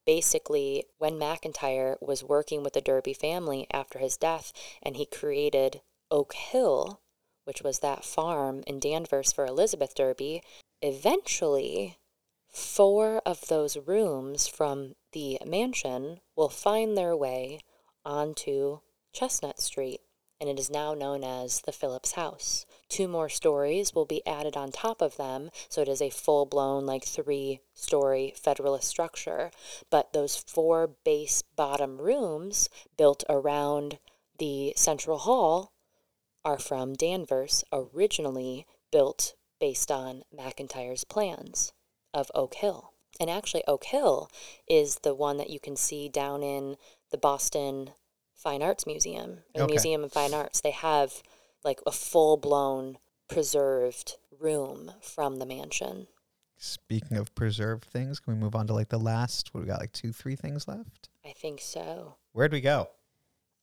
[0.07, 5.82] basically, when McIntire was working with the Derby family after his death, and he created
[6.11, 7.01] Oak Hill,
[7.44, 10.43] which was that farm in Danvers for Elizabeth Derby,
[10.81, 11.98] eventually
[12.57, 17.61] four of those rooms from the mansion will find their way
[18.03, 18.78] onto
[19.12, 20.01] Chestnut Street,
[20.41, 22.65] and it is now known as the Phillips House.
[22.89, 26.47] Two more stories will be added on top of them, so it is a full
[26.47, 29.51] blown, like three story Federalist structure.
[29.91, 33.99] But those four base bottom rooms built around
[34.39, 35.73] the Central Hall
[36.43, 41.74] are from Danvers, originally built based on McIntire's plans
[42.16, 42.93] of Oak Hill.
[43.20, 44.30] And actually, Oak Hill
[44.68, 46.76] is the one that you can see down in
[47.10, 47.90] the Boston
[48.34, 49.72] Fine Arts Museum, the Okay.
[49.72, 50.60] Museum of Fine Arts.
[50.60, 51.22] They have
[51.64, 52.98] like a full blown
[53.28, 56.06] preserved room from the mansion.
[56.59, 59.52] Speaking of preserved things, can we move on to like the last?
[59.52, 59.80] What we got?
[59.80, 61.09] Like two, three things left.
[61.24, 62.16] I think so.
[62.32, 62.88] Where'd we go?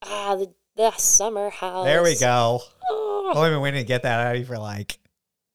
[0.03, 1.85] Ah, the, the summer house.
[1.85, 2.61] There we go.
[2.89, 3.31] Oh.
[3.35, 4.99] Oh, I've been waiting to get that out of you for like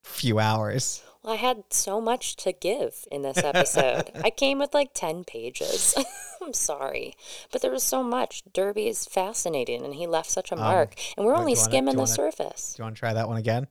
[0.04, 1.02] a few hours.
[1.22, 4.10] Well, I had so much to give in this episode.
[4.24, 5.94] I came with like 10 pages.
[6.42, 7.14] I'm sorry.
[7.52, 8.42] But there was so much.
[8.52, 10.94] Derby is fascinating and he left such a um, mark.
[11.16, 12.74] and we're only wanna- skimming the wanna- surface.
[12.76, 13.66] Do you want to try that one again?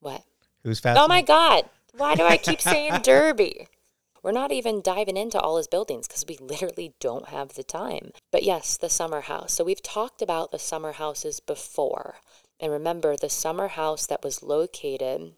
[0.00, 0.22] What?
[0.62, 0.98] Who's fast?
[1.00, 1.64] Oh my God.
[1.96, 3.68] Why do I keep saying Derby?
[4.22, 8.10] We're not even diving into all his buildings because we literally don't have the time.
[8.32, 9.52] But yes, the summer house.
[9.52, 12.16] So we've talked about the summer houses before.
[12.58, 15.34] And remember, the summer house that was located,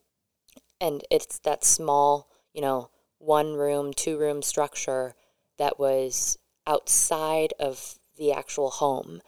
[0.81, 5.15] and it's that small, you know, one room, two room structure
[5.59, 9.21] that was outside of the actual home,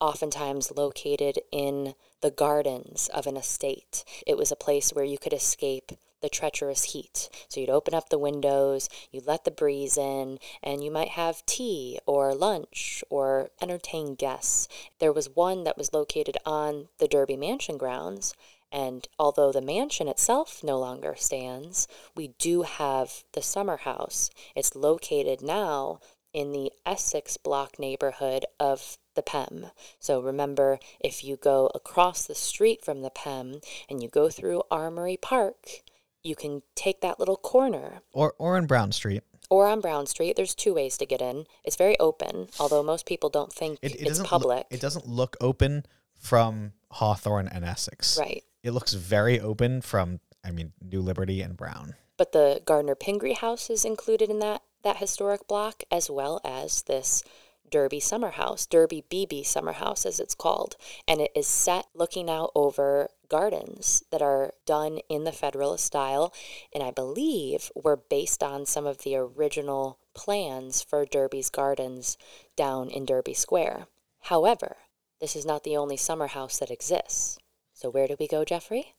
[0.00, 4.04] oftentimes located in the gardens of an estate.
[4.26, 7.28] It was a place where you could escape the treacherous heat.
[7.48, 11.46] So you'd open up the windows, you let the breeze in, and you might have
[11.46, 14.66] tea or lunch or entertain guests.
[14.98, 18.34] There was one that was located on the Derby Mansion grounds.
[18.70, 24.30] And although the mansion itself no longer stands, we do have the summer house.
[24.54, 26.00] It's located now
[26.32, 29.66] in the Essex Block neighborhood of the PEM.
[29.98, 34.62] So remember, if you go across the street from the PEM and you go through
[34.70, 35.82] Armory Park,
[36.22, 38.02] you can take that little corner.
[38.12, 39.22] Or or in Brown Street.
[39.50, 41.46] Or on Brown Street, there's two ways to get in.
[41.64, 44.58] It's very open, although most people don't think It, it it's public.
[44.58, 45.86] Look, it doesn't look open
[46.20, 48.18] from Hawthorne and Essex.
[48.18, 48.44] right.
[48.68, 51.94] It looks very open from I mean New Liberty and Brown.
[52.18, 56.82] But the Gardner Pingree house is included in that that historic block, as well as
[56.82, 57.24] this
[57.70, 60.76] Derby Summer House, Derby Beebe Summer House, as it's called,
[61.08, 66.30] and it is set looking out over gardens that are done in the Federalist style,
[66.74, 72.18] and I believe were based on some of the original plans for Derby's gardens
[72.54, 73.86] down in Derby Square.
[74.24, 74.76] However,
[75.22, 77.38] this is not the only summer house that exists.
[77.78, 78.94] So where do we go, Jeffrey?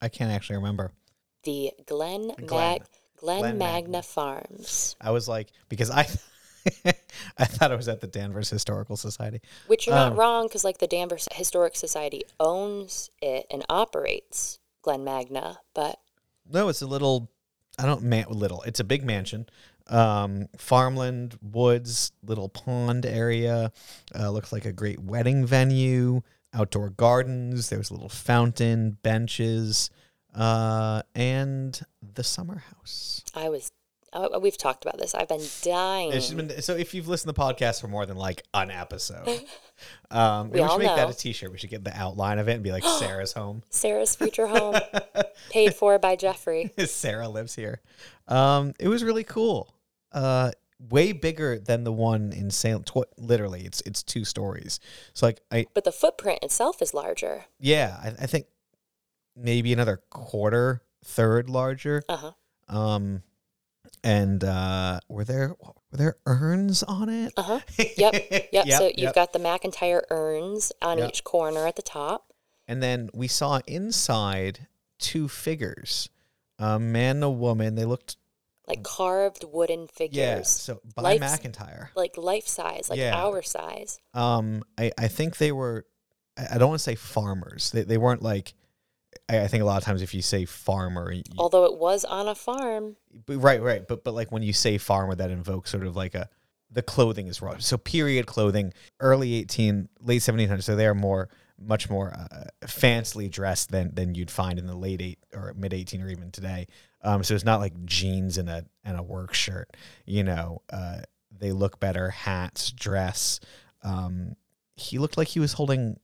[0.00, 0.92] I can't actually remember.
[1.42, 2.78] the Glen, Glen.
[2.78, 2.82] Mag-
[3.18, 4.02] Glen, Glen Magna, Magna.
[4.04, 6.06] Farms, I was like, because I,
[7.38, 9.40] I thought it was at the Danvers Historical Society.
[9.66, 14.60] which you're not Um, wrong because like the Danvers Historic Society owns it and operates
[14.82, 15.98] Glen Magna, but
[16.48, 17.28] No, it's a little.
[17.76, 18.62] I don't man little.
[18.62, 19.46] It's a big mansion,
[19.88, 23.72] um, farmland, woods, little pond area.
[24.14, 26.22] Uh, looks like a great wedding venue.
[26.56, 27.68] Outdoor gardens.
[27.68, 29.90] There's a little fountain, benches,
[30.34, 31.78] uh, and
[32.14, 33.22] the summer house.
[33.34, 33.70] I was.
[34.12, 35.14] Uh, we've talked about this.
[35.14, 36.10] I've been dying.
[36.10, 39.28] Been- so if you've listened to the podcast for more than like an episode,
[40.10, 41.52] um, We we, should make that a T-shirt.
[41.52, 43.62] We should get the outline of it and be like Sarah's home.
[43.68, 44.76] Sarah's future home,
[45.50, 46.72] paid for by Jeffrey.
[46.86, 47.82] Sarah lives here.
[48.28, 49.74] Um, it was really cool.
[50.12, 52.84] Uh, way bigger than the one in Salem.
[52.84, 54.80] Tw- literally, it's it's two stories.
[55.14, 57.46] So like I But the footprint itself is larger.
[57.58, 58.46] yeah, I, I think
[59.34, 62.02] maybe another quarter, third larger.
[62.08, 62.32] Uh huh.
[62.68, 63.22] Um,
[64.02, 67.32] and uh, were there were there urns on it?
[67.36, 67.60] Uh huh.
[67.96, 68.48] Yep.
[68.52, 68.68] Yep.
[68.68, 69.14] so you've yep.
[69.14, 71.08] got the McIntire urns on Yep.
[71.08, 72.32] each corner at the top.
[72.68, 74.66] And then we saw inside
[74.98, 76.08] two figures,
[76.58, 77.76] a man and a woman.
[77.76, 78.16] They looked
[78.68, 80.16] like carved wooden figures.
[80.16, 81.88] yeah, so by Life's- McIntire.
[81.94, 83.14] like life size, like Yeah.
[83.16, 83.98] our size.
[84.14, 85.86] Um, I, I think they were.
[86.36, 87.70] I don't want to say farmers.
[87.70, 88.54] They they weren't like.
[89.28, 92.04] I, I think a lot of times if you say farmer, y- Although it was
[92.04, 92.96] on a farm.
[93.24, 96.14] but- right, right, but but like when you say farmer, that invokes sort of like
[96.14, 96.28] a
[96.70, 97.60] the clothing is wrong.
[97.60, 100.62] So period clothing, early eighteen, late seventeen hundred.
[100.62, 104.74] So they are more, much more uh, fancily dressed than than you'd find in the
[104.76, 106.66] late eight or mid eighteen or even today.
[107.02, 109.76] Um, so it's not like jeans and a and a work shirt.
[110.04, 111.00] You know, uh,
[111.30, 112.10] they look better.
[112.10, 113.40] Hats, dress.
[113.82, 114.36] Um,
[114.74, 115.98] he looked like he was holding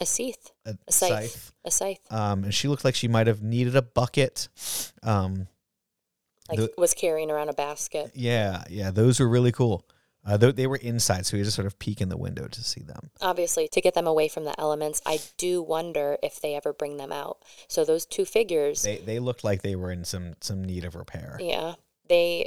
[0.00, 1.52] A seath, a, a scythe, scythe.
[1.64, 4.48] a scythe, Um, and she looked like she might have needed a bucket.
[5.02, 5.46] Um,
[6.48, 8.10] like the- was carrying around a basket.
[8.14, 9.84] yeah, yeah, those were really cool.
[10.26, 12.64] Uh, they, they were inside, so we just sort of peek in the window to
[12.64, 13.10] see them.
[13.20, 16.96] Obviously, to get them away from the elements, I do wonder if they ever bring
[16.96, 17.38] them out.
[17.68, 20.94] So those two figures, They they looked like they were in some some need of
[20.94, 21.36] repair.
[21.40, 21.74] yeah,
[22.08, 22.46] they,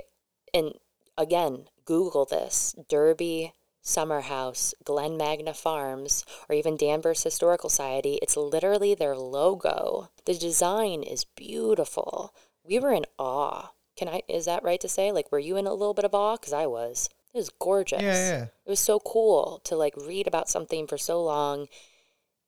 [0.53, 0.73] and
[1.17, 8.17] again, Google this: Derby Summer House, Glen Magna Farms, or even Danvers Historical Society.
[8.21, 10.09] It's literally their logo.
[10.25, 12.33] The design is beautiful.
[12.63, 13.71] We were in awe.
[13.95, 14.23] Can I?
[14.27, 15.11] Is that right to say?
[15.11, 16.35] Like, were you in a little bit of awe?
[16.37, 17.09] Because I was.
[17.33, 18.01] It was gorgeous.
[18.01, 18.43] Yeah, yeah.
[18.65, 21.67] It was so cool to like read about something for so long,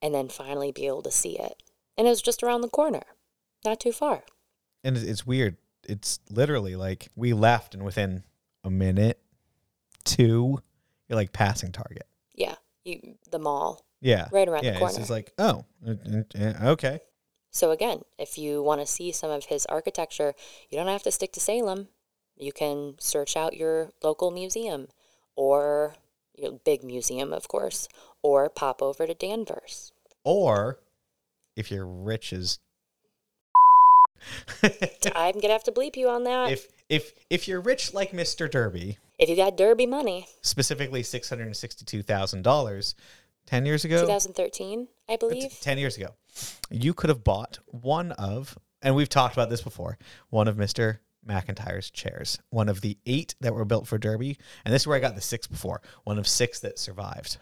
[0.01, 1.61] and then finally be able to see it.
[1.97, 3.03] And it was just around the corner,
[3.65, 4.23] not too far.
[4.84, 5.57] And it's, it's weird.
[5.88, 8.23] It's literally like we left, and within
[8.64, 9.19] a minute,
[10.06, 10.60] two,
[11.07, 12.07] you're like passing Target.
[12.34, 14.72] Yeah, you, the mall, Yeah, right around yeah.
[14.72, 14.97] the It's corner.
[14.99, 15.65] just like oh,
[16.64, 16.99] okay.
[17.51, 20.34] So again, if you want to see some of his architecture,
[20.69, 21.88] you don't have to stick to Salem.
[22.40, 24.88] You can search out your local museum
[25.36, 25.95] or
[26.36, 27.88] your big museum, of course,
[28.24, 29.91] or pop over to Danvers.
[30.24, 30.80] Or
[31.56, 32.60] if you're rich as
[35.16, 36.52] I'm gonna have to bleep you on that.
[36.52, 38.49] If, if if you're rich like Mr.
[38.49, 42.95] Derby, if you got Derby money, specifically six hundred and sixty-two thousand dollars,
[43.45, 45.57] ten years ago, 2013, I believe.
[45.61, 46.16] 10 years ago,
[46.70, 49.98] you could have bought one of, and we've talked about this before,
[50.30, 50.99] one of Mr.
[51.28, 54.38] McIntire's chairs, one of the eight that were built for Derby.
[54.66, 57.38] And this is where I got the six before, one of six that survived.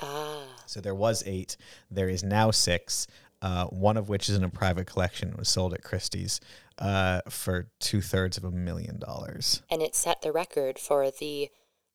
[0.00, 1.56] Ah, So there was eight.
[1.90, 3.06] There is now six,
[3.42, 5.28] uh, one of which is in a private collection.
[5.30, 6.40] It was sold at Christie's
[6.78, 9.62] uh, for two thirds of a million dollars.
[9.70, 11.50] and it set the record for the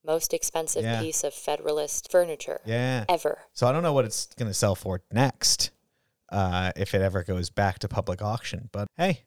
[0.06, 1.02] most expensive Yeah.
[1.02, 3.04] piece of Federalist furniture Yeah.
[3.10, 3.40] ever.
[3.54, 5.72] So I don't know what it's going to sell for next,
[6.30, 8.70] uh, if it ever goes back to public auction.
[8.72, 9.24] But hey,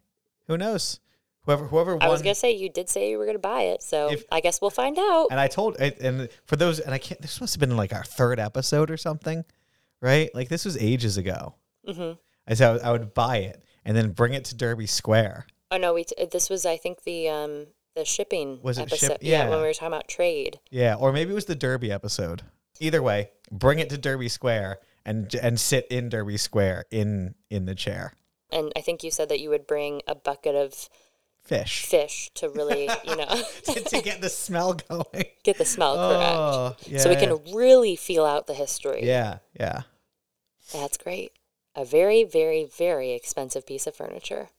[0.47, 1.01] who knows?
[1.45, 2.03] Whoever whoever won.
[2.03, 4.41] I was gonna say you did say you were gonna buy it, so If- I
[4.41, 5.29] guess we'll find out.
[5.31, 7.21] and I told and for those and I can't.
[7.21, 9.45] This must have been like our third episode or something,
[10.03, 10.35] right?
[10.35, 11.55] Like this was ages ago.
[11.87, 12.13] hmm
[12.47, 15.47] I said I would, I would buy it and then bring it to Derby Square.
[15.71, 19.07] Oh no, we t- this was I think the um the shipping Was it episode.
[19.07, 19.45] ship- yeah.
[19.45, 19.49] yeah.
[19.51, 20.61] when we were talking about trade.
[20.71, 22.43] Yeah, or maybe it was the Derby episode.
[22.81, 27.65] Either way, bring it to Derby Square and and sit in Derby Square in in
[27.67, 28.13] the chair.
[28.53, 30.89] And I think you said that you would bring a bucket of
[31.43, 33.27] Fish fish to really, you know,
[33.65, 35.25] to, to get the smell going.
[35.43, 36.37] get the smell oh, correct.
[36.37, 36.99] Oh, yeah.
[37.01, 39.01] so we can really feel out the history.
[39.05, 39.83] Yeah, yeah.
[40.73, 41.33] That's great.
[41.75, 44.51] A very, very, very expensive piece of furniture.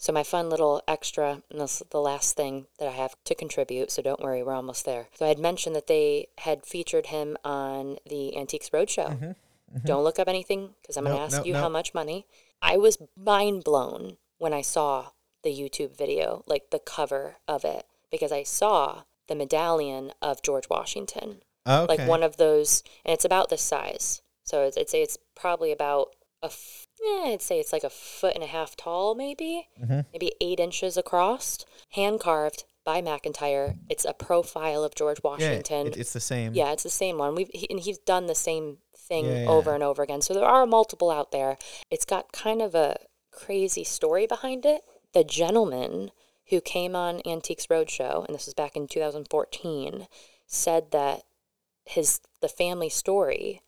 [0.00, 3.34] So my fun little extra, and this is the last thing that I have to
[3.34, 5.08] contribute, so don't worry, we're almost there.
[5.12, 9.08] So I had mentioned that they had featured him on the Antiques Roadshow.
[9.08, 9.86] Mm-hmm, mm-hmm.
[9.86, 12.24] Don't look up anything because I'm going to ask nope, you how much money.
[12.62, 15.08] I was mind blown when I saw
[15.42, 20.68] the YouTube video, like the cover of it, because I saw the medallion of George
[20.68, 21.86] Washington, Okay.
[21.98, 24.22] like one of those, and it's about this size.
[24.44, 28.34] So I'd say it's probably about a, f- yeah, I'd say it's like a foot
[28.34, 30.06] and a half tall, maybe, Mhm.
[30.12, 31.58] maybe eight inches across,
[31.90, 33.78] hand carved by McIntire.
[33.88, 35.86] It's a profile of George yeah, Washington.
[35.88, 36.54] it- it's the same.
[36.54, 37.34] Yeah, it's the same one.
[37.34, 40.22] We've he, and he's done the same thing Yeah, over and over again.
[40.22, 41.58] So there are multiple out there.
[41.90, 42.96] It's got kind of a
[43.30, 44.82] crazy story behind it.
[45.12, 46.10] The gentleman
[46.50, 50.06] who came on Antiques Roadshow, and this was back in 2014,
[50.46, 51.22] said that
[51.84, 53.60] his the family story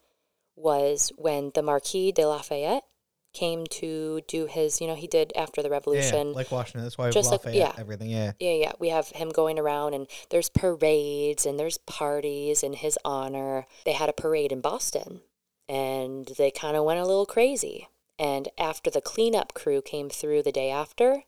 [0.56, 2.84] was when the Marquis de Lafayette
[3.32, 6.32] came to do his, you know, he did after the Yeah, Revolution.
[6.34, 6.82] like Washington.
[6.82, 7.72] That's why Just like- Lafayette, yeah.
[7.80, 8.10] everything.
[8.10, 8.32] Yeah.
[8.38, 8.72] Yeah, yeah.
[8.78, 13.66] We have him going around and there's parades and there's parties in his honor.
[13.86, 15.22] They had a parade in Boston
[15.68, 17.88] and they kind of went a little crazy.
[18.18, 21.24] And after the cleanup crew came through the day after,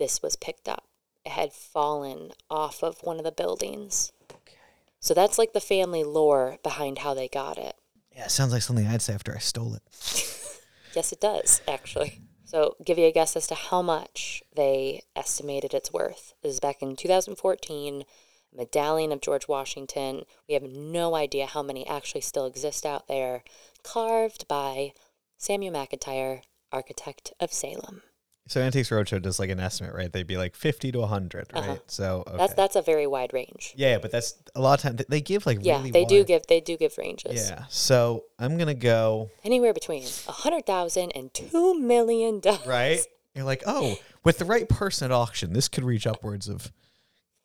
[0.00, 0.88] this was picked up.
[1.24, 4.10] It had fallen off of one of the buildings.
[4.32, 4.56] Okay.
[4.98, 7.76] So that's like the family lore behind how they got it.
[8.16, 9.82] Yeah, it sounds like something I'd say after I stole it.
[10.94, 12.20] Yes, it does, actually.
[12.44, 16.34] So, give you a guess as to how much they estimated it's worth.
[16.42, 18.04] This is back in 2014.
[18.52, 20.24] Medallion of George Washington.
[20.48, 23.44] We have no idea how many actually still exist out there.
[23.84, 24.92] Carved by
[25.38, 28.02] Samuel McIntire, architect of Salem.
[28.46, 30.12] So Antiques Roadshow does like an estimate, right?
[30.12, 31.62] They'd be like fifty to hundred, right?
[31.62, 31.76] Uh-huh.
[31.86, 32.36] So okay.
[32.36, 33.74] That's that's a very wide range.
[33.76, 34.98] yeah, but that's a lot of time.
[35.08, 37.48] They give like Yeah, really they do give they do give ranges.
[37.48, 37.64] Yeah.
[37.68, 42.66] So I'm gonna go Anywhere between a hundred thousand and two million dollars.
[42.66, 43.00] right.
[43.36, 46.72] You're like, oh, with the right person at auction, this could reach upwards of.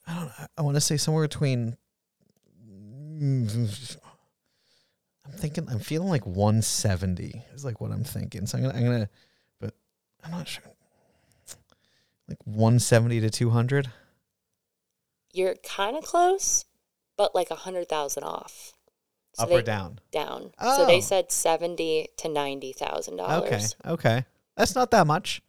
[0.08, 0.46] I don't know.
[0.58, 1.78] I want to say somewhere between.
[3.22, 3.68] I'm
[5.32, 5.68] thinking.
[5.70, 8.48] I'm feeling like 170 is like what I'm thinking.
[8.48, 8.78] So I'm gonna.
[8.78, 9.10] I'm gonna.
[9.60, 9.76] But
[10.24, 10.64] I'm not sure.
[12.28, 13.92] Like 170 to 200.
[15.32, 16.66] You're kind of close,
[17.18, 18.72] but like a hundred thousand off.
[19.34, 20.00] So Up they, or down?
[20.12, 20.52] down.
[20.60, 20.78] oh.
[20.78, 20.86] So Oh.
[20.88, 23.92] they said seventy to ninety thousand dollars Okay.
[23.92, 24.26] Okay.
[24.56, 25.42] That's not that much.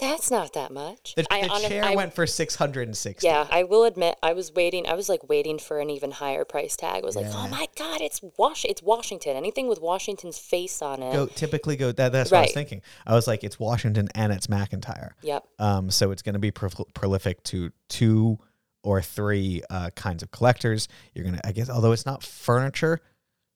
[0.00, 1.14] That's not that much.
[1.16, 3.26] The, I the chair I- went for 660.
[3.26, 4.86] Yeah, I will admit, I was waiting.
[4.86, 7.02] I was like waiting for an even higher price tag.
[7.02, 7.32] I was like, Yeah.
[7.36, 9.36] oh my god, it's Wash, it's Washington.
[9.36, 11.12] Anything with Washington's face on it.
[11.12, 11.90] Go typically go.
[11.92, 12.82] That, that's what I was thinking.
[13.06, 15.10] I was like, it's Washington and it's McIntire.
[15.22, 15.44] Yep.
[15.58, 18.38] Um, so it's going to be pro- prolific to two
[18.84, 20.86] or three uh, kinds of collectors.
[21.14, 23.00] You're gonna, I guess, although it's not furniture,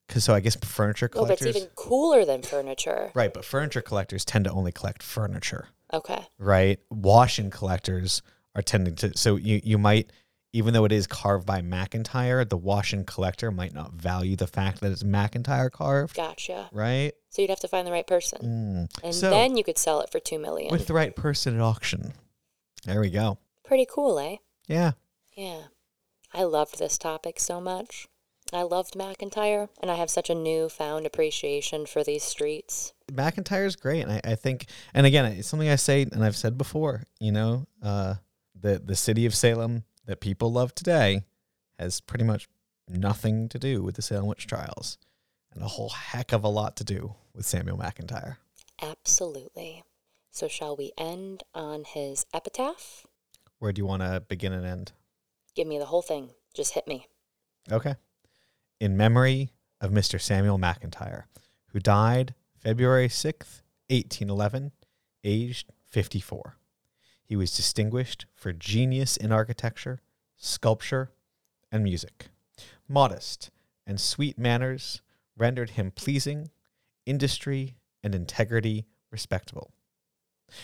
[0.08, 1.40] because so I guess furniture collectors.
[1.40, 3.12] Oh, but it's even cooler than furniture.
[3.14, 3.32] right?
[3.32, 6.26] But furniture collectors tend to only collect furniture, Okay.
[6.38, 6.78] right?
[6.90, 8.22] Washing collectors
[8.54, 9.16] are tending to.
[9.16, 10.10] So you you might,
[10.52, 14.80] even though it is carved by McIntire, the Washing collector might not value the fact
[14.80, 16.68] that it's McIntire carved, Gotcha.
[16.72, 17.12] right?
[17.30, 19.04] So you'd have to find the right person, Mm.
[19.04, 20.70] and So- then you could sell it for two million.
[20.70, 22.12] With the right person at auction,
[22.84, 23.38] there we go.
[23.64, 24.36] Pretty cool, eh?
[24.66, 24.92] Yeah.
[25.34, 25.62] Yeah.
[26.34, 28.06] I loved this topic so much.
[28.52, 32.92] I loved McIntire, and I have such a newfound appreciation for these streets.
[33.12, 36.56] McIntire's great, and I, I think, and again, it's something I say, and I've said
[36.58, 37.04] before.
[37.20, 38.14] You know, uh,
[38.58, 41.22] the the city of Salem that people love today
[41.78, 42.48] has pretty much
[42.88, 44.98] nothing to do with the Salem witch trials,
[45.52, 48.36] and a whole heck of a lot to do with Samuel McIntire.
[48.80, 49.84] Absolutely.
[50.30, 53.06] So, shall we end on his epitaph?
[53.58, 54.92] Where do you want to begin and end?
[55.54, 56.30] Give me the whole thing.
[56.54, 57.06] Just hit me.
[57.70, 57.94] Okay.
[58.80, 60.20] In memory of Mr.
[60.20, 61.24] Samuel McIntire,
[61.68, 64.70] who died February 6th, 1811,
[65.24, 66.58] aged 54.
[67.24, 70.00] He was distinguished for genius in architecture,
[70.36, 71.10] sculpture,
[71.72, 72.28] and music.
[72.88, 73.50] Modest
[73.84, 75.02] and sweet manners
[75.36, 76.50] rendered him pleasing,
[77.04, 77.74] industry
[78.04, 79.72] and integrity respectable.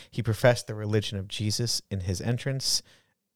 [0.09, 2.81] He professed the religion of Jesus in his entrance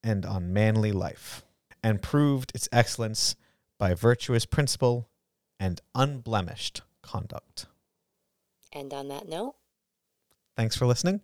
[0.04, 1.42] and on manly life,
[1.82, 3.34] and proved its excellence
[3.76, 5.08] by virtuous principle
[5.58, 7.66] and unblemished conduct.
[8.72, 9.54] And on that note,
[10.56, 11.20] Thanks for listening.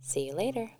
[0.00, 0.70] see you later.